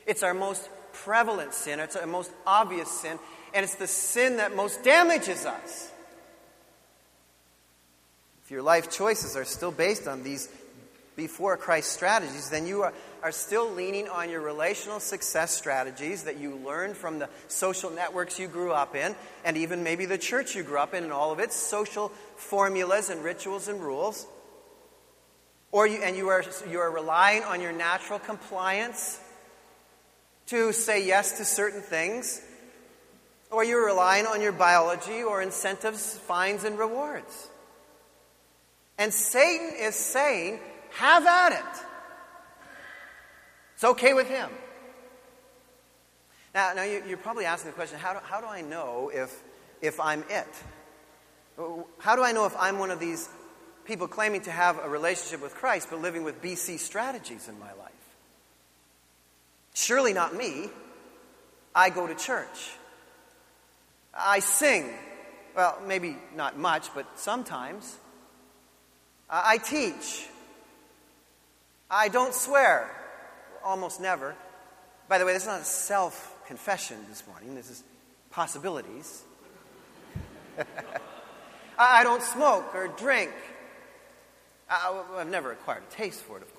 It's 0.06 0.22
our 0.22 0.34
most 0.34 0.68
prevalent 1.04 1.54
sin. 1.54 1.80
It's 1.80 1.96
our 1.96 2.06
most 2.06 2.30
obvious 2.46 2.90
sin. 2.90 3.18
And 3.54 3.64
it's 3.64 3.76
the 3.76 3.86
sin 3.86 4.36
that 4.38 4.54
most 4.54 4.82
damages 4.82 5.46
us. 5.46 5.90
If 8.44 8.50
your 8.50 8.62
life 8.62 8.90
choices 8.90 9.36
are 9.36 9.44
still 9.44 9.72
based 9.72 10.06
on 10.06 10.22
these 10.22 10.48
before 11.16 11.56
Christ 11.56 11.92
strategies, 11.92 12.50
then 12.50 12.66
you 12.66 12.82
are, 12.82 12.92
are 13.22 13.32
still 13.32 13.70
leaning 13.70 14.08
on 14.08 14.28
your 14.28 14.40
relational 14.42 15.00
success 15.00 15.50
strategies 15.50 16.24
that 16.24 16.38
you 16.38 16.56
learned 16.56 16.96
from 16.96 17.18
the 17.18 17.28
social 17.48 17.90
networks 17.90 18.38
you 18.38 18.46
grew 18.46 18.70
up 18.70 18.94
in, 18.94 19.16
and 19.44 19.56
even 19.56 19.82
maybe 19.82 20.04
the 20.04 20.18
church 20.18 20.54
you 20.54 20.62
grew 20.62 20.78
up 20.78 20.94
in, 20.94 21.04
and 21.04 21.12
all 21.12 21.32
of 21.32 21.40
its 21.40 21.56
social 21.56 22.10
formulas 22.36 23.08
and 23.08 23.24
rituals 23.24 23.66
and 23.66 23.80
rules. 23.80 24.26
Or 25.72 25.86
you, 25.86 25.98
and 26.02 26.16
you 26.16 26.28
are, 26.28 26.44
you 26.70 26.78
are 26.78 26.90
relying 26.90 27.42
on 27.42 27.60
your 27.60 27.72
natural 27.72 28.18
compliance 28.18 29.18
to 30.46 30.72
say 30.72 31.04
yes 31.04 31.38
to 31.38 31.44
certain 31.44 31.82
things. 31.82 32.40
Or 33.50 33.64
you're 33.64 33.86
relying 33.86 34.26
on 34.26 34.40
your 34.40 34.52
biology 34.52 35.22
or 35.22 35.40
incentives, 35.40 36.18
fines, 36.18 36.64
and 36.64 36.78
rewards. 36.78 37.48
And 38.98 39.12
Satan 39.12 39.72
is 39.78 39.94
saying, 39.94 40.58
have 40.90 41.26
at 41.26 41.52
it. 41.52 41.82
It's 43.74 43.84
okay 43.84 44.14
with 44.14 44.28
him. 44.28 44.50
Now, 46.54 46.72
now 46.74 46.84
you're 46.84 47.18
probably 47.18 47.44
asking 47.44 47.72
the 47.72 47.74
question 47.74 47.98
how 47.98 48.14
do, 48.14 48.20
how 48.22 48.40
do 48.40 48.46
I 48.46 48.62
know 48.62 49.10
if, 49.12 49.42
if 49.82 50.00
I'm 50.00 50.24
it? 50.30 50.48
How 51.98 52.16
do 52.16 52.22
I 52.22 52.32
know 52.32 52.46
if 52.46 52.56
I'm 52.58 52.78
one 52.78 52.90
of 52.90 52.98
these 52.98 53.28
people 53.84 54.08
claiming 54.08 54.40
to 54.42 54.50
have 54.50 54.78
a 54.82 54.88
relationship 54.88 55.42
with 55.42 55.54
Christ 55.54 55.88
but 55.90 56.00
living 56.00 56.24
with 56.24 56.40
BC 56.42 56.78
strategies 56.78 57.48
in 57.48 57.58
my 57.58 57.72
life? 57.74 57.92
Surely 59.76 60.14
not 60.14 60.34
me. 60.34 60.70
I 61.74 61.90
go 61.90 62.06
to 62.06 62.14
church. 62.14 62.70
I 64.14 64.38
sing. 64.38 64.88
Well, 65.54 65.78
maybe 65.86 66.16
not 66.34 66.58
much, 66.58 66.88
but 66.94 67.06
sometimes. 67.18 67.94
I 69.28 69.58
teach. 69.58 70.28
I 71.90 72.08
don't 72.08 72.32
swear. 72.32 72.90
Almost 73.62 74.00
never. 74.00 74.34
By 75.10 75.18
the 75.18 75.26
way, 75.26 75.34
this 75.34 75.42
is 75.42 75.48
not 75.48 75.60
a 75.60 75.64
self 75.64 76.34
confession 76.46 76.96
this 77.10 77.26
morning, 77.26 77.54
this 77.54 77.68
is 77.68 77.82
possibilities. 78.30 79.24
I 81.78 82.02
don't 82.02 82.22
smoke 82.22 82.74
or 82.74 82.88
drink. 82.88 83.30
I've 84.70 85.28
never 85.28 85.52
acquired 85.52 85.82
a 85.90 85.94
taste 85.94 86.20
for 86.20 86.38
it, 86.38 86.44
of. 86.44 86.55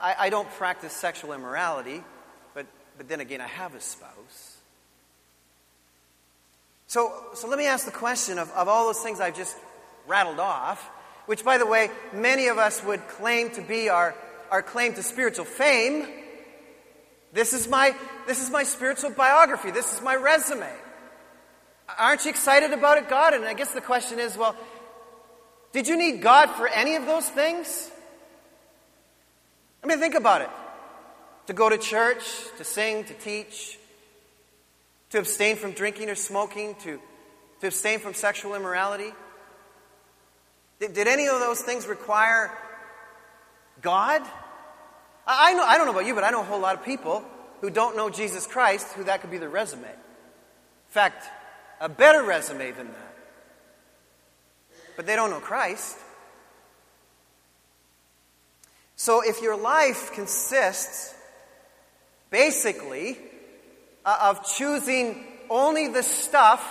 I, 0.00 0.14
I 0.18 0.30
don't 0.30 0.50
practice 0.52 0.92
sexual 0.92 1.32
immorality, 1.32 2.02
but, 2.54 2.66
but 2.96 3.08
then 3.08 3.20
again, 3.20 3.40
I 3.40 3.46
have 3.46 3.74
a 3.74 3.80
spouse. 3.80 4.56
So, 6.86 7.12
so 7.34 7.48
let 7.48 7.58
me 7.58 7.66
ask 7.66 7.84
the 7.84 7.90
question 7.90 8.38
of, 8.38 8.50
of 8.52 8.68
all 8.68 8.86
those 8.86 9.00
things 9.00 9.20
I've 9.20 9.36
just 9.36 9.56
rattled 10.06 10.40
off 10.40 10.90
which, 11.26 11.44
by 11.44 11.58
the 11.58 11.66
way, 11.66 11.90
many 12.12 12.48
of 12.48 12.58
us 12.58 12.82
would 12.84 13.06
claim 13.08 13.50
to 13.50 13.62
be 13.62 13.88
our, 13.88 14.14
our 14.50 14.62
claim 14.62 14.94
to 14.94 15.02
spiritual 15.02 15.44
fame. 15.44 16.06
This 17.32 17.52
is, 17.52 17.68
my, 17.68 17.94
this 18.26 18.42
is 18.42 18.50
my 18.50 18.64
spiritual 18.64 19.10
biography. 19.10 19.70
This 19.70 19.92
is 19.94 20.02
my 20.02 20.16
resume. 20.16 20.70
Aren't 21.98 22.24
you 22.24 22.30
excited 22.30 22.72
about 22.72 22.98
it, 22.98 23.08
God? 23.08 23.34
And 23.34 23.44
I 23.44 23.54
guess 23.54 23.72
the 23.72 23.80
question 23.80 24.18
is 24.18 24.36
well, 24.36 24.56
did 25.72 25.88
you 25.88 25.96
need 25.96 26.20
God 26.22 26.50
for 26.50 26.68
any 26.68 26.96
of 26.96 27.06
those 27.06 27.28
things? 27.28 27.90
I 29.82 29.86
mean, 29.86 29.98
think 29.98 30.14
about 30.14 30.42
it. 30.42 30.50
To 31.46 31.52
go 31.52 31.68
to 31.68 31.76
church, 31.76 32.24
to 32.58 32.64
sing, 32.64 33.04
to 33.04 33.14
teach, 33.14 33.78
to 35.10 35.18
abstain 35.18 35.56
from 35.56 35.72
drinking 35.72 36.08
or 36.08 36.14
smoking, 36.14 36.74
to, 36.76 37.00
to 37.60 37.66
abstain 37.66 37.98
from 37.98 38.14
sexual 38.14 38.54
immorality. 38.54 39.12
Did, 40.80 40.94
did 40.94 41.08
any 41.08 41.26
of 41.26 41.38
those 41.40 41.60
things 41.60 41.86
require 41.86 42.50
God? 43.82 44.22
I, 45.26 45.50
I, 45.50 45.52
know, 45.54 45.64
I 45.64 45.76
don't 45.76 45.86
know 45.86 45.92
about 45.92 46.06
you, 46.06 46.14
but 46.14 46.24
I 46.24 46.30
know 46.30 46.40
a 46.40 46.44
whole 46.44 46.60
lot 46.60 46.76
of 46.76 46.84
people 46.84 47.24
who 47.60 47.70
don't 47.70 47.96
know 47.96 48.10
Jesus 48.10 48.46
Christ 48.46 48.86
who 48.94 49.04
that 49.04 49.20
could 49.20 49.30
be 49.30 49.38
their 49.38 49.48
resume. 49.48 49.82
In 49.82 49.94
fact, 50.88 51.24
a 51.80 51.88
better 51.88 52.22
resume 52.22 52.70
than 52.72 52.88
that. 52.88 53.16
But 54.96 55.06
they 55.06 55.16
don't 55.16 55.30
know 55.30 55.40
Christ. 55.40 55.96
So 59.02 59.20
if 59.20 59.42
your 59.42 59.56
life 59.56 60.12
consists 60.12 61.12
basically 62.30 63.18
uh, 64.04 64.30
of 64.30 64.46
choosing 64.46 65.24
only 65.50 65.88
the 65.88 66.04
stuff 66.04 66.64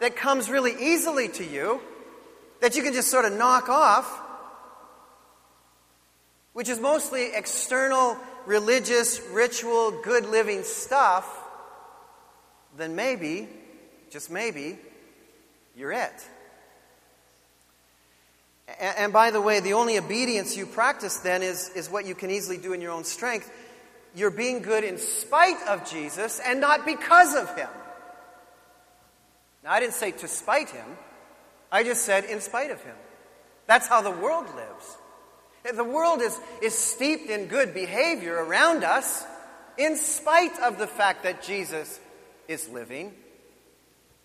that 0.00 0.14
comes 0.14 0.48
really 0.48 0.70
easily 0.78 1.26
to 1.30 1.44
you, 1.44 1.80
that 2.60 2.76
you 2.76 2.84
can 2.84 2.92
just 2.92 3.10
sort 3.10 3.24
of 3.24 3.32
knock 3.32 3.68
off, 3.68 4.06
which 6.52 6.68
is 6.68 6.78
mostly 6.78 7.34
external, 7.34 8.16
religious, 8.46 9.20
ritual, 9.32 10.00
good 10.04 10.26
living 10.26 10.62
stuff, 10.62 11.26
then 12.76 12.94
maybe, 12.94 13.48
just 14.10 14.30
maybe, 14.30 14.78
you're 15.74 15.90
it. 15.90 16.24
And, 18.78 19.12
by 19.12 19.30
the 19.30 19.40
way, 19.40 19.60
the 19.60 19.72
only 19.72 19.98
obedience 19.98 20.56
you 20.56 20.66
practice 20.66 21.16
then 21.18 21.42
is, 21.42 21.70
is 21.70 21.88
what 21.88 22.04
you 22.06 22.14
can 22.14 22.30
easily 22.30 22.58
do 22.58 22.74
in 22.74 22.80
your 22.80 22.92
own 22.92 23.04
strength. 23.04 23.50
You're 24.14 24.30
being 24.30 24.60
good 24.60 24.84
in 24.84 24.98
spite 24.98 25.60
of 25.68 25.88
Jesus 25.90 26.40
and 26.44 26.60
not 26.60 26.84
because 26.84 27.34
of 27.34 27.54
him. 27.56 27.70
Now, 29.64 29.72
I 29.72 29.80
didn't 29.80 29.94
say 29.94 30.12
to 30.12 30.28
spite 30.28 30.70
him. 30.70 30.86
I 31.72 31.82
just 31.82 32.04
said, 32.04 32.24
in 32.24 32.40
spite 32.40 32.70
of 32.70 32.82
him. 32.82 32.96
That's 33.66 33.88
how 33.88 34.02
the 34.02 34.10
world 34.10 34.46
lives. 34.54 34.96
The 35.74 35.84
world 35.84 36.20
is, 36.20 36.38
is 36.62 36.74
steeped 36.76 37.30
in 37.30 37.46
good 37.46 37.74
behavior 37.74 38.34
around 38.34 38.84
us 38.84 39.24
in 39.76 39.96
spite 39.96 40.58
of 40.60 40.78
the 40.78 40.86
fact 40.86 41.22
that 41.24 41.42
Jesus 41.42 42.00
is 42.48 42.68
living, 42.68 43.12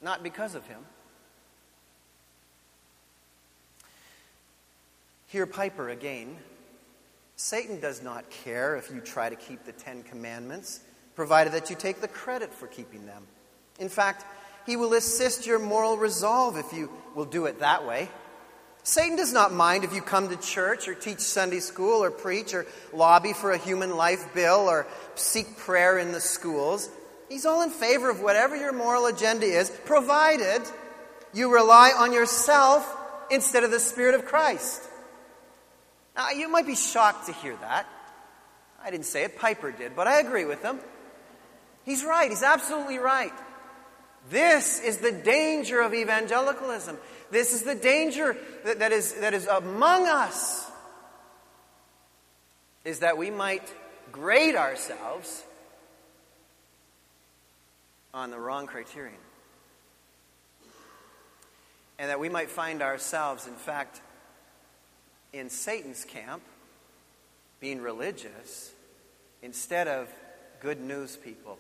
not 0.01 0.23
because 0.23 0.56
of 0.56 0.65
him. 0.67 0.79
Hear 5.34 5.48
Piper 5.48 5.89
again. 5.89 6.38
Satan 7.38 7.80
does 7.80 8.04
not 8.04 8.30
care 8.30 8.76
if 8.76 8.91
you 8.91 9.00
try 9.00 9.30
to 9.30 9.36
keep 9.36 9.63
the 9.63 9.72
Ten 9.72 10.04
Commandments, 10.04 10.82
provided 11.15 11.54
that 11.54 11.72
you 11.72 11.76
take 11.76 12.02
the 12.02 12.08
credit 12.08 12.54
for 12.54 12.67
keeping 12.67 13.08
them. 13.08 13.24
In 13.80 13.89
fact, 13.89 14.26
he 14.67 14.76
will 14.76 14.93
assist 14.93 15.48
your 15.48 15.58
moral 15.58 15.98
resolve 15.98 16.56
if 16.58 16.72
you 16.72 16.91
will 17.15 17.26
do 17.26 17.48
it 17.48 17.62
that 17.62 17.84
way. 17.84 18.10
Satan 18.84 19.17
does 19.17 19.34
not 19.34 19.52
mind 19.52 19.84
if 19.84 19.96
you 19.96 20.04
come 20.04 20.30
to 20.30 20.38
church 20.38 20.88
or 20.88 20.93
teach 20.93 21.22
Sunday 21.22 21.62
school 21.62 22.04
or 22.04 22.12
preach 22.12 22.54
or 22.54 22.67
lobby 22.93 23.34
for 23.34 23.54
a 23.54 23.58
human 23.58 23.98
life 23.98 24.36
bill 24.36 24.69
or 24.69 24.86
seek 25.15 25.58
prayer 25.58 25.98
in 25.98 26.12
the 26.12 26.22
schools. 26.22 26.91
He's 27.28 27.48
all 27.48 27.63
in 27.63 27.72
favor 27.72 28.12
of 28.12 28.22
whatever 28.22 28.56
your 28.56 28.72
moral 28.72 29.08
agenda 29.08 29.48
is, 29.48 29.72
provided 29.86 30.62
you 31.34 31.52
rely 31.52 31.91
on 31.98 32.13
yourself 32.13 32.88
instead 33.32 33.63
of 33.63 33.72
the 33.72 33.80
Spirit 33.80 34.13
of 34.13 34.26
Christ. 34.26 34.89
Now, 36.15 36.30
you 36.30 36.49
might 36.49 36.67
be 36.67 36.76
shocked 36.76 37.28
to 37.28 37.34
hear 37.34 37.56
that. 37.58 37.88
I 38.84 38.91
didn't 38.91 39.06
say 39.06 39.23
it, 39.23 39.38
Piper 39.38 39.71
did, 39.71 39.95
but 39.95 40.08
I 40.08 40.19
agree 40.19 40.45
with 40.45 40.62
him. 40.62 40.80
He's 41.86 42.04
right, 42.04 42.30
he's 42.30 42.43
absolutely 42.43 42.97
right. 42.97 43.34
This 44.30 44.80
is 44.80 44.97
the 44.97 45.12
danger 45.12 45.82
of 45.82 45.93
evangelicalism. 45.93 46.97
This 47.32 47.54
is 47.54 47.63
the 47.63 47.76
danger 47.76 48.38
that, 48.63 48.80
that, 48.80 48.91
is, 48.91 49.13
that 49.15 49.34
is 49.34 49.47
among 49.47 50.08
us. 50.08 50.69
Is 52.86 52.99
that 52.99 53.17
we 53.17 53.32
might 53.32 53.73
grade 54.12 54.56
ourselves 54.56 55.43
on 58.13 58.30
the 58.30 58.38
wrong 58.38 58.67
criterion. 58.67 59.17
And 61.97 62.10
that 62.10 62.19
we 62.19 62.30
might 62.30 62.49
find 62.49 62.82
ourselves, 62.82 63.47
in 63.47 63.54
fact, 63.54 64.02
in 65.34 65.50
Satan's 65.50 66.06
camp, 66.06 66.43
being 67.60 67.82
religious, 67.82 68.72
instead 69.41 69.88
of 69.88 70.08
good 70.62 70.80
news 70.80 71.17
people 71.17 71.58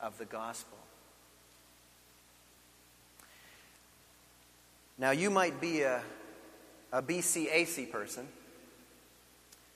of 0.00 0.18
the 0.18 0.24
gospel. 0.24 0.78
Now, 4.98 5.12
you 5.12 5.30
might 5.30 5.60
be 5.60 5.82
a, 5.82 6.02
a 6.92 7.02
BCAC 7.02 7.90
person. 7.90 8.26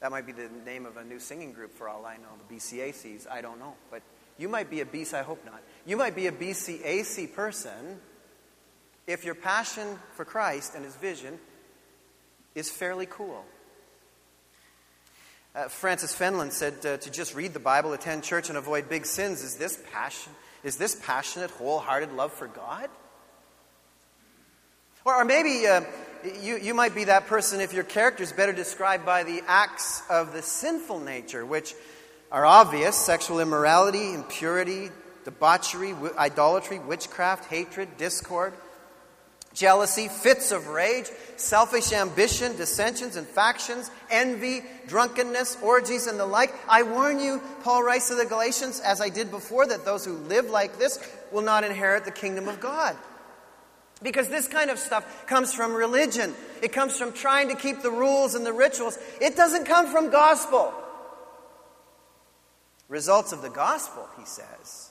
That 0.00 0.11
might 0.11 0.26
be 0.26 0.33
the 0.33 0.50
name 0.66 0.85
of 0.85 0.96
a 0.96 1.04
new 1.04 1.18
singing 1.18 1.52
group 1.52 1.72
for 1.72 1.88
all 1.88 2.04
I 2.04 2.16
know, 2.16 2.28
the 2.46 2.54
BCACs. 2.54 3.26
I 3.30 3.40
don't 3.40 3.59
know. 3.59 3.74
But 3.90 4.02
you 4.37 4.48
might 4.48 4.68
be 4.68 4.80
a 4.80 4.85
BC, 4.85 5.14
I 5.14 5.22
hope 5.22 5.42
not. 5.46 5.62
You 5.87 5.96
might 5.96 6.14
be 6.14 6.26
a 6.26 6.33
BCAC 6.33 7.33
person 7.35 8.00
if 9.07 9.24
your 9.24 9.35
passion 9.35 9.98
for 10.14 10.24
Christ 10.24 10.74
and 10.74 10.85
his 10.85 10.96
vision 10.96 11.38
is 12.54 12.70
fairly 12.70 13.06
cool. 13.06 13.44
Uh, 15.54 15.68
Francis 15.68 16.14
Fenelon 16.14 16.50
said 16.50 16.74
uh, 16.84 16.96
to 16.96 17.10
just 17.10 17.34
read 17.34 17.52
the 17.52 17.60
Bible, 17.60 17.92
attend 17.92 18.24
church, 18.24 18.48
and 18.48 18.58
avoid 18.58 18.88
big 18.88 19.06
sins. 19.06 19.42
Is 19.42 19.56
this 19.56 19.80
passion? 19.92 20.32
Is 20.64 20.76
this 20.76 20.94
passionate, 20.94 21.50
wholehearted 21.50 22.12
love 22.12 22.32
for 22.32 22.48
God? 22.48 22.88
Or, 25.04 25.14
or 25.14 25.24
maybe 25.24 25.66
uh, 25.66 25.82
you, 26.40 26.56
you 26.56 26.74
might 26.74 26.94
be 26.94 27.04
that 27.04 27.26
person 27.26 27.60
if 27.60 27.72
your 27.72 27.84
character 27.84 28.22
is 28.22 28.32
better 28.32 28.52
described 28.52 29.04
by 29.04 29.22
the 29.22 29.42
acts 29.46 30.02
of 30.08 30.32
the 30.32 30.42
sinful 30.42 31.00
nature, 31.00 31.44
which 31.44 31.74
are 32.32 32.46
obvious 32.46 32.96
sexual 32.96 33.38
immorality, 33.38 34.14
impurity, 34.14 34.90
debauchery, 35.24 35.92
w- 35.92 36.14
idolatry, 36.16 36.78
witchcraft, 36.78 37.44
hatred, 37.50 37.96
discord, 37.96 38.54
jealousy, 39.54 40.08
fits 40.08 40.52
of 40.52 40.68
rage, 40.68 41.08
selfish 41.36 41.92
ambition, 41.92 42.56
dissensions 42.56 43.16
and 43.16 43.26
factions, 43.26 43.90
envy, 44.10 44.62
drunkenness, 44.88 45.56
orgies, 45.62 46.06
and 46.06 46.18
the 46.18 46.26
like. 46.26 46.52
I 46.68 46.82
warn 46.82 47.20
you, 47.20 47.40
Paul 47.62 47.82
writes 47.82 48.08
to 48.08 48.16
the 48.16 48.26
Galatians, 48.26 48.80
as 48.80 49.00
I 49.00 49.08
did 49.08 49.30
before, 49.30 49.66
that 49.66 49.84
those 49.84 50.04
who 50.04 50.14
live 50.14 50.50
like 50.50 50.78
this 50.78 50.98
will 51.32 51.42
not 51.42 51.64
inherit 51.64 52.04
the 52.04 52.10
kingdom 52.10 52.48
of 52.48 52.60
God. 52.60 52.96
Because 54.02 54.28
this 54.28 54.48
kind 54.48 54.70
of 54.70 54.78
stuff 54.78 55.26
comes 55.26 55.54
from 55.54 55.72
religion. 55.72 56.34
It 56.60 56.72
comes 56.72 56.98
from 56.98 57.12
trying 57.12 57.48
to 57.48 57.54
keep 57.54 57.80
the 57.80 57.90
rules 57.90 58.34
and 58.34 58.44
the 58.44 58.52
rituals. 58.52 58.98
It 59.20 59.36
doesn't 59.36 59.64
come 59.64 59.86
from 59.86 60.10
gospel. 60.10 60.74
Results 62.88 63.32
of 63.32 63.40
the 63.40 63.48
gospel, 63.48 64.06
he 64.18 64.26
says, 64.26 64.90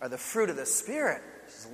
are 0.00 0.08
the 0.08 0.18
fruit 0.18 0.48
of 0.48 0.56
the 0.56 0.66
Spirit 0.66 1.22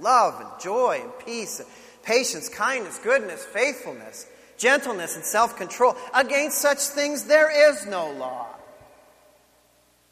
love 0.01 0.41
and 0.41 0.61
joy 0.61 1.01
and 1.03 1.13
peace, 1.25 1.61
and 1.61 1.69
patience, 2.07 2.49
kindness, 2.49 2.99
goodness, 3.03 3.45
faithfulness, 3.45 4.27
gentleness, 4.57 5.17
and 5.17 5.25
self 5.25 5.57
control. 5.57 5.97
Against 6.15 6.59
such 6.59 6.79
things 6.79 7.25
there 7.25 7.71
is 7.71 7.85
no 7.85 8.13
law. 8.13 8.47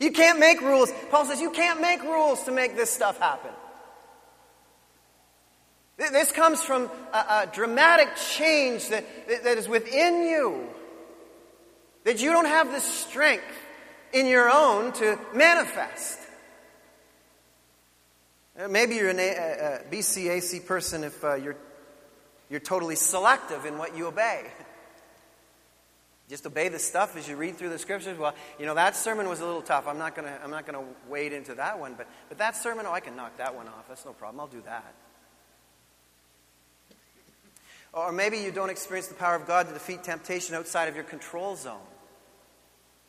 You 0.00 0.10
can't 0.10 0.38
make 0.38 0.60
rules. 0.60 0.92
Paul 1.10 1.24
says 1.24 1.40
you 1.40 1.50
can't 1.50 1.80
make 1.80 2.02
rules 2.02 2.42
to 2.44 2.52
make 2.52 2.76
this 2.76 2.90
stuff 2.90 3.18
happen. 3.18 3.52
This 5.96 6.32
comes 6.32 6.60
from 6.60 6.90
a, 7.12 7.16
a 7.16 7.50
dramatic 7.52 8.16
change 8.16 8.88
that, 8.88 9.04
that 9.28 9.56
is 9.56 9.68
within 9.68 10.24
you. 10.24 10.68
That 12.02 12.20
you 12.20 12.32
don't 12.32 12.46
have 12.46 12.72
the 12.72 12.80
strength 12.80 13.44
in 14.12 14.26
your 14.26 14.50
own 14.50 14.92
to 14.94 15.18
manifest. 15.32 16.18
Uh, 18.58 18.68
maybe 18.68 18.96
you're 18.96 19.10
an 19.10 19.20
a, 19.20 19.30
a 19.30 19.80
BCAC 19.90 20.66
person 20.66 21.04
if 21.04 21.24
uh, 21.24 21.34
you're, 21.34 21.56
you're 22.50 22.60
totally 22.60 22.96
selective 22.96 23.64
in 23.64 23.78
what 23.78 23.96
you 23.96 24.06
obey. 24.06 24.44
Just 26.28 26.46
obey 26.46 26.68
the 26.68 26.78
stuff 26.78 27.16
as 27.16 27.28
you 27.28 27.36
read 27.36 27.56
through 27.56 27.68
the 27.68 27.78
scriptures. 27.78 28.18
Well, 28.18 28.34
you 28.58 28.64
know, 28.64 28.74
that 28.74 28.96
sermon 28.96 29.28
was 29.28 29.40
a 29.40 29.46
little 29.46 29.62
tough. 29.62 29.86
I'm 29.86 29.98
not 29.98 30.14
going 30.14 30.26
to 30.26 30.42
I'm 30.42 30.50
not 30.50 30.66
going 30.66 30.78
to 30.78 30.90
wade 31.08 31.32
into 31.32 31.54
that 31.56 31.78
one. 31.78 31.94
But, 31.94 32.08
but 32.28 32.38
that 32.38 32.56
sermon, 32.56 32.86
oh, 32.88 32.92
I 32.92 33.00
can 33.00 33.14
knock 33.14 33.36
that 33.36 33.54
one 33.54 33.68
off. 33.68 33.88
That's 33.88 34.06
no 34.06 34.12
problem. 34.12 34.40
I'll 34.40 34.46
do 34.46 34.62
that. 34.64 34.94
Or 37.92 38.10
maybe 38.10 38.38
you 38.38 38.50
don't 38.50 38.70
experience 38.70 39.06
the 39.06 39.14
power 39.14 39.36
of 39.36 39.46
God 39.46 39.68
to 39.68 39.72
defeat 39.72 40.02
temptation 40.02 40.54
outside 40.54 40.88
of 40.88 40.94
your 40.94 41.04
control 41.04 41.56
zone. 41.56 41.78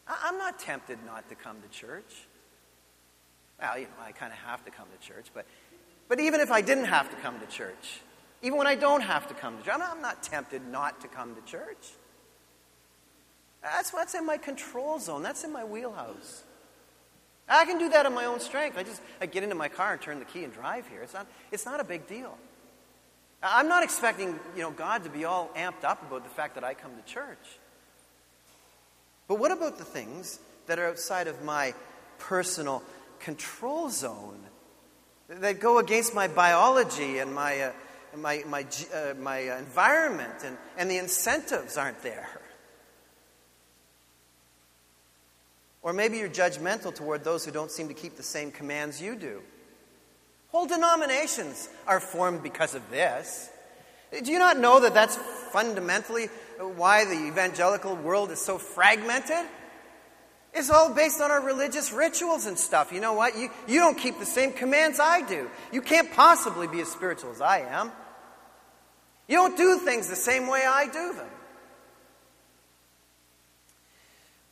I'm 0.08 0.38
not 0.38 0.60
tempted 0.60 1.00
not 1.06 1.28
to 1.30 1.36
come 1.36 1.58
to 1.62 1.68
church. 1.70 2.28
Well, 3.60 3.80
you 3.80 3.86
know, 3.86 4.04
I 4.04 4.12
kind 4.12 4.32
of 4.32 4.38
have 4.40 4.64
to 4.66 4.72
come 4.72 4.86
to 4.92 5.08
church, 5.08 5.28
but, 5.34 5.46
but 6.08 6.20
even 6.20 6.40
if 6.40 6.52
I 6.52 6.62
didn't 6.62 6.86
have 6.86 7.10
to 7.10 7.16
come 7.16 7.40
to 7.40 7.46
church, 7.48 8.02
even 8.46 8.60
when 8.60 8.68
I 8.68 8.76
don't 8.76 9.02
have 9.02 9.28
to 9.30 9.34
come 9.34 9.58
to 9.58 9.64
church, 9.64 9.74
I'm 9.74 10.04
not, 10.04 10.22
tempted 10.22 10.68
not 10.68 11.02
to 11.02 11.08
come 11.08 11.34
to 11.34 11.42
church. 11.42 11.94
That's 13.64 13.92
what's 13.92 14.14
in 14.14 14.24
my 14.24 14.38
control 14.38 15.00
zone. 15.00 15.24
That's 15.24 15.44
in 15.44 15.52
my 15.52 15.64
wheelhouse. 15.64 16.44
I 17.50 17.66
can 17.66 17.80
do 17.80 17.90
that 17.90 18.06
on 18.06 18.14
my 18.14 18.26
own 18.26 18.40
strength. 18.40 18.78
I 18.78 18.84
just 18.84 19.02
I 19.20 19.26
get 19.26 19.42
into 19.42 19.56
my 19.56 19.68
car 19.68 19.94
and 19.94 20.02
turn 20.02 20.20
the 20.20 20.26
key 20.26 20.44
and 20.44 20.54
drive 20.54 20.88
here. 20.88 21.02
It's 21.02 21.16
not, 21.16 21.26
it's 21.52 21.66
not 21.66 21.80
a 21.80 21.84
big 21.84 22.06
deal. 22.06 22.38
I'm 23.42 23.68
not 23.68 23.82
expecting, 23.82 24.40
you 24.56 24.62
know, 24.62 24.70
God 24.70 25.04
to 25.06 25.10
be 25.10 25.26
all 25.26 25.50
amped 25.56 25.84
up 25.84 26.04
about 26.04 26.24
the 26.24 26.30
fact 26.30 26.54
that 26.54 26.64
I 26.64 26.76
come 26.76 26.92
to 26.96 27.12
church. 27.12 27.58
But 29.28 29.40
what 29.40 29.52
about 29.52 29.80
the 29.80 29.86
things 29.86 30.38
that 30.68 30.78
are 30.78 30.86
outside 30.86 31.26
of 31.26 31.44
my 31.44 31.74
personal 32.20 32.84
control 33.20 33.90
zone? 33.90 34.38
That 35.30 35.60
go 35.60 35.80
against 35.80 36.14
my 36.14 36.28
biology 36.28 37.18
and 37.18 37.34
my, 37.34 37.60
uh, 37.60 37.72
my, 38.18 38.44
my, 38.48 38.66
uh, 38.94 39.14
my 39.20 39.58
environment, 39.58 40.44
and, 40.44 40.58
and 40.78 40.90
the 40.90 40.98
incentives 40.98 41.78
aren't 41.78 42.02
there. 42.02 42.30
Or 45.82 45.94
maybe 45.94 46.18
you're 46.18 46.30
judgmental 46.30 46.94
toward 46.94 47.24
those 47.24 47.46
who 47.46 47.52
don't 47.52 47.70
seem 47.70 47.90
to 47.90 47.94
keep 47.94 48.18
the 48.18 48.24
same 48.24 48.52
commands 48.52 49.00
you 49.00 49.16
do. 49.16 49.42
Whole 50.50 50.66
denominations 50.66 51.70
are 51.86 52.00
formed 52.00 52.42
because 52.42 52.74
of 52.74 52.90
this. 52.90 53.50
Do 54.24 54.32
you 54.32 54.40
not 54.40 54.58
know 54.58 54.80
that 54.80 54.94
that's 54.94 55.18
fundamentally 55.52 56.28
why 56.58 57.06
the 57.06 57.28
evangelical 57.28 57.96
world 57.96 58.32
is 58.32 58.42
so 58.42 58.58
fragmented? 58.58 59.46
It's 60.56 60.70
all 60.70 60.94
based 60.94 61.20
on 61.20 61.32
our 61.32 61.42
religious 61.42 61.92
rituals 61.92 62.46
and 62.46 62.58
stuff. 62.58 62.94
You 62.94 63.02
know 63.02 63.12
what? 63.14 63.38
You, 63.38 63.50
you 63.68 63.80
don't 63.80 63.98
keep 63.98 64.18
the 64.20 64.26
same 64.26 64.54
commands 64.54 65.02
I 65.02 65.22
do. 65.22 65.50
You 65.74 65.82
can't 65.82 66.12
possibly 66.14 66.68
be 66.68 66.80
as 66.80 66.88
spiritual 66.88 67.32
as 67.32 67.42
I 67.42 67.60
am. 67.60 67.92
You 69.28 69.38
don't 69.38 69.58
do 69.58 69.80
things 69.80 70.08
the 70.08 70.16
same 70.16 70.48
way 70.48 70.66
I 70.68 70.86
do 70.86 71.14
them. 71.14 71.30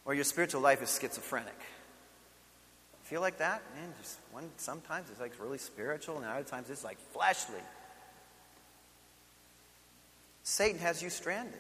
Or 0.06 0.14
your 0.14 0.24
spiritual 0.24 0.62
life 0.62 0.82
is 0.82 0.98
schizophrenic. 1.00 1.58
Feel 3.04 3.22
like 3.22 3.38
that? 3.38 3.62
Man, 3.76 3.94
just 4.02 4.20
one 4.32 4.50
sometimes 4.58 5.10
it's 5.10 5.20
like 5.20 5.34
really 5.40 5.58
spiritual, 5.58 6.18
and 6.18 6.26
other 6.26 6.44
times 6.44 6.70
it's 6.70 6.84
like 6.84 6.98
fleshly. 7.12 7.60
Satan 10.44 10.80
has 10.80 11.02
you 11.02 11.10
stranded. 11.10 11.60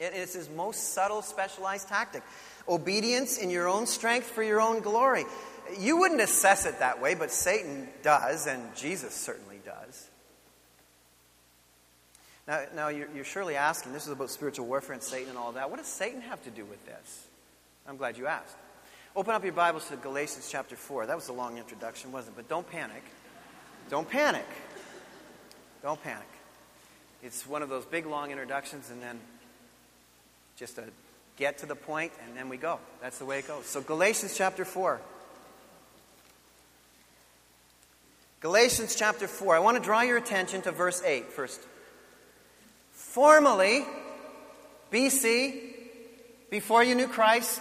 It's 0.00 0.34
his 0.34 0.48
most 0.50 0.92
subtle, 0.92 1.22
specialized 1.22 1.88
tactic. 1.88 2.22
Obedience 2.68 3.38
in 3.38 3.50
your 3.50 3.68
own 3.68 3.86
strength 3.86 4.26
for 4.26 4.42
your 4.42 4.60
own 4.60 4.80
glory. 4.80 5.24
You 5.78 5.98
wouldn't 5.98 6.20
assess 6.20 6.66
it 6.66 6.78
that 6.80 7.00
way, 7.00 7.14
but 7.14 7.30
Satan 7.30 7.88
does, 8.02 8.46
and 8.46 8.74
Jesus 8.74 9.14
certainly. 9.14 9.53
Now, 12.46 12.62
now 12.74 12.88
you're, 12.88 13.08
you're 13.14 13.24
surely 13.24 13.56
asking, 13.56 13.92
this 13.92 14.06
is 14.06 14.12
about 14.12 14.30
spiritual 14.30 14.66
warfare 14.66 14.92
and 14.92 15.02
Satan 15.02 15.30
and 15.30 15.38
all 15.38 15.52
that. 15.52 15.70
What 15.70 15.78
does 15.78 15.86
Satan 15.86 16.20
have 16.22 16.42
to 16.44 16.50
do 16.50 16.64
with 16.64 16.84
this? 16.84 17.26
I'm 17.88 17.96
glad 17.96 18.18
you 18.18 18.26
asked. 18.26 18.56
Open 19.16 19.34
up 19.34 19.44
your 19.44 19.52
Bibles 19.52 19.88
to 19.88 19.96
Galatians 19.96 20.48
chapter 20.50 20.76
4. 20.76 21.06
That 21.06 21.16
was 21.16 21.28
a 21.28 21.32
long 21.32 21.56
introduction, 21.56 22.12
wasn't 22.12 22.34
it? 22.34 22.36
But 22.36 22.48
don't 22.48 22.68
panic. 22.68 23.02
don't 23.88 24.08
panic. 24.08 24.46
Don't 25.82 26.02
panic. 26.02 26.28
It's 27.22 27.46
one 27.46 27.62
of 27.62 27.68
those 27.68 27.84
big, 27.84 28.06
long 28.06 28.30
introductions, 28.30 28.90
and 28.90 29.00
then 29.00 29.18
just 30.56 30.78
a 30.78 30.84
get 31.36 31.58
to 31.58 31.66
the 31.66 31.74
point, 31.74 32.12
and 32.26 32.36
then 32.36 32.48
we 32.48 32.56
go. 32.56 32.78
That's 33.00 33.18
the 33.18 33.24
way 33.24 33.38
it 33.38 33.48
goes. 33.48 33.66
So, 33.66 33.80
Galatians 33.80 34.36
chapter 34.36 34.64
4. 34.64 35.00
Galatians 38.40 38.94
chapter 38.94 39.26
4. 39.26 39.56
I 39.56 39.58
want 39.58 39.76
to 39.76 39.82
draw 39.82 40.02
your 40.02 40.18
attention 40.18 40.62
to 40.62 40.72
verse 40.72 41.02
8 41.02 41.32
first. 41.32 41.60
Formerly, 43.14 43.84
BC, 44.90 45.54
before 46.50 46.82
you 46.82 46.96
knew 46.96 47.06
Christ, 47.06 47.60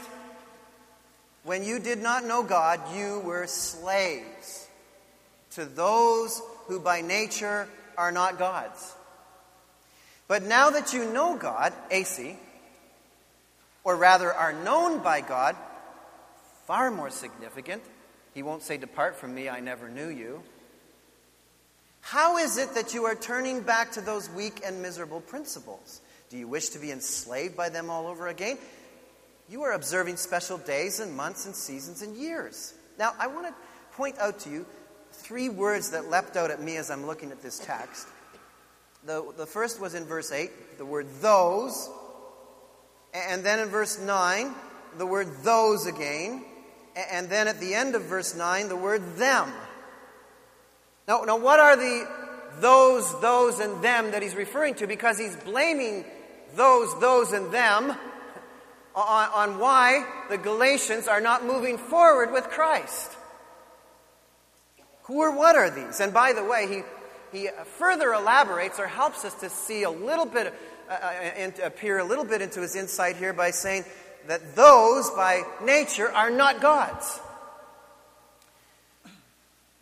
when 1.44 1.64
you 1.64 1.78
did 1.78 2.00
not 2.00 2.26
know 2.26 2.42
God, 2.42 2.80
you 2.96 3.20
were 3.20 3.46
slaves 3.46 4.68
to 5.52 5.66
those 5.66 6.42
who 6.66 6.80
by 6.80 7.02
nature 7.02 7.68
are 8.00 8.12
not 8.12 8.40
God's. 8.40 8.96
But 10.28 10.42
now 10.42 10.72
that 10.72 10.92
you 10.92 11.06
know 11.06 11.38
God, 11.38 11.72
AC, 11.92 12.36
or 13.84 13.96
rather 13.96 14.34
are 14.34 14.54
known 14.54 15.04
by 15.04 15.22
God, 15.22 15.56
far 16.66 16.90
more 16.90 17.12
significant, 17.12 17.84
he 18.34 18.42
won't 18.42 18.64
say, 18.64 18.78
Depart 18.78 19.18
from 19.18 19.36
me, 19.36 19.50
I 19.50 19.60
never 19.60 19.88
knew 19.88 20.10
you. 20.10 20.42
How 22.04 22.38
is 22.38 22.58
it 22.58 22.76
that 22.76 22.94
you 22.94 23.06
are 23.06 23.16
turning 23.16 23.62
back 23.62 23.94
to 23.94 24.02
those 24.02 24.30
weak 24.30 24.60
and 24.66 24.82
miserable 24.82 25.22
principles? 25.22 26.02
Do 26.30 26.38
you 26.38 26.50
wish 26.50 26.70
to 26.70 26.80
be 26.80 26.92
enslaved 26.92 27.56
by 27.56 27.70
them 27.70 27.90
all 27.90 28.08
over 28.08 28.28
again? 28.28 28.58
You 29.48 29.64
are 29.64 29.72
observing 29.72 30.18
special 30.18 30.58
days 30.58 31.00
and 31.00 31.16
months 31.16 31.46
and 31.46 31.56
seasons 31.56 32.02
and 32.02 32.18
years. 32.18 32.74
Now, 33.00 33.14
I 33.18 33.28
want 33.28 33.48
to 33.48 33.54
point 33.96 34.20
out 34.20 34.40
to 34.42 34.50
you 34.50 34.66
three 35.14 35.48
words 35.48 35.92
that 35.92 36.10
leapt 36.10 36.36
out 36.36 36.52
at 36.52 36.62
me 36.62 36.76
as 36.76 36.92
I'm 36.92 37.08
looking 37.08 37.32
at 37.32 37.42
this 37.42 37.58
text. 37.58 38.06
The, 39.06 39.26
the 39.38 39.46
first 39.46 39.80
was 39.80 39.96
in 39.96 40.04
verse 40.04 40.34
8, 40.34 40.78
the 40.78 40.86
word 40.86 41.08
those. 41.22 41.90
And 43.14 43.46
then 43.46 43.60
in 43.60 43.70
verse 43.70 43.98
9, 43.98 44.54
the 44.98 45.06
word 45.06 45.30
those 45.44 45.86
again. 45.86 46.44
And 47.12 47.30
then 47.30 47.48
at 47.48 47.62
the 47.62 47.74
end 47.74 47.96
of 47.96 48.04
verse 48.04 48.36
9, 48.36 48.68
the 48.68 48.76
word 48.76 49.16
them. 49.16 49.54
Now, 51.08 51.22
now 51.22 51.38
what 51.38 51.60
are 51.60 51.76
the 51.76 52.08
those, 52.60 53.20
those, 53.20 53.60
and 53.60 53.84
them 53.84 54.12
that 54.12 54.22
he's 54.22 54.36
referring 54.36 54.76
to? 54.76 54.88
Because 54.88 55.18
he's 55.18 55.36
blaming 55.36 56.06
those, 56.56 57.00
those, 57.00 57.32
and 57.32 57.52
them 57.52 57.96
on, 58.96 59.30
on 59.34 59.60
why 59.60 60.06
the 60.30 60.38
Galatians 60.38 61.08
are 61.08 61.22
not 61.22 61.46
moving 61.46 61.78
forward 61.78 62.32
with 62.32 62.46
Christ. 62.50 63.12
Who 65.04 65.20
or 65.20 65.36
what 65.36 65.56
are 65.56 65.70
these? 65.70 66.00
And 66.00 66.14
by 66.14 66.34
the 66.34 66.44
way, 66.44 66.68
he, 67.32 67.38
he 67.38 67.50
further 67.78 68.14
elaborates 68.14 68.80
or 68.80 68.88
helps 68.88 69.26
us 69.26 69.34
to 69.36 69.50
see 69.50 69.84
a 69.84 69.90
little 69.90 70.26
bit, 70.26 70.54
uh, 70.90 70.94
uh 70.94 70.96
and 70.96 71.60
appear 71.60 71.98
a 71.98 72.04
little 72.04 72.24
bit 72.24 72.42
into 72.42 72.62
his 72.62 72.76
insight 72.76 73.18
here 73.18 73.34
by 73.34 73.52
saying 73.52 73.84
that 74.28 74.56
those 74.56 75.10
by 75.12 75.44
nature 75.62 76.10
are 76.10 76.30
not 76.30 76.62
gods. 76.62 77.20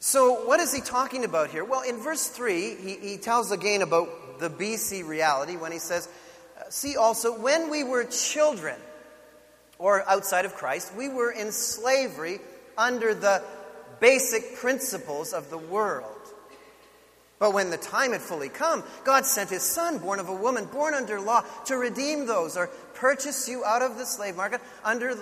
So, 0.04 0.46
what 0.48 0.60
is 0.60 0.74
he 0.74 0.82
talking 0.82 1.26
about 1.26 1.52
here? 1.52 1.64
Well, 1.64 1.82
in 1.82 1.98
verse 1.98 2.28
3, 2.28 2.76
he, 2.76 2.96
he 2.96 3.18
tells 3.18 3.52
again 3.52 3.84
about 3.84 4.40
the 4.40 4.50
BC 4.50 5.08
reality 5.08 5.58
when 5.58 5.72
he 5.72 5.78
says, 5.78 6.10
uh, 6.60 6.64
See 6.72 6.98
also, 6.98 7.38
when 7.38 7.70
we 7.70 7.84
were 7.84 8.04
children, 8.06 8.78
or 9.78 10.04
outside 10.10 10.46
of 10.46 10.56
Christ, 10.56 10.92
we 10.96 11.08
were 11.08 11.30
in 11.30 11.52
slavery 11.52 12.40
under 12.80 13.14
the 13.14 13.44
basic 14.00 14.56
principles 14.56 15.34
of 15.34 15.52
the 15.52 15.60
world. 15.60 16.16
But 17.38 17.54
when 17.54 17.70
the 17.70 17.78
time 17.78 18.14
had 18.14 18.22
fully 18.22 18.50
come, 18.50 18.84
God 19.04 19.28
sent 19.28 19.52
his 19.52 19.62
son, 19.62 20.00
born 20.00 20.20
of 20.20 20.30
a 20.30 20.36
woman, 20.36 20.66
born 20.66 20.96
under 20.96 21.20
law, 21.20 21.44
to 21.66 21.78
redeem 21.78 22.26
those 22.26 22.58
or 22.58 22.72
purchase 23.02 23.50
you 23.50 23.66
out 23.66 23.82
of 23.82 23.98
the 23.98 24.06
slave 24.06 24.36
market, 24.36 24.62
under, 24.84 25.16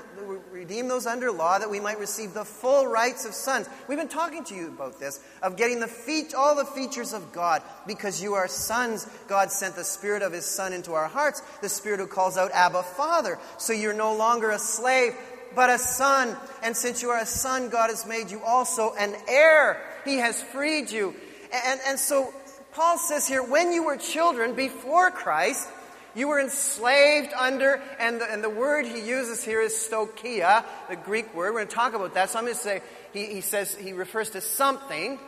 redeem 0.52 0.90
those 0.90 1.08
under 1.08 1.32
law, 1.32 1.58
that 1.58 1.70
we 1.70 1.80
might 1.80 1.98
receive 1.98 2.34
the 2.34 2.44
full 2.44 2.86
rights 2.86 3.24
of 3.24 3.34
sons. 3.34 3.70
We've 3.88 3.98
been 3.98 4.10
talking 4.10 4.44
to 4.44 4.54
you 4.54 4.68
about 4.68 5.00
this, 5.00 5.22
of 5.42 5.56
getting 5.56 5.80
the 5.80 5.88
feat, 5.88 6.36
all 6.36 6.56
the 6.56 6.66
features 6.66 7.14
of 7.14 7.32
God. 7.32 7.64
Because 7.88 8.22
you 8.22 8.34
are 8.34 8.50
sons, 8.50 9.08
God 9.30 9.50
sent 9.50 9.78
the 9.78 9.86
Spirit 9.86 10.22
of 10.24 10.34
his 10.34 10.44
Son 10.44 10.74
into 10.74 10.92
our 10.92 11.08
hearts, 11.08 11.42
the 11.62 11.70
Spirit 11.70 12.02
who 12.02 12.08
calls 12.08 12.38
out, 12.38 12.52
Abba, 12.52 12.84
Father. 12.84 13.40
So 13.58 13.72
you're 13.72 13.94
no 13.94 14.14
longer 14.14 14.52
a 14.52 14.60
slave, 14.60 15.16
but 15.56 15.70
a 15.70 15.78
son. 15.78 16.36
And 16.62 16.76
since 16.76 17.02
you 17.02 17.12
are 17.12 17.22
a 17.22 17.26
son, 17.26 17.70
God 17.70 17.90
has 17.92 18.06
made 18.06 18.30
you 18.30 18.42
also 18.44 18.94
an 19.00 19.16
heir. 19.30 19.82
He 20.04 20.18
has 20.18 20.42
freed 20.42 20.92
you. 20.92 21.16
And, 21.54 21.80
and 21.88 21.98
so 21.98 22.34
Paul 22.74 22.98
says 22.98 23.26
here, 23.26 23.42
when 23.42 23.72
you 23.72 23.86
were 23.86 23.96
children 23.96 24.54
before 24.54 25.12
Christ, 25.12 25.70
you 26.16 26.28
were 26.28 26.40
enslaved 26.40 27.34
under, 27.34 27.82
and 28.00 28.20
the, 28.20 28.32
and 28.32 28.44
the 28.44 28.50
word 28.50 28.86
he 28.86 29.00
uses 29.00 29.44
here 29.44 29.62
is 29.62 29.74
stoicheia, 29.74 30.66
the 30.90 30.96
Greek 30.96 31.34
word. 31.36 31.54
We're 31.54 31.60
going 31.60 31.68
to 31.68 31.76
talk 31.76 31.94
about 31.94 32.14
that. 32.16 32.30
So 32.30 32.40
I'm 32.40 32.46
going 32.46 32.56
to 32.56 32.62
say, 32.62 32.82
he, 33.14 33.26
he 33.28 33.42
says, 33.42 33.76
he 33.76 33.94
refers 33.94 34.32
to 34.32 34.42
something. 34.42 35.20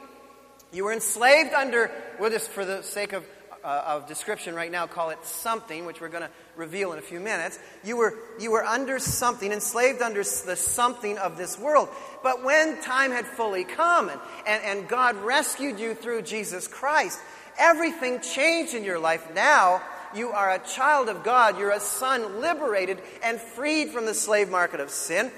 You 0.74 0.86
were 0.86 0.94
enslaved 0.94 1.54
under, 1.54 1.92
we'll 2.20 2.30
just, 2.30 2.50
for 2.50 2.66
the 2.66 2.82
sake 2.82 3.14
of, 3.14 3.26
uh, 3.64 3.84
of 3.88 4.08
description 4.08 4.56
right 4.56 4.72
now, 4.72 4.88
call 4.88 5.12
it 5.12 5.24
something, 5.24 5.86
which 5.86 6.02
we're 6.02 6.10
going 6.10 6.24
to 6.24 6.30
reveal 6.56 6.94
in 6.94 7.00
a 7.00 7.02
few 7.02 7.20
minutes. 7.20 7.60
You 7.84 7.98
were, 7.98 8.16
you 8.40 8.52
were 8.52 8.64
under 8.64 8.98
something, 8.98 9.52
enslaved 9.52 10.02
under 10.02 10.24
the 10.24 10.56
something 10.56 11.18
of 11.18 11.38
this 11.38 11.60
world. 11.60 11.90
But 12.24 12.44
when 12.44 12.82
time 12.82 13.12
had 13.12 13.28
fully 13.28 13.66
come 13.66 14.10
and, 14.10 14.20
and, 14.48 14.64
and 14.64 14.88
God 14.88 15.16
rescued 15.18 15.80
you 15.80 15.94
through 15.94 16.24
Jesus 16.24 16.68
Christ, 16.68 17.20
everything 17.60 18.22
changed 18.22 18.74
in 18.74 18.84
your 18.84 18.98
life. 18.98 19.34
Now, 19.36 19.82
you 20.16 20.30
are 20.32 20.52
a 20.52 20.60
child 20.60 21.10
of 21.10 21.24
God. 21.24 21.58
You're 21.58 21.72
a 21.72 21.80
son 21.80 22.42
liberated 22.42 23.02
and 23.24 23.40
freed 23.40 23.90
from 23.90 24.06
the 24.06 24.14
slave 24.14 24.50
market 24.50 24.80
of 24.80 24.90
sin. 24.90 25.32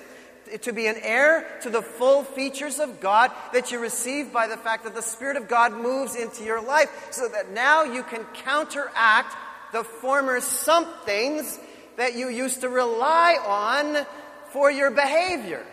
To 0.62 0.74
be 0.74 0.88
an 0.88 0.98
heir 1.02 1.48
to 1.64 1.70
the 1.70 1.82
full 1.82 2.24
features 2.24 2.80
of 2.80 3.00
God 3.00 3.32
that 3.54 3.72
you 3.72 3.80
receive 3.80 4.34
by 4.34 4.48
the 4.48 4.58
fact 4.58 4.84
that 4.84 4.94
the 4.94 5.02
Spirit 5.02 5.38
of 5.38 5.48
God 5.48 5.74
moves 5.74 6.16
into 6.16 6.44
your 6.44 6.62
life, 6.62 6.90
so 7.12 7.28
that 7.30 7.52
now 7.52 7.84
you 7.84 8.04
can 8.04 8.24
counteract 8.34 9.36
the 9.72 9.84
former 9.84 10.42
somethings 10.42 11.60
that 11.96 12.16
you 12.16 12.28
used 12.28 12.62
to 12.62 12.70
rely 12.70 13.38
on 13.46 14.06
for 14.52 14.70
your 14.70 14.92
behavior. 14.92 15.66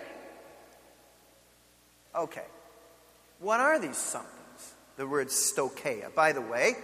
Okay. 2.15 2.47
What 3.41 3.61
are 3.61 3.79
these 3.79 3.97
somethings? 3.97 4.75
The 4.97 5.07
word 5.07 5.29
stoicheia. 5.29 6.15
By 6.15 6.33
the 6.33 6.41
way, 6.41 6.75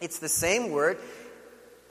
it's 0.00 0.18
the 0.18 0.28
same 0.28 0.70
word 0.70 0.98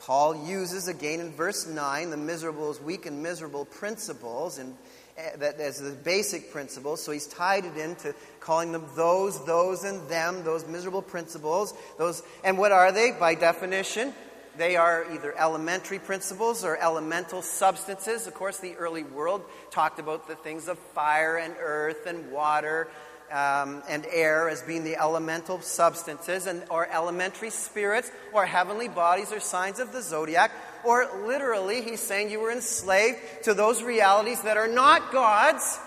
Paul 0.02 0.48
uses 0.48 0.88
again 0.88 1.20
in 1.20 1.32
verse 1.32 1.68
9 1.68 2.10
the 2.10 2.18
miserable, 2.18 2.76
weak 2.84 3.06
and 3.06 3.22
miserable 3.22 3.66
principles 3.66 4.58
and 4.58 4.76
uh, 5.18 5.38
that 5.38 5.60
as 5.60 5.80
the 5.80 5.92
basic 5.92 6.52
principles. 6.52 7.04
So 7.04 7.12
he's 7.12 7.28
tied 7.28 7.66
it 7.66 7.78
into 7.78 8.16
calling 8.40 8.72
them 8.72 8.86
those, 8.96 9.46
those, 9.46 9.84
and 9.84 10.08
them, 10.10 10.44
those 10.44 10.66
miserable 10.68 11.04
principles. 11.04 11.74
Those, 12.00 12.24
and 12.44 12.58
what 12.58 12.72
are 12.72 12.92
they? 12.92 13.12
By 13.12 13.36
definition, 13.36 14.14
they 14.58 14.76
are 14.76 15.06
either 15.14 15.38
elementary 15.38 16.00
principles 16.00 16.66
or 16.66 16.78
elemental 16.78 17.42
substances. 17.42 18.26
Of 18.26 18.34
course, 18.34 18.58
the 18.60 18.76
early 18.76 19.04
world 19.04 19.44
talked 19.70 20.00
about 20.00 20.28
the 20.28 20.36
things 20.36 20.68
of 20.68 20.80
fire 20.80 21.38
and 21.38 21.54
earth 21.60 22.08
and 22.08 22.32
water 22.32 22.88
um, 23.32 23.84
and 23.90 24.06
air 24.12 24.50
as 24.50 24.62
being 24.62 24.84
the 24.84 24.98
elemental 24.98 25.62
substances, 25.62 26.48
and, 26.48 26.64
or 26.70 26.88
elementary 26.92 27.50
spirits, 27.50 28.12
or 28.34 28.46
heavenly 28.46 28.88
bodies, 28.88 29.32
or 29.32 29.40
signs 29.40 29.80
of 29.80 29.92
the 29.92 30.02
zodiac. 30.02 30.52
Or 30.84 31.08
literally, 31.26 31.82
he's 31.82 32.00
saying 32.00 32.32
you 32.32 32.40
were 32.40 32.52
enslaved 32.52 33.20
to 33.44 33.54
those 33.54 33.84
realities 33.84 34.42
that 34.42 34.58
are 34.58 34.68
not 34.68 35.12
God's, 35.12 35.78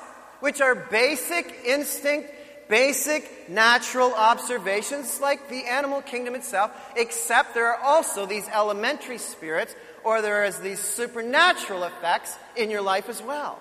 which 0.41 0.61
are 0.61 0.75
basic 0.75 1.55
instinct, 1.65 2.31
basic 2.69 3.49
natural 3.49 4.15
observations 4.15 5.21
like 5.21 5.49
the 5.49 5.65
animal 5.65 6.01
kingdom 6.03 6.35
itself, 6.35 6.71
except 6.97 7.55
there 7.55 7.67
are 7.67 7.83
also 7.83 8.27
these 8.27 8.49
elementary 8.49 9.19
spirits, 9.19 9.75
or 10.03 10.23
there 10.23 10.45
is 10.45 10.59
these 10.61 10.81
supernatural 10.81 11.85
effects 11.85 12.37
in 12.57 12.71
your 12.71 12.83
life 12.83 13.09
as 13.09 13.23
well. 13.23 13.59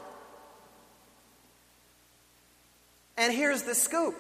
And 3.17 3.33
here's 3.33 3.63
the 3.63 3.75
scoop. 3.75 4.15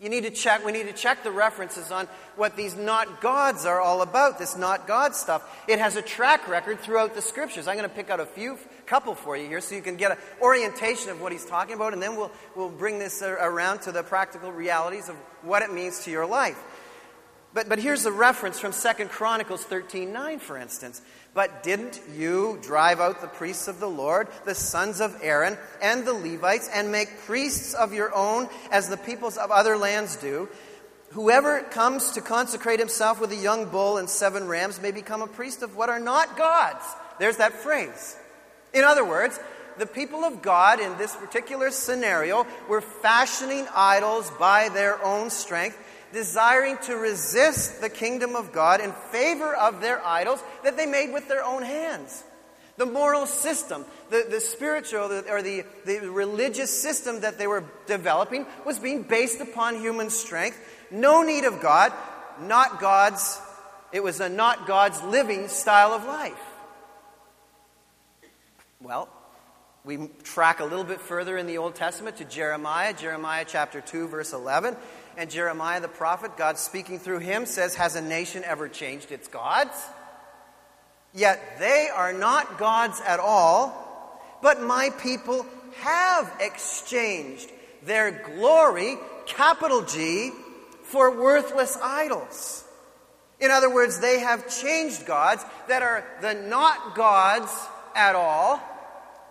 You 0.00 0.08
need 0.08 0.22
to 0.22 0.30
check, 0.30 0.64
we 0.64 0.72
need 0.72 0.86
to 0.86 0.94
check 0.94 1.24
the 1.24 1.30
references 1.30 1.90
on 1.90 2.06
what 2.34 2.56
these 2.56 2.74
not 2.74 3.20
gods 3.20 3.66
are 3.66 3.82
all 3.82 4.00
about, 4.00 4.38
this 4.38 4.56
not 4.56 4.86
God 4.86 5.14
stuff. 5.14 5.42
It 5.68 5.78
has 5.78 5.94
a 5.94 6.00
track 6.00 6.48
record 6.48 6.80
throughout 6.80 7.14
the 7.14 7.20
scriptures. 7.20 7.68
I'm 7.68 7.76
going 7.76 7.88
to 7.88 7.94
pick 7.94 8.08
out 8.08 8.18
a 8.18 8.24
few, 8.24 8.56
couple 8.86 9.14
for 9.14 9.36
you 9.36 9.46
here 9.46 9.60
so 9.60 9.74
you 9.74 9.82
can 9.82 9.96
get 9.96 10.12
an 10.12 10.16
orientation 10.40 11.10
of 11.10 11.20
what 11.20 11.32
he's 11.32 11.44
talking 11.44 11.74
about, 11.74 11.92
and 11.92 12.02
then 12.02 12.16
we'll, 12.16 12.32
we'll 12.56 12.70
bring 12.70 12.98
this 12.98 13.20
around 13.22 13.82
to 13.82 13.92
the 13.92 14.02
practical 14.02 14.50
realities 14.50 15.10
of 15.10 15.16
what 15.42 15.60
it 15.60 15.70
means 15.70 16.02
to 16.04 16.10
your 16.10 16.24
life. 16.24 16.58
But, 17.52 17.68
but 17.68 17.80
here's 17.80 18.04
the 18.04 18.12
reference 18.12 18.60
from 18.60 18.72
2 18.72 19.06
Chronicles 19.06 19.64
13 19.64 20.12
9, 20.12 20.38
for 20.38 20.56
instance. 20.56 21.02
But 21.34 21.62
didn't 21.62 22.00
you 22.16 22.58
drive 22.62 23.00
out 23.00 23.20
the 23.20 23.26
priests 23.26 23.68
of 23.68 23.80
the 23.80 23.88
Lord, 23.88 24.28
the 24.44 24.54
sons 24.54 25.00
of 25.00 25.16
Aaron, 25.22 25.56
and 25.82 26.04
the 26.04 26.12
Levites, 26.12 26.68
and 26.72 26.92
make 26.92 27.20
priests 27.20 27.74
of 27.74 27.92
your 27.92 28.14
own 28.14 28.48
as 28.70 28.88
the 28.88 28.96
peoples 28.96 29.36
of 29.36 29.50
other 29.50 29.76
lands 29.76 30.16
do? 30.16 30.48
Whoever 31.10 31.62
comes 31.62 32.12
to 32.12 32.20
consecrate 32.20 32.78
himself 32.78 33.20
with 33.20 33.32
a 33.32 33.36
young 33.36 33.64
bull 33.66 33.96
and 33.96 34.08
seven 34.08 34.46
rams 34.46 34.80
may 34.80 34.92
become 34.92 35.22
a 35.22 35.26
priest 35.26 35.62
of 35.62 35.74
what 35.74 35.88
are 35.88 35.98
not 35.98 36.36
gods. 36.36 36.84
There's 37.18 37.38
that 37.38 37.52
phrase. 37.52 38.16
In 38.72 38.84
other 38.84 39.04
words, 39.04 39.40
the 39.76 39.86
people 39.86 40.24
of 40.24 40.40
God 40.40 40.78
in 40.78 40.96
this 40.98 41.16
particular 41.16 41.72
scenario 41.72 42.46
were 42.68 42.80
fashioning 42.80 43.66
idols 43.74 44.30
by 44.38 44.68
their 44.68 45.02
own 45.04 45.30
strength 45.30 45.76
desiring 46.12 46.78
to 46.84 46.96
resist 46.96 47.80
the 47.80 47.88
kingdom 47.88 48.36
of 48.36 48.52
God 48.52 48.80
in 48.80 48.92
favor 49.10 49.54
of 49.54 49.80
their 49.80 50.04
idols 50.04 50.42
that 50.64 50.76
they 50.76 50.86
made 50.86 51.12
with 51.12 51.28
their 51.28 51.44
own 51.44 51.62
hands. 51.62 52.24
The 52.76 52.86
moral 52.86 53.26
system, 53.26 53.84
the, 54.08 54.26
the 54.30 54.40
spiritual 54.40 55.12
or 55.28 55.42
the, 55.42 55.64
the 55.84 55.98
religious 56.10 56.70
system 56.70 57.20
that 57.20 57.36
they 57.36 57.46
were 57.46 57.64
developing 57.86 58.46
was 58.64 58.78
being 58.78 59.02
based 59.02 59.40
upon 59.40 59.80
human 59.80 60.08
strength. 60.08 60.58
No 60.90 61.22
need 61.22 61.44
of 61.44 61.60
God, 61.60 61.92
not 62.40 62.80
God's, 62.80 63.38
it 63.92 64.02
was 64.02 64.20
a 64.20 64.28
not 64.28 64.66
God's 64.66 65.02
living 65.02 65.48
style 65.48 65.92
of 65.92 66.04
life. 66.06 66.40
Well, 68.80 69.10
we 69.84 70.08
track 70.24 70.60
a 70.60 70.64
little 70.64 70.84
bit 70.84 71.00
further 71.00 71.36
in 71.36 71.46
the 71.46 71.58
Old 71.58 71.74
Testament 71.74 72.16
to 72.16 72.24
Jeremiah, 72.24 72.94
Jeremiah 72.94 73.44
chapter 73.46 73.80
2, 73.80 74.08
verse 74.08 74.32
11. 74.32 74.76
And 75.16 75.30
Jeremiah 75.30 75.80
the 75.80 75.88
prophet, 75.88 76.36
God 76.36 76.58
speaking 76.58 76.98
through 76.98 77.18
him, 77.18 77.46
says, 77.46 77.74
Has 77.74 77.96
a 77.96 78.02
nation 78.02 78.42
ever 78.44 78.68
changed 78.68 79.12
its 79.12 79.28
gods? 79.28 79.76
Yet 81.12 81.58
they 81.58 81.88
are 81.94 82.12
not 82.12 82.58
gods 82.58 83.00
at 83.04 83.18
all, 83.18 83.74
but 84.42 84.62
my 84.62 84.90
people 85.00 85.44
have 85.78 86.32
exchanged 86.40 87.50
their 87.82 88.10
glory, 88.10 88.96
capital 89.26 89.82
G, 89.82 90.30
for 90.84 91.10
worthless 91.10 91.76
idols. 91.82 92.64
In 93.40 93.50
other 93.50 93.72
words, 93.72 94.00
they 94.00 94.20
have 94.20 94.48
changed 94.60 95.06
gods 95.06 95.44
that 95.68 95.82
are 95.82 96.04
the 96.20 96.34
not 96.34 96.94
gods 96.94 97.50
at 97.94 98.14
all, 98.14 98.60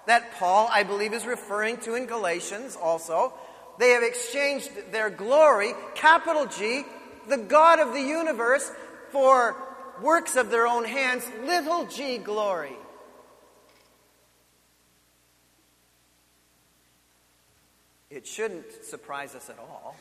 that 0.08 0.34
Paul, 0.34 0.68
I 0.72 0.84
believe, 0.84 1.14
is 1.14 1.26
referring 1.26 1.78
to 1.78 1.96
in 1.96 2.08
Galatians 2.08 2.76
also, 2.76 3.34
they 3.80 3.92
have 3.92 4.04
exchanged 4.04 4.70
their 4.92 5.10
glory, 5.10 5.74
capital 5.96 6.46
G, 6.46 6.84
the 7.28 7.38
God 7.38 7.80
of 7.80 7.94
the 7.94 8.02
universe, 8.02 8.70
for 9.12 9.56
works 10.02 10.36
of 10.36 10.52
their 10.52 10.68
own 10.68 10.84
hands, 10.84 11.24
little 11.44 11.86
g 11.86 12.18
glory. 12.18 12.76
It 18.10 18.28
shouldn't 18.28 18.84
surprise 18.84 19.36
us 19.36 19.50
at 19.50 19.60
all 19.60 19.96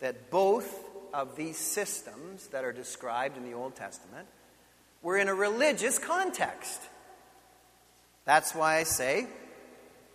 that 0.00 0.30
both 0.30 0.84
of 1.12 1.36
these 1.36 1.58
systems 1.58 2.46
that 2.48 2.64
are 2.64 2.72
described 2.72 3.36
in 3.36 3.44
the 3.44 3.54
Old 3.54 3.76
Testament 3.76 4.28
were 5.02 5.18
in 5.18 5.28
a 5.28 5.34
religious 5.34 5.98
context. 5.98 6.80
That's 8.24 8.54
why 8.54 8.76
I 8.76 8.84
say 8.84 9.26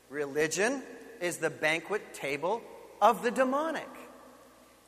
religion 0.09 0.81
is 1.21 1.37
the 1.37 1.49
banquet 1.49 2.13
table 2.13 2.61
of 3.01 3.23
the 3.23 3.31
demonic. 3.31 3.89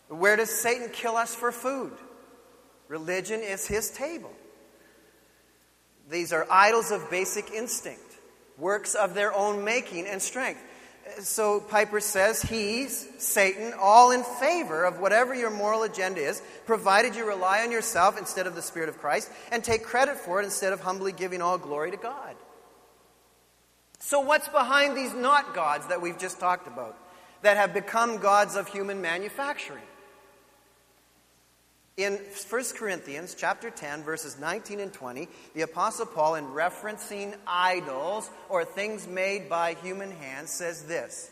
Where 0.08 0.36
does 0.36 0.50
Satan 0.50 0.90
kill 0.90 1.16
us 1.16 1.36
for 1.36 1.52
food? 1.52 1.94
Religion 2.88 3.42
is 3.42 3.68
his 3.68 3.92
table. 3.92 4.32
These 6.10 6.34
are 6.34 6.48
idols 6.50 6.92
of 6.92 7.10
basic 7.12 7.52
instinct, 7.52 8.18
works 8.58 8.96
of 8.96 9.14
their 9.14 9.32
own 9.34 9.64
making 9.64 10.08
and 10.08 10.20
strength. 10.20 10.60
So 11.20 11.60
Piper 11.60 12.00
says 12.00 12.42
he's, 12.42 13.08
Satan, 13.20 13.74
all 13.80 14.12
in 14.12 14.24
favor 14.24 14.86
of 14.86 15.00
whatever 15.00 15.34
your 15.34 15.50
moral 15.50 15.84
agenda 15.84 16.22
is, 16.22 16.42
provided 16.66 17.16
you 17.16 17.28
rely 17.28 17.62
on 17.62 17.72
yourself 17.72 18.18
instead 18.18 18.48
of 18.48 18.56
the 18.56 18.62
Spirit 18.62 18.90
of 18.90 18.98
Christ 19.00 19.32
and 19.52 19.64
take 19.64 19.84
credit 19.84 20.18
for 20.18 20.42
it 20.42 20.46
instead 20.46 20.74
of 20.74 20.82
humbly 20.82 21.12
giving 21.12 21.42
all 21.42 21.58
glory 21.58 21.92
to 21.92 21.98
God. 21.98 22.36
So, 24.00 24.22
what's 24.22 24.48
behind 24.48 24.96
these 24.96 25.14
not 25.14 25.54
gods 25.54 25.88
that 25.88 26.02
we've 26.02 26.18
just 26.18 26.40
talked 26.40 26.68
about 26.68 26.98
that 27.42 27.58
have 27.58 27.74
become 27.74 28.18
gods 28.18 28.56
of 28.56 28.70
human 28.70 29.02
manufacturing? 29.02 29.84
In 31.98 32.14
1 32.14 32.64
Corinthians 32.78 33.36
chapter 33.38 33.70
10 33.70 34.04
verses 34.04 34.40
19 34.40 34.80
and 34.80 34.94
20, 34.94 35.28
the 35.54 35.64
apostle 35.64 36.06
Paul 36.06 36.36
in 36.36 36.46
referencing 36.46 37.36
idols 37.46 38.30
or 38.48 38.64
things 38.64 39.06
made 39.06 39.50
by 39.50 39.74
human 39.74 40.12
hands 40.12 40.52
says 40.52 40.84
this: 40.84 41.30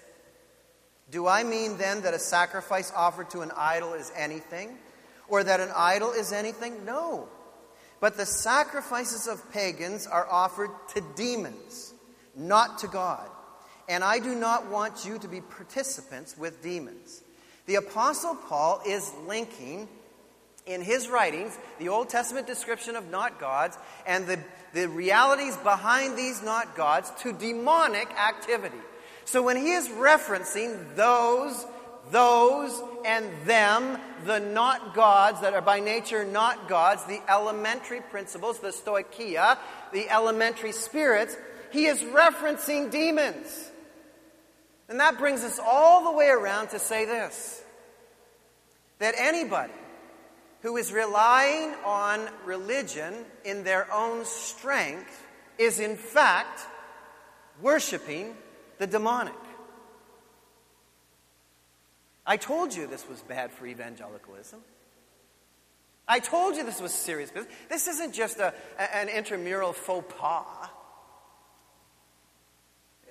Do 1.10 1.26
I 1.26 1.44
mean 1.44 1.78
then 1.78 2.02
that 2.02 2.14
a 2.14 2.20
sacrifice 2.20 2.92
offered 2.94 3.30
to 3.30 3.42
an 3.42 3.52
idol 3.56 3.94
is 3.94 4.12
anything 4.14 4.78
or 5.30 5.42
that 5.42 5.62
an 5.62 5.72
idol 5.74 6.12
is 6.12 6.34
anything? 6.34 6.84
No. 6.84 7.30
But 8.02 8.18
the 8.18 8.26
sacrifices 8.26 9.26
of 9.26 9.50
pagans 9.54 10.06
are 10.06 10.28
offered 10.30 10.70
to 10.96 11.02
demons 11.16 11.87
not 12.38 12.80
to 12.80 12.88
God. 12.88 13.28
And 13.90 14.04
I 14.04 14.20
do 14.20 14.36
not 14.36 14.70
want 14.70 15.06
you 15.06 15.18
to 15.20 15.28
be 15.28 15.42
participants 15.42 16.38
with 16.38 16.62
demons. 16.62 17.24
The 17.66 17.76
Apostle 17.76 18.36
Paul 18.36 18.82
is 18.86 19.12
linking 19.28 19.88
in 20.66 20.82
his 20.82 21.08
writings 21.08 21.58
the 21.80 21.90
Old 21.90 22.10
Testament 22.10 22.46
description 22.46 22.96
of 22.96 23.10
not 23.10 23.40
gods 23.40 23.78
and 24.06 24.28
the, 24.28 24.40
the 24.74 24.88
realities 24.90 25.56
behind 25.58 26.18
these 26.18 26.44
not 26.44 26.76
gods 26.76 27.12
to 27.22 27.34
demonic 27.34 28.10
activity. 28.20 28.78
So 29.26 29.42
when 29.42 29.58
he 29.58 29.72
is 29.72 29.88
referencing 29.90 30.96
those, 30.96 31.66
those, 32.12 32.82
and 33.06 33.26
them, 33.46 33.98
the 34.26 34.40
not 34.40 34.94
gods 34.94 35.42
that 35.42 35.54
are 35.54 35.62
by 35.62 35.80
nature 35.80 36.26
not 36.26 36.70
gods, 36.70 37.04
the 37.06 37.22
elementary 37.30 38.02
principles, 38.02 38.60
the 38.60 38.70
stoicheia, 38.70 39.58
the 39.94 40.10
elementary 40.10 40.72
spirits, 40.72 41.38
he 41.72 41.86
is 41.86 42.00
referencing 42.02 42.92
demons. 42.92 43.72
And 44.90 45.00
that 45.00 45.18
brings 45.18 45.44
us 45.44 45.60
all 45.60 46.06
the 46.06 46.18
way 46.18 46.28
around 46.28 46.70
to 46.70 46.80
say 46.80 47.06
this 47.06 47.62
that 49.00 49.14
anybody 49.18 49.74
who 50.62 50.78
is 50.78 50.92
relying 50.92 51.74
on 51.86 52.28
religion 52.46 53.14
in 53.46 53.64
their 53.64 53.92
own 53.94 54.26
strength 54.26 55.26
is, 55.60 55.80
in 55.80 55.96
fact, 55.96 56.62
worshiping 57.62 58.36
the 58.80 58.88
demonic. 58.88 59.34
I 62.26 62.38
told 62.38 62.76
you 62.76 62.88
this 62.88 63.08
was 63.08 63.22
bad 63.22 63.52
for 63.52 63.66
evangelicalism. 63.66 64.60
I 66.08 66.20
told 66.20 66.56
you 66.56 66.64
this 66.64 66.82
was 66.82 66.94
serious 66.94 67.32
business. 67.32 67.54
This 67.70 67.88
isn't 67.88 68.14
just 68.14 68.40
a, 68.40 68.54
an 68.94 69.10
intramural 69.10 69.74
faux 69.74 70.14
pas. 70.18 70.70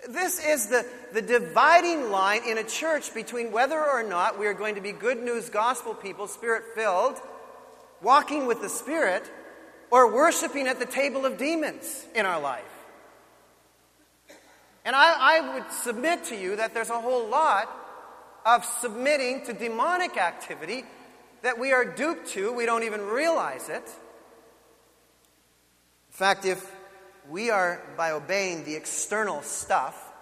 This 0.08 0.44
is 0.44 0.66
the, 0.66 0.86
the 1.12 1.22
dividing 1.22 2.10
line 2.10 2.42
in 2.46 2.58
a 2.58 2.64
church 2.64 3.12
between 3.12 3.50
whether 3.50 3.82
or 3.82 4.02
not 4.02 4.38
we 4.38 4.46
are 4.46 4.54
going 4.54 4.76
to 4.76 4.80
be 4.80 4.92
good 4.92 5.22
news 5.22 5.48
gospel 5.48 5.94
people, 5.94 6.28
spirit 6.28 6.62
filled, 6.74 7.20
walking 8.02 8.46
with 8.46 8.60
the 8.60 8.68
Spirit, 8.68 9.28
or 9.90 10.12
worshiping 10.12 10.68
at 10.68 10.78
the 10.78 10.86
table 10.86 11.24
of 11.24 11.38
demons 11.38 12.04
in 12.14 12.26
our 12.26 12.40
life. 12.40 12.62
And 14.84 14.94
I, 14.94 15.38
I 15.38 15.54
would 15.54 15.72
submit 15.72 16.24
to 16.26 16.36
you 16.36 16.56
that 16.56 16.74
there's 16.74 16.90
a 16.90 17.00
whole 17.00 17.28
lot 17.28 17.68
of 18.44 18.64
submitting 18.64 19.44
to 19.46 19.52
demonic 19.52 20.16
activity 20.16 20.84
that 21.42 21.58
we 21.58 21.72
are 21.72 21.84
duped 21.84 22.28
to, 22.28 22.52
we 22.52 22.66
don't 22.66 22.84
even 22.84 23.02
realize 23.02 23.68
it. 23.68 23.82
In 23.82 26.12
fact, 26.12 26.44
if 26.44 26.75
we 27.30 27.50
are, 27.50 27.82
by 27.96 28.12
obeying 28.12 28.64
the 28.64 28.74
external 28.74 29.42
stuff, 29.42 30.12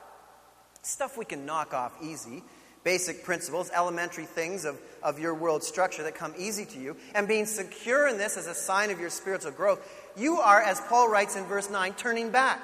stuff 0.83 1.17
we 1.17 1.25
can 1.25 1.47
knock 1.47 1.75
off 1.75 1.93
easy, 2.03 2.43
basic 2.83 3.25
principles, 3.25 3.71
elementary 3.75 4.27
things 4.27 4.65
of, 4.65 4.79
of 5.03 5.19
your 5.19 5.35
world 5.35 5.63
structure 5.63 6.03
that 6.03 6.15
come 6.15 6.35
easy 6.39 6.65
to 6.67 6.79
you, 6.79 6.97
and 7.15 7.27
being 7.27 7.47
secure 7.47 8.09
in 8.09 8.19
this 8.19 8.37
as 8.37 8.47
a 8.47 8.55
sign 8.55 8.91
of 8.91 9.01
your 9.01 9.11
spiritual 9.11 9.53
growth, 9.53 9.81
you 10.17 10.39
are, 10.41 10.61
as 10.61 10.81
Paul 10.83 11.11
writes 11.11 11.37
in 11.37 11.45
verse 11.45 11.71
9, 11.71 11.95
turning 11.95 12.31
back. 12.31 12.61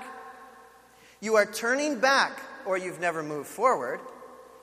You 1.21 1.37
are 1.37 1.47
turning 1.47 2.01
back, 2.01 2.41
or 2.67 2.79
you've 2.79 3.01
never 3.01 3.23
moved 3.23 3.49
forward. 3.49 4.01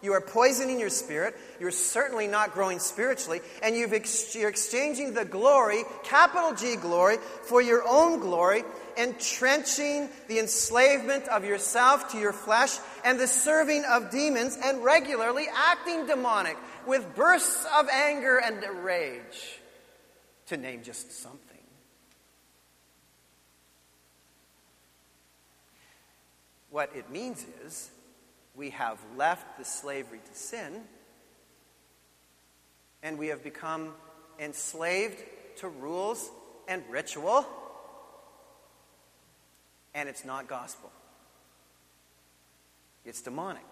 You 0.01 0.13
are 0.13 0.21
poisoning 0.21 0.80
your 0.80 0.89
spirit. 0.89 1.36
You're 1.59 1.71
certainly 1.71 2.28
not 2.28 2.53
growing 2.53 2.80
spiritually. 2.80 3.41
And 3.63 3.75
you 3.75 3.88
are 3.88 3.95
ex- 3.95 4.36
exchanging 4.36 5.13
the 5.13 5.25
glory, 5.25 5.84
capital 6.03 6.53
G 6.53 6.75
glory, 6.75 7.17
for 7.43 7.61
your 7.61 7.84
own 7.88 8.19
glory 8.19 8.63
entrenching 8.98 10.10
the 10.28 10.39
enslavement 10.39 11.28
of 11.28 11.45
yourself 11.45 12.12
to 12.12 12.18
your 12.18 12.34
flesh 12.34 12.78
and 13.04 13.20
the 13.20 13.28
serving 13.28 13.84
of 13.86 14.10
demons 14.10 14.58
and 14.64 14.84
regularly 14.84 15.45
acting 15.54 16.06
demonic 16.06 16.58
with 16.86 17.16
bursts 17.16 17.66
of 17.78 17.88
anger 17.89 18.38
and 18.38 18.64
rage. 18.84 19.60
to 20.48 20.58
name 20.58 20.82
just 20.82 21.12
something. 21.12 21.41
What 26.70 26.91
it 26.95 27.10
means 27.10 27.45
is 27.66 27.89
we 28.56 28.70
have 28.72 29.00
left 29.18 29.58
the 29.58 29.66
slavery 29.66 30.20
to 30.26 30.39
sin 30.39 30.84
and 33.04 33.18
we 33.18 33.28
have 33.28 33.43
become 33.43 33.93
enslaved 34.39 35.24
to 35.58 35.68
rules 35.68 36.30
and 36.68 36.84
ritual, 36.89 37.45
and 39.98 40.08
it's 40.08 40.24
not 40.24 40.48
gospel. 40.48 40.91
It's 43.04 43.24
demonic. 43.24 43.66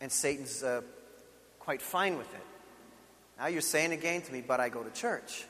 And 0.00 0.10
Satan's 0.10 0.62
uh, 0.62 0.80
quite 1.58 1.82
fine 1.82 2.16
with 2.16 2.32
it. 2.32 2.46
Now 3.38 3.48
you're 3.48 3.60
saying 3.60 3.92
again 3.92 4.22
to 4.22 4.32
me, 4.32 4.40
but 4.40 4.60
I 4.60 4.70
go 4.70 4.82
to 4.82 4.90
church. 4.90 5.44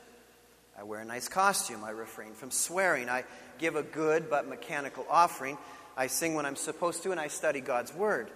I 0.76 0.82
wear 0.82 0.98
a 0.98 1.04
nice 1.04 1.28
costume. 1.28 1.84
I 1.84 1.90
refrain 1.90 2.32
from 2.32 2.50
swearing. 2.50 3.08
I 3.08 3.22
give 3.58 3.76
a 3.76 3.82
good 3.84 4.28
but 4.28 4.48
mechanical 4.48 5.06
offering. 5.08 5.56
I 5.96 6.08
sing 6.08 6.34
when 6.34 6.44
I'm 6.44 6.56
supposed 6.56 7.04
to, 7.04 7.12
and 7.12 7.20
I 7.20 7.28
study 7.28 7.60
God's 7.60 7.94
Word. 7.94 8.28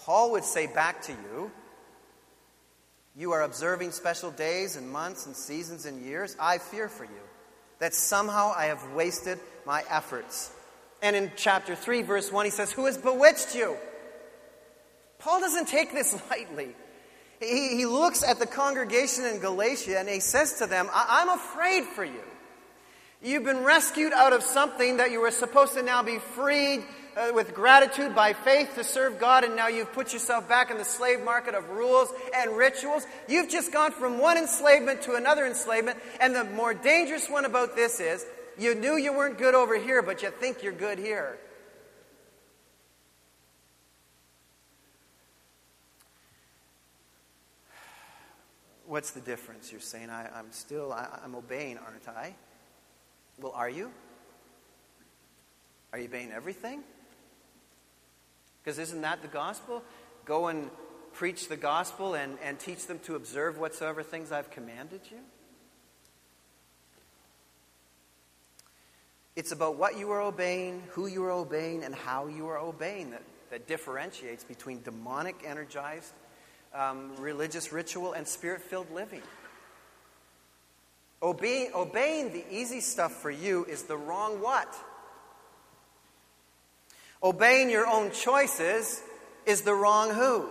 Paul 0.00 0.32
would 0.32 0.44
say 0.44 0.66
back 0.66 1.00
to 1.02 1.12
you, 1.12 1.50
You 3.16 3.32
are 3.32 3.42
observing 3.42 3.92
special 3.92 4.30
days 4.30 4.76
and 4.76 4.90
months 4.90 5.24
and 5.24 5.34
seasons 5.34 5.86
and 5.86 6.02
years. 6.02 6.36
I 6.38 6.58
fear 6.58 6.90
for 6.90 7.04
you 7.04 7.22
that 7.82 7.94
somehow 7.94 8.54
I 8.56 8.66
have 8.66 8.92
wasted 8.92 9.40
my 9.66 9.82
efforts. 9.90 10.52
And 11.02 11.16
in 11.16 11.32
chapter 11.34 11.74
3, 11.74 12.02
verse 12.02 12.30
1, 12.30 12.44
he 12.44 12.50
says, 12.52 12.70
Who 12.70 12.86
has 12.86 12.96
bewitched 12.96 13.56
you? 13.56 13.76
Paul 15.18 15.40
doesn't 15.40 15.66
take 15.66 15.92
this 15.92 16.16
lightly. 16.30 16.76
He, 17.40 17.76
he 17.76 17.86
looks 17.86 18.22
at 18.22 18.38
the 18.38 18.46
congregation 18.46 19.24
in 19.24 19.40
Galatia 19.40 19.98
and 19.98 20.08
he 20.08 20.20
says 20.20 20.60
to 20.60 20.68
them, 20.68 20.88
I'm 20.94 21.30
afraid 21.30 21.82
for 21.86 22.04
you. 22.04 22.22
You've 23.20 23.42
been 23.42 23.64
rescued 23.64 24.12
out 24.12 24.32
of 24.32 24.44
something 24.44 24.98
that 24.98 25.10
you 25.10 25.20
were 25.20 25.32
supposed 25.32 25.74
to 25.74 25.82
now 25.82 26.04
be 26.04 26.20
freed 26.20 26.84
uh, 27.16 27.32
with 27.34 27.54
gratitude 27.54 28.14
by 28.14 28.32
faith 28.32 28.74
to 28.74 28.84
serve 28.84 29.18
God, 29.18 29.44
and 29.44 29.56
now 29.56 29.68
you've 29.68 29.92
put 29.92 30.12
yourself 30.12 30.48
back 30.48 30.70
in 30.70 30.78
the 30.78 30.84
slave 30.84 31.22
market 31.22 31.54
of 31.54 31.68
rules 31.70 32.12
and 32.34 32.56
rituals. 32.56 33.06
You've 33.28 33.50
just 33.50 33.72
gone 33.72 33.92
from 33.92 34.18
one 34.18 34.36
enslavement 34.36 35.02
to 35.02 35.14
another 35.14 35.46
enslavement, 35.46 35.98
and 36.20 36.34
the 36.34 36.44
more 36.44 36.74
dangerous 36.74 37.28
one 37.28 37.44
about 37.44 37.76
this 37.76 38.00
is 38.00 38.26
you 38.58 38.74
knew 38.74 38.96
you 38.96 39.12
weren't 39.12 39.38
good 39.38 39.54
over 39.54 39.78
here, 39.78 40.02
but 40.02 40.22
you 40.22 40.30
think 40.30 40.62
you're 40.62 40.72
good 40.72 40.98
here. 40.98 41.38
What's 48.86 49.12
the 49.12 49.22
difference? 49.22 49.72
You're 49.72 49.80
saying, 49.80 50.10
I, 50.10 50.38
am 50.38 50.48
still, 50.50 50.92
I, 50.92 51.18
I'm 51.24 51.34
obeying, 51.34 51.78
aren't 51.78 52.06
I? 52.08 52.34
Well, 53.40 53.52
are 53.56 53.70
you? 53.70 53.90
Are 55.92 55.98
you 55.98 56.04
obeying 56.06 56.30
everything? 56.30 56.82
Because 58.62 58.78
isn't 58.78 59.00
that 59.02 59.22
the 59.22 59.28
gospel? 59.28 59.82
Go 60.24 60.48
and 60.48 60.70
preach 61.12 61.48
the 61.48 61.56
gospel 61.56 62.14
and, 62.14 62.38
and 62.42 62.58
teach 62.58 62.86
them 62.86 62.98
to 63.00 63.16
observe 63.16 63.58
whatsoever 63.58 64.02
things 64.02 64.32
I've 64.32 64.50
commanded 64.50 65.00
you? 65.10 65.18
It's 69.34 69.52
about 69.52 69.76
what 69.76 69.98
you 69.98 70.10
are 70.10 70.20
obeying, 70.20 70.82
who 70.90 71.06
you 71.06 71.24
are 71.24 71.30
obeying, 71.30 71.84
and 71.84 71.94
how 71.94 72.26
you 72.26 72.48
are 72.48 72.58
obeying 72.58 73.12
that, 73.12 73.22
that 73.50 73.66
differentiates 73.66 74.44
between 74.44 74.82
demonic 74.82 75.36
energized 75.44 76.12
um, 76.74 77.16
religious 77.16 77.72
ritual 77.72 78.12
and 78.12 78.26
spirit 78.26 78.62
filled 78.62 78.90
living. 78.92 79.22
Obeying, 81.22 81.70
obeying 81.74 82.32
the 82.32 82.44
easy 82.50 82.80
stuff 82.80 83.12
for 83.12 83.30
you 83.30 83.64
is 83.66 83.84
the 83.84 83.96
wrong 83.96 84.42
what? 84.42 84.74
Obeying 87.22 87.70
your 87.70 87.86
own 87.86 88.10
choices 88.10 89.02
is 89.46 89.62
the 89.62 89.74
wrong 89.74 90.10
who. 90.10 90.48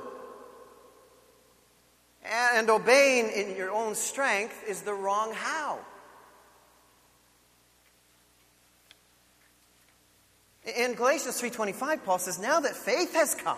And 2.24 2.70
obeying 2.70 3.30
in 3.30 3.56
your 3.56 3.72
own 3.72 3.96
strength 3.96 4.64
is 4.68 4.82
the 4.82 4.94
wrong 4.94 5.34
how. 5.34 5.80
In 10.78 10.94
Galatians 10.94 11.42
3:25 11.42 12.06
Paul 12.06 12.20
says 12.20 12.40
now 12.40 12.60
that 12.60 12.76
faith 12.76 13.14
has 13.14 13.34
come 13.36 13.58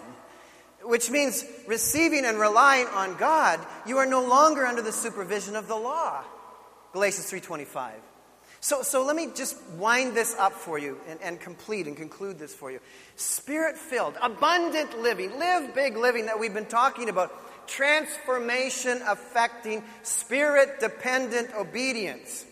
which 0.84 1.10
means 1.10 1.46
receiving 1.68 2.26
and 2.26 2.40
relying 2.40 2.88
on 2.88 3.16
God, 3.16 3.60
you 3.86 3.98
are 3.98 4.06
no 4.06 4.22
longer 4.22 4.66
under 4.66 4.82
the 4.82 4.92
supervision 4.92 5.56
of 5.56 5.68
the 5.68 5.76
law. 5.76 6.24
Galatians 6.92 7.30
3:25. 7.30 7.94
So, 8.64 8.82
so 8.82 9.04
let 9.04 9.18
me 9.18 9.28
just 9.36 9.58
wind 9.78 10.16
this 10.16 10.38
up 10.40 10.54
for 10.54 10.80
you 10.80 10.98
and, 11.10 11.22
and 11.22 11.38
complete 11.38 11.86
and 11.86 11.98
conclude 11.98 12.40
this 12.40 12.56
for 12.56 12.72
you. 12.72 12.80
Spirit 13.18 13.78
filled, 13.78 14.16
abundant 14.22 15.02
living, 15.02 15.38
live 15.38 15.76
big 15.76 15.98
living 15.98 16.28
that 16.28 16.40
we've 16.40 16.54
been 16.54 16.68
talking 16.68 17.10
about, 17.10 17.68
transformation 17.68 19.02
affecting, 19.06 19.84
spirit 20.04 20.80
dependent 20.80 21.54
obedience 21.58 22.46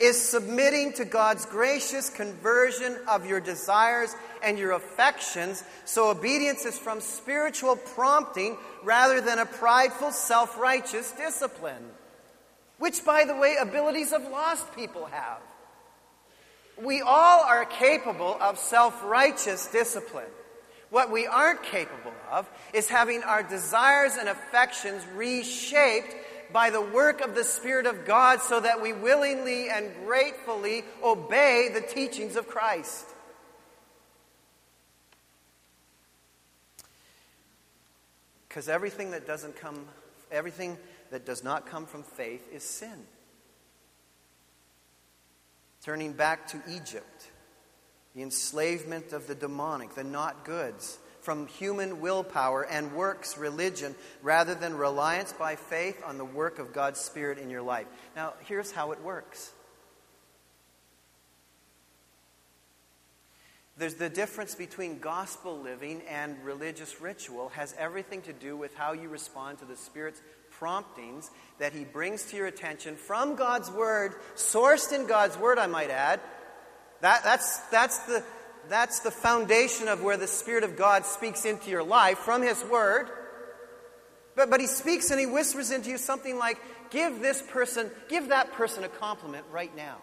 is 0.00 0.18
submitting 0.18 0.94
to 0.94 1.04
God's 1.04 1.44
gracious 1.44 2.08
conversion 2.08 2.96
of 3.06 3.26
your 3.26 3.40
desires 3.40 4.16
and 4.42 4.58
your 4.58 4.72
affections. 4.72 5.62
So 5.84 6.08
obedience 6.08 6.64
is 6.64 6.78
from 6.78 7.02
spiritual 7.02 7.76
prompting 7.76 8.56
rather 8.82 9.20
than 9.20 9.38
a 9.38 9.44
prideful, 9.46 10.12
self 10.12 10.58
righteous 10.58 11.12
discipline. 11.12 11.84
Which, 12.78 13.04
by 13.04 13.24
the 13.24 13.34
way, 13.34 13.56
abilities 13.60 14.12
of 14.12 14.22
lost 14.22 14.74
people 14.74 15.06
have. 15.06 15.40
We 16.82 17.00
all 17.00 17.42
are 17.42 17.64
capable 17.64 18.36
of 18.40 18.58
self 18.58 19.02
righteous 19.02 19.66
discipline. 19.68 20.26
What 20.90 21.10
we 21.10 21.26
aren't 21.26 21.62
capable 21.62 22.12
of 22.30 22.48
is 22.72 22.88
having 22.88 23.22
our 23.22 23.42
desires 23.42 24.16
and 24.18 24.28
affections 24.28 25.04
reshaped 25.14 26.14
by 26.52 26.70
the 26.70 26.80
work 26.80 27.20
of 27.22 27.34
the 27.34 27.44
Spirit 27.44 27.86
of 27.86 28.04
God 28.04 28.40
so 28.40 28.60
that 28.60 28.80
we 28.80 28.92
willingly 28.92 29.68
and 29.68 29.90
gratefully 30.04 30.84
obey 31.02 31.70
the 31.72 31.80
teachings 31.80 32.36
of 32.36 32.46
Christ. 32.46 33.06
Because 38.48 38.68
everything 38.68 39.10
that 39.10 39.26
doesn't 39.26 39.56
come, 39.56 39.86
everything 40.30 40.78
that 41.10 41.26
does 41.26 41.44
not 41.44 41.66
come 41.66 41.86
from 41.86 42.02
faith 42.02 42.48
is 42.52 42.62
sin. 42.62 43.06
Turning 45.82 46.12
back 46.12 46.48
to 46.48 46.60
Egypt, 46.68 47.30
the 48.14 48.22
enslavement 48.22 49.12
of 49.12 49.26
the 49.26 49.34
demonic, 49.34 49.94
the 49.94 50.04
not 50.04 50.44
goods 50.44 50.98
from 51.20 51.48
human 51.48 52.00
willpower 52.00 52.64
and 52.64 52.92
works 52.92 53.36
religion 53.36 53.94
rather 54.22 54.54
than 54.54 54.76
reliance 54.76 55.32
by 55.32 55.56
faith 55.56 56.00
on 56.04 56.18
the 56.18 56.24
work 56.24 56.58
of 56.58 56.72
God's 56.72 57.00
Spirit 57.00 57.38
in 57.38 57.50
your 57.50 57.62
life. 57.62 57.86
Now, 58.14 58.34
here's 58.44 58.70
how 58.70 58.92
it 58.92 59.02
works. 59.02 59.50
There's 63.76 63.94
the 63.94 64.08
difference 64.08 64.54
between 64.54 65.00
gospel 65.00 65.58
living 65.58 66.00
and 66.08 66.42
religious 66.44 67.00
ritual 67.00 67.50
has 67.50 67.74
everything 67.76 68.22
to 68.22 68.32
do 68.32 68.56
with 68.56 68.74
how 68.74 68.92
you 68.92 69.08
respond 69.08 69.58
to 69.58 69.66
the 69.66 69.76
Spirit's 69.76 70.22
promptings 70.58 71.30
that 71.58 71.72
He 71.72 71.84
brings 71.84 72.24
to 72.26 72.36
your 72.36 72.46
attention 72.46 72.96
from 72.96 73.36
God's 73.36 73.70
Word, 73.70 74.14
sourced 74.34 74.92
in 74.92 75.06
God's 75.06 75.36
Word, 75.38 75.58
I 75.58 75.66
might 75.66 75.90
add. 75.90 76.20
That, 77.00 77.22
that's, 77.24 77.58
that's 77.70 77.98
the, 78.00 78.24
that's 78.68 79.00
the 79.00 79.10
foundation 79.10 79.88
of 79.88 80.02
where 80.02 80.16
the 80.16 80.26
Spirit 80.26 80.64
of 80.64 80.76
God 80.76 81.04
speaks 81.04 81.44
into 81.44 81.70
your 81.70 81.82
life 81.82 82.18
from 82.18 82.42
His 82.42 82.62
Word. 82.64 83.08
But, 84.34 84.50
but 84.50 84.60
He 84.60 84.66
speaks 84.66 85.10
and 85.10 85.20
He 85.20 85.26
whispers 85.26 85.70
into 85.70 85.90
you 85.90 85.98
something 85.98 86.38
like, 86.38 86.58
give 86.90 87.20
this 87.20 87.42
person, 87.42 87.90
give 88.08 88.28
that 88.28 88.52
person 88.52 88.84
a 88.84 88.88
compliment 88.88 89.44
right 89.52 89.74
now. 89.76 89.98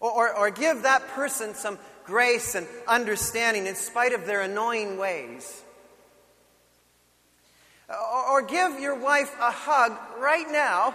Or, 0.00 0.10
or, 0.10 0.36
or 0.36 0.50
give 0.50 0.82
that 0.82 1.06
person 1.08 1.54
some 1.54 1.78
grace 2.04 2.56
and 2.56 2.66
understanding 2.88 3.66
in 3.66 3.76
spite 3.76 4.12
of 4.12 4.26
their 4.26 4.40
annoying 4.40 4.98
ways. 4.98 5.62
Or, 8.30 8.42
give 8.42 8.80
your 8.80 8.94
wife 8.94 9.34
a 9.40 9.50
hug 9.50 9.92
right 10.18 10.46
now, 10.50 10.94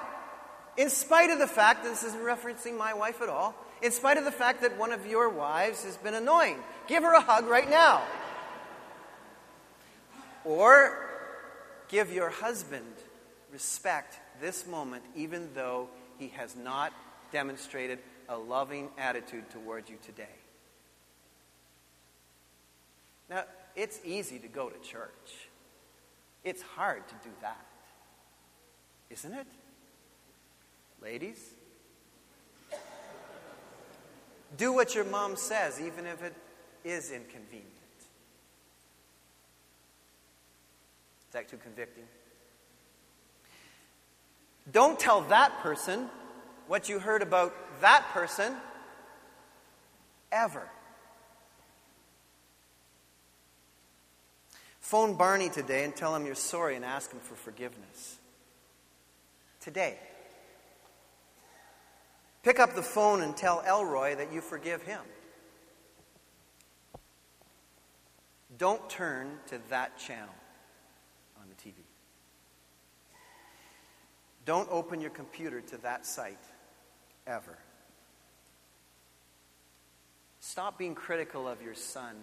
in 0.76 0.90
spite 0.90 1.30
of 1.30 1.40
the 1.40 1.48
fact 1.48 1.84
this 1.84 2.04
isn't 2.04 2.22
referencing 2.22 2.78
my 2.78 2.94
wife 2.94 3.22
at 3.22 3.30
all 3.30 3.56
in 3.82 3.92
spite 3.92 4.18
of 4.18 4.26
the 4.26 4.32
fact 4.32 4.62
that 4.62 4.78
one 4.78 4.92
of 4.92 5.06
your 5.06 5.30
wives 5.30 5.84
has 5.84 5.98
been 5.98 6.14
annoying. 6.14 6.58
Give 6.88 7.04
her 7.04 7.14
a 7.14 7.22
hug 7.22 7.46
right 7.46 7.70
now. 7.70 8.02
Or 10.44 10.98
give 11.90 12.12
your 12.12 12.30
husband 12.30 12.86
respect 13.52 14.20
this 14.42 14.66
moment, 14.68 15.04
even 15.16 15.50
though 15.54 15.90
he 16.18 16.30
has 16.30 16.56
not 16.56 16.94
demonstrated 17.32 18.00
a 18.30 18.38
loving 18.38 18.90
attitude 18.98 19.50
toward 19.52 19.90
you 19.90 19.98
today. 20.06 20.26
Now, 23.30 23.44
it's 23.76 24.00
easy 24.06 24.40
to 24.40 24.48
go 24.48 24.70
to 24.70 24.80
church, 24.80 25.47
it's 26.48 26.62
hard 26.62 27.06
to 27.08 27.14
do 27.24 27.30
that. 27.42 27.66
Isn't 29.10 29.34
it? 29.34 29.48
Ladies? 31.02 31.40
Do 34.56 34.72
what 34.72 34.96
your 34.96 35.04
mom 35.04 35.36
says, 35.36 35.82
even 35.82 36.06
if 36.06 36.24
it 36.24 36.34
is 36.86 37.12
inconvenient. 37.12 37.68
Is 41.28 41.34
that 41.34 41.50
too 41.50 41.58
convicting? 41.58 42.06
Don't 44.72 44.98
tell 44.98 45.22
that 45.24 45.60
person 45.60 46.10
what 46.68 46.88
you 46.88 47.00
heard 47.00 47.22
about 47.22 47.54
that 47.82 48.06
person 48.14 48.54
ever. 50.32 50.70
Phone 54.88 55.16
Barney 55.16 55.50
today 55.50 55.84
and 55.84 55.94
tell 55.94 56.16
him 56.16 56.26
you're 56.26 56.34
sorry 56.34 56.78
and 56.78 56.86
ask 56.86 57.12
him 57.12 57.20
for 57.20 57.36
forgiveness. 57.36 58.20
Today. 59.60 59.98
Pick 62.42 62.58
up 62.62 62.74
the 62.74 62.82
phone 62.82 63.22
and 63.22 63.36
tell 63.36 63.62
Elroy 63.68 64.16
that 64.16 64.32
you 64.32 64.40
forgive 64.40 64.82
him. 64.84 65.02
Don't 68.58 68.90
turn 68.90 69.40
to 69.48 69.60
that 69.70 69.98
channel 69.98 70.34
on 71.36 71.50
the 71.50 71.70
TV. 71.70 71.74
Don't 74.46 74.70
open 74.72 75.02
your 75.02 75.10
computer 75.10 75.60
to 75.60 75.78
that 75.80 76.06
site 76.06 76.38
ever. 77.28 77.58
Stop 80.40 80.78
being 80.78 80.96
critical 80.96 81.46
of 81.46 81.62
your 81.62 81.76
son 81.76 82.16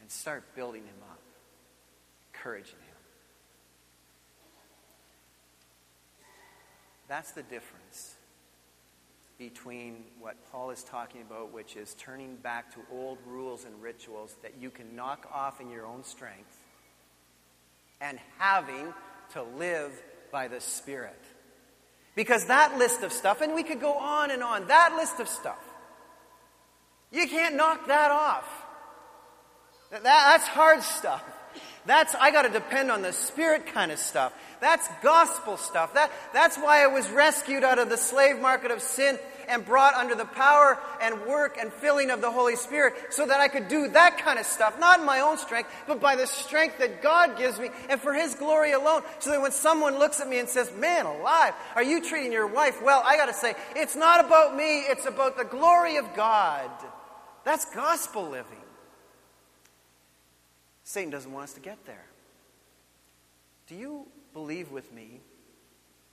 and 0.00 0.10
start 0.10 0.42
building 0.56 0.82
him 0.82 1.02
up, 1.10 1.21
encouraging 2.42 2.74
him. 2.74 2.96
That's 7.08 7.32
the 7.32 7.42
difference 7.42 8.14
between 9.38 10.04
what 10.20 10.36
Paul 10.50 10.70
is 10.70 10.82
talking 10.82 11.20
about, 11.20 11.52
which 11.52 11.76
is 11.76 11.94
turning 11.94 12.36
back 12.36 12.72
to 12.74 12.80
old 12.92 13.18
rules 13.26 13.64
and 13.64 13.82
rituals 13.82 14.34
that 14.42 14.54
you 14.60 14.70
can 14.70 14.96
knock 14.96 15.28
off 15.32 15.60
in 15.60 15.70
your 15.70 15.84
own 15.86 16.04
strength, 16.04 16.56
and 18.00 18.18
having 18.38 18.92
to 19.32 19.42
live 19.42 19.92
by 20.30 20.48
the 20.48 20.60
Spirit. 20.60 21.20
Because 22.14 22.46
that 22.46 22.76
list 22.78 23.02
of 23.02 23.12
stuff, 23.12 23.40
and 23.40 23.54
we 23.54 23.62
could 23.62 23.80
go 23.80 23.94
on 23.94 24.30
and 24.30 24.42
on, 24.42 24.66
that 24.68 24.94
list 24.96 25.20
of 25.20 25.28
stuff, 25.28 25.62
you 27.10 27.28
can't 27.28 27.56
knock 27.56 27.86
that 27.88 28.10
off. 28.10 28.48
That, 29.90 30.02
that's 30.02 30.46
hard 30.48 30.82
stuff. 30.82 31.22
That's, 31.84 32.14
I 32.14 32.30
got 32.30 32.42
to 32.42 32.48
depend 32.48 32.90
on 32.90 33.02
the 33.02 33.12
Spirit 33.12 33.66
kind 33.66 33.90
of 33.90 33.98
stuff. 33.98 34.32
That's 34.60 34.88
gospel 35.02 35.56
stuff. 35.56 35.94
That, 35.94 36.12
that's 36.32 36.56
why 36.56 36.84
I 36.84 36.86
was 36.86 37.10
rescued 37.10 37.64
out 37.64 37.80
of 37.80 37.88
the 37.88 37.96
slave 37.96 38.38
market 38.38 38.70
of 38.70 38.80
sin 38.80 39.18
and 39.48 39.66
brought 39.66 39.94
under 39.94 40.14
the 40.14 40.24
power 40.24 40.78
and 41.00 41.26
work 41.26 41.58
and 41.60 41.72
filling 41.72 42.10
of 42.10 42.20
the 42.20 42.30
Holy 42.30 42.54
Spirit 42.54 42.94
so 43.10 43.26
that 43.26 43.40
I 43.40 43.48
could 43.48 43.66
do 43.66 43.88
that 43.88 44.18
kind 44.18 44.38
of 44.38 44.46
stuff, 44.46 44.78
not 44.78 45.00
in 45.00 45.06
my 45.06 45.20
own 45.20 45.38
strength, 45.38 45.70
but 45.88 46.00
by 46.00 46.14
the 46.14 46.26
strength 46.26 46.78
that 46.78 47.02
God 47.02 47.36
gives 47.36 47.58
me 47.58 47.70
and 47.88 48.00
for 48.00 48.14
His 48.14 48.36
glory 48.36 48.72
alone. 48.72 49.02
So 49.18 49.30
that 49.30 49.42
when 49.42 49.50
someone 49.50 49.98
looks 49.98 50.20
at 50.20 50.28
me 50.28 50.38
and 50.38 50.48
says, 50.48 50.72
Man 50.76 51.06
alive, 51.06 51.54
are 51.74 51.82
you 51.82 52.00
treating 52.00 52.32
your 52.32 52.46
wife 52.46 52.80
well? 52.82 53.02
I 53.04 53.16
got 53.16 53.26
to 53.26 53.34
say, 53.34 53.54
it's 53.74 53.96
not 53.96 54.24
about 54.24 54.56
me, 54.56 54.80
it's 54.80 55.06
about 55.06 55.36
the 55.36 55.44
glory 55.44 55.96
of 55.96 56.14
God. 56.14 56.70
That's 57.44 57.64
gospel 57.74 58.28
living. 58.28 58.61
Satan 60.92 61.08
doesn't 61.08 61.32
want 61.32 61.44
us 61.44 61.54
to 61.54 61.60
get 61.60 61.82
there. 61.86 62.04
Do 63.66 63.74
you 63.74 64.06
believe 64.34 64.70
with 64.70 64.92
me 64.92 65.20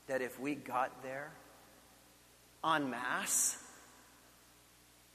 that 0.07 0.21
if 0.21 0.39
we 0.39 0.55
got 0.55 1.03
there, 1.03 1.31
en 2.63 2.89
masse. 2.89 3.57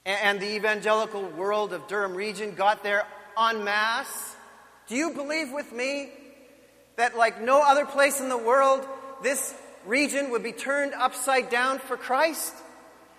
And 0.05 0.39
the 0.39 0.55
evangelical 0.55 1.23
world 1.23 1.73
of 1.73 1.87
Durham 1.87 2.13
region 2.13 2.53
got 2.53 2.83
there 2.83 3.07
en 3.35 3.63
masse. 3.63 4.35
Do 4.87 4.95
you 4.95 5.13
believe 5.13 5.51
with 5.51 5.71
me 5.71 6.11
that, 6.97 7.17
like 7.17 7.41
no 7.41 7.63
other 7.63 7.87
place 7.87 8.19
in 8.19 8.29
the 8.29 8.37
world, 8.37 8.87
this 9.23 9.55
region 9.83 10.29
would 10.29 10.43
be 10.43 10.51
turned 10.51 10.93
upside 10.93 11.49
down 11.49 11.79
for 11.79 11.97
Christ? 11.97 12.53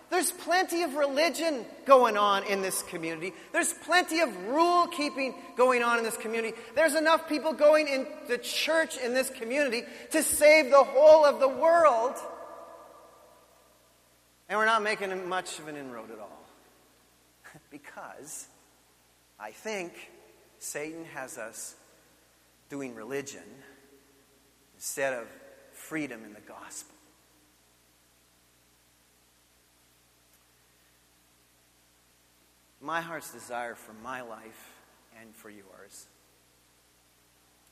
There's 0.08 0.30
plenty 0.30 0.82
of 0.82 0.94
religion 0.94 1.64
going 1.84 2.16
on 2.16 2.44
in 2.44 2.62
this 2.62 2.82
community. 2.82 3.32
There's 3.52 3.72
plenty 3.72 4.20
of 4.20 4.34
rule 4.44 4.86
keeping 4.86 5.34
going 5.56 5.82
on 5.82 5.98
in 5.98 6.04
this 6.04 6.16
community. 6.16 6.56
There's 6.74 6.94
enough 6.94 7.28
people 7.28 7.52
going 7.52 7.88
in 7.88 8.06
the 8.28 8.38
church 8.38 8.96
in 8.98 9.14
this 9.14 9.30
community 9.30 9.82
to 10.12 10.22
save 10.22 10.70
the 10.70 10.84
whole 10.84 11.24
of 11.24 11.40
the 11.40 11.48
world. 11.48 12.14
And 14.48 14.58
we're 14.58 14.66
not 14.66 14.82
making 14.82 15.28
much 15.28 15.58
of 15.58 15.66
an 15.66 15.76
inroad 15.76 16.10
at 16.12 16.20
all. 16.20 16.46
because 17.70 18.46
I 19.40 19.50
think 19.50 19.92
Satan 20.58 21.04
has 21.14 21.36
us 21.36 21.74
doing 22.68 22.94
religion 22.94 23.42
instead 24.74 25.14
of 25.14 25.26
freedom 25.72 26.24
in 26.24 26.32
the 26.32 26.40
gospel. 26.40 26.95
My 32.80 33.00
heart's 33.00 33.32
desire 33.32 33.74
for 33.74 33.92
my 34.02 34.22
life 34.22 34.72
and 35.20 35.34
for 35.34 35.50
yours 35.50 36.06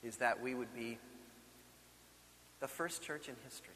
is 0.03 0.17
that 0.17 0.41
we 0.41 0.53
would 0.53 0.73
be 0.73 0.97
the 2.59 2.67
first 2.67 3.01
church 3.01 3.27
in 3.29 3.35
history 3.43 3.75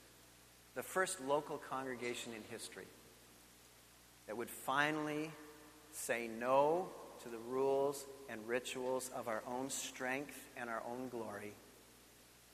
the 0.76 0.84
first 0.84 1.20
local 1.20 1.58
congregation 1.58 2.32
in 2.34 2.42
history 2.50 2.86
that 4.28 4.38
would 4.38 4.50
finally 4.50 5.30
say 5.92 6.30
no 6.40 6.88
to 7.22 7.28
the 7.28 7.38
rules 7.50 8.06
and 8.30 8.40
rituals 8.48 9.12
of 9.14 9.28
our 9.28 9.44
own 9.46 9.70
strength 9.70 10.38
and 10.56 10.70
our 10.70 10.82
own 10.90 11.10
glory 11.10 11.54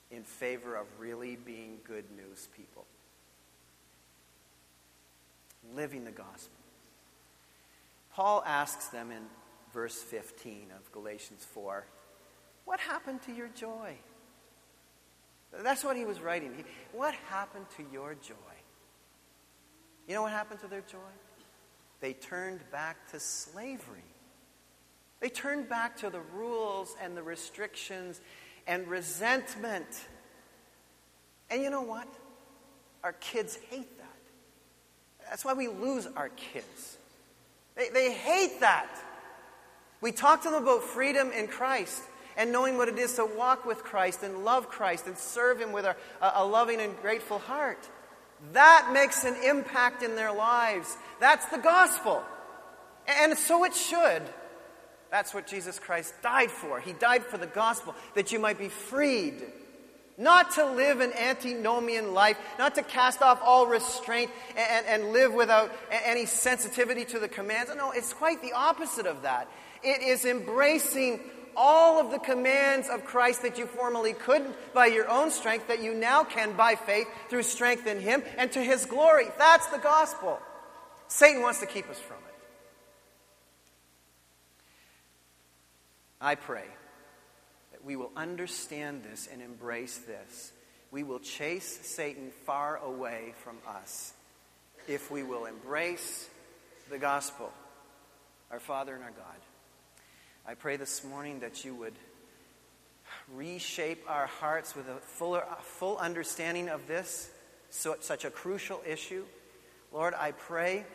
in 0.09 0.23
favor 0.23 0.75
of 0.75 0.87
really 0.97 1.35
being 1.35 1.77
good 1.87 2.05
news 2.15 2.47
people. 2.55 2.85
Living 5.75 6.03
the 6.03 6.11
gospel. 6.11 6.64
Paul 8.15 8.43
asks 8.45 8.87
them 8.87 9.11
in 9.11 9.23
verse 9.73 10.01
15 10.01 10.67
of 10.77 10.89
Galatians 10.93 11.45
4 11.53 11.85
What 12.63 12.79
happened 12.79 13.21
to 13.23 13.33
your 13.33 13.49
joy? 13.49 13.95
That's 15.61 15.83
what 15.83 15.97
he 15.97 16.05
was 16.05 16.21
writing. 16.21 16.63
What 16.93 17.13
happened 17.29 17.65
to 17.75 17.83
your 17.91 18.15
joy? 18.15 18.35
You 20.07 20.13
know 20.13 20.21
what 20.21 20.31
happened 20.31 20.61
to 20.61 20.67
their 20.67 20.83
joy? 20.89 20.97
They 21.99 22.13
turned 22.13 22.61
back 22.71 23.11
to 23.11 23.19
slavery. 23.19 23.99
They 25.19 25.29
turned 25.29 25.67
back 25.67 25.97
to 25.97 26.09
the 26.09 26.21
rules 26.33 26.95
and 27.01 27.17
the 27.17 27.23
restrictions 27.23 28.21
and 28.65 28.87
resentment. 28.87 29.87
And 31.49 31.61
you 31.61 31.69
know 31.69 31.81
what? 31.81 32.07
Our 33.03 33.13
kids 33.13 33.57
hate 33.69 33.97
that. 33.97 35.29
That's 35.29 35.43
why 35.43 35.53
we 35.53 35.67
lose 35.67 36.07
our 36.15 36.29
kids. 36.29 36.97
They, 37.75 37.89
they 37.89 38.11
hate 38.11 38.61
that. 38.61 38.89
We 40.01 40.11
talk 40.11 40.43
to 40.43 40.49
them 40.49 40.63
about 40.63 40.83
freedom 40.83 41.31
in 41.31 41.47
Christ 41.47 42.01
and 42.37 42.51
knowing 42.51 42.77
what 42.77 42.89
it 42.89 42.97
is 42.97 43.15
to 43.15 43.25
walk 43.25 43.65
with 43.65 43.83
Christ 43.83 44.23
and 44.23 44.43
love 44.43 44.69
Christ 44.69 45.07
and 45.07 45.17
serve 45.17 45.59
Him 45.59 45.71
with 45.71 45.85
a, 45.85 45.95
a 46.21 46.45
loving 46.45 46.81
and 46.81 46.95
grateful 46.97 47.39
heart. 47.39 47.89
That 48.53 48.91
makes 48.93 49.23
an 49.23 49.35
impact 49.43 50.03
in 50.03 50.15
their 50.15 50.33
lives. 50.33 50.95
That's 51.19 51.45
the 51.47 51.57
gospel. 51.57 52.23
And 53.07 53.37
so 53.37 53.63
it 53.63 53.73
should. 53.73 54.23
That's 55.11 55.33
what 55.33 55.47
Jesus 55.47 55.79
Christ 55.79 56.13
died 56.21 56.51
for. 56.51 56.79
He 56.79 56.93
died 56.93 57.23
for 57.23 57.37
the 57.37 57.47
gospel, 57.47 57.95
that 58.15 58.31
you 58.31 58.39
might 58.39 58.59
be 58.59 58.69
freed. 58.69 59.41
Not 60.17 60.51
to 60.51 60.65
live 60.65 61.01
an 61.01 61.11
antinomian 61.11 62.13
life, 62.13 62.37
not 62.57 62.75
to 62.75 62.83
cast 62.83 63.21
off 63.21 63.41
all 63.43 63.67
restraint 63.67 64.31
and, 64.55 64.85
and 64.85 65.11
live 65.11 65.33
without 65.33 65.71
any 65.91 66.25
sensitivity 66.25 67.03
to 67.05 67.19
the 67.19 67.27
commands. 67.27 67.69
No, 67.75 67.91
it's 67.91 68.13
quite 68.13 68.41
the 68.41 68.53
opposite 68.53 69.07
of 69.07 69.23
that. 69.23 69.49
It 69.83 70.01
is 70.01 70.23
embracing 70.23 71.19
all 71.57 71.99
of 71.99 72.11
the 72.11 72.19
commands 72.19 72.87
of 72.87 73.03
Christ 73.03 73.41
that 73.41 73.57
you 73.57 73.65
formerly 73.65 74.13
couldn't 74.13 74.55
by 74.73 74.85
your 74.85 75.09
own 75.09 75.31
strength, 75.31 75.67
that 75.67 75.81
you 75.81 75.93
now 75.93 76.23
can 76.23 76.53
by 76.53 76.75
faith 76.75 77.07
through 77.29 77.43
strength 77.43 77.85
in 77.85 77.99
Him 77.99 78.23
and 78.37 78.49
to 78.53 78.63
His 78.63 78.85
glory. 78.85 79.27
That's 79.37 79.67
the 79.67 79.79
gospel. 79.79 80.39
Satan 81.07 81.41
wants 81.41 81.59
to 81.59 81.65
keep 81.65 81.89
us 81.89 81.99
from 81.99 82.17
it. 82.17 82.33
I 86.21 86.35
pray 86.35 86.65
we 87.85 87.95
will 87.95 88.11
understand 88.17 89.03
this 89.03 89.29
and 89.31 89.41
embrace 89.41 89.99
this. 89.99 90.51
We 90.89 91.03
will 91.03 91.19
chase 91.19 91.79
Satan 91.83 92.31
far 92.45 92.77
away 92.77 93.33
from 93.43 93.57
us 93.67 94.13
if 94.87 95.11
we 95.11 95.21
will 95.21 95.45
embrace 95.45 96.27
the 96.89 96.97
gospel, 96.97 97.51
our 98.51 98.59
Father 98.59 98.95
and 98.95 99.03
our 99.03 99.11
God. 99.11 99.35
I 100.47 100.55
pray 100.55 100.77
this 100.77 101.03
morning 101.03 101.41
that 101.41 101.63
you 101.63 101.75
would 101.75 101.93
reshape 103.33 104.03
our 104.07 104.27
hearts 104.27 104.75
with 104.75 104.87
a 104.87 104.95
fuller, 104.95 105.43
a 105.47 105.61
full 105.61 105.97
understanding 105.97 106.69
of 106.69 106.87
this, 106.87 107.29
so, 107.69 107.95
such 107.99 108.25
a 108.25 108.31
crucial 108.31 108.81
issue. 108.87 109.25
Lord, 109.93 110.15
I 110.15 110.31
pray 110.31 110.85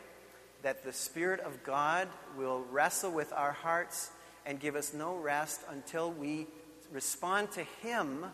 that 0.61 0.83
the 0.83 0.93
Spirit 0.93 1.39
of 1.39 1.63
God 1.63 2.09
will 2.37 2.65
wrestle 2.69 3.11
with 3.11 3.31
our 3.31 3.51
hearts 3.51 4.11
and 4.45 4.59
give 4.59 4.75
us 4.75 4.93
no 4.93 5.15
rest 5.15 5.61
until 5.69 6.11
we 6.11 6.47
respond 6.91 7.51
to 7.51 7.63
Him, 7.81 8.25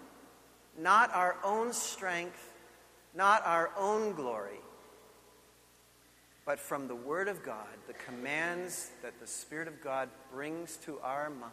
not 0.77 1.13
our 1.13 1.37
own 1.43 1.73
strength, 1.73 2.51
not 3.15 3.45
our 3.45 3.71
own 3.77 4.13
glory, 4.13 4.59
but 6.45 6.59
from 6.59 6.87
the 6.87 6.95
Word 6.95 7.27
of 7.27 7.43
God, 7.43 7.67
the 7.87 7.93
commands 7.93 8.91
that 9.01 9.19
the 9.19 9.27
Spirit 9.27 9.67
of 9.67 9.81
God 9.83 10.09
brings 10.31 10.77
to 10.77 10.99
our 10.99 11.29
mind. 11.29 11.51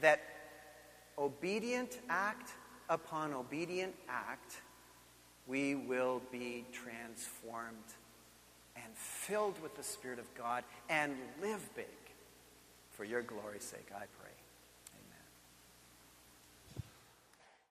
That 0.00 0.22
obedient 1.18 1.98
act 2.08 2.50
upon 2.88 3.32
obedient 3.32 3.94
act, 4.08 4.60
we 5.46 5.74
will 5.74 6.22
be 6.32 6.64
transformed 6.72 7.76
and 8.76 8.94
filled 8.94 9.60
with 9.62 9.76
the 9.76 9.82
Spirit 9.82 10.18
of 10.18 10.32
God 10.34 10.64
and 10.88 11.14
live 11.40 11.68
big. 11.74 11.86
For 12.92 13.04
your 13.04 13.22
glory's 13.22 13.64
sake, 13.64 13.88
I 13.94 14.04
pray. 14.20 14.23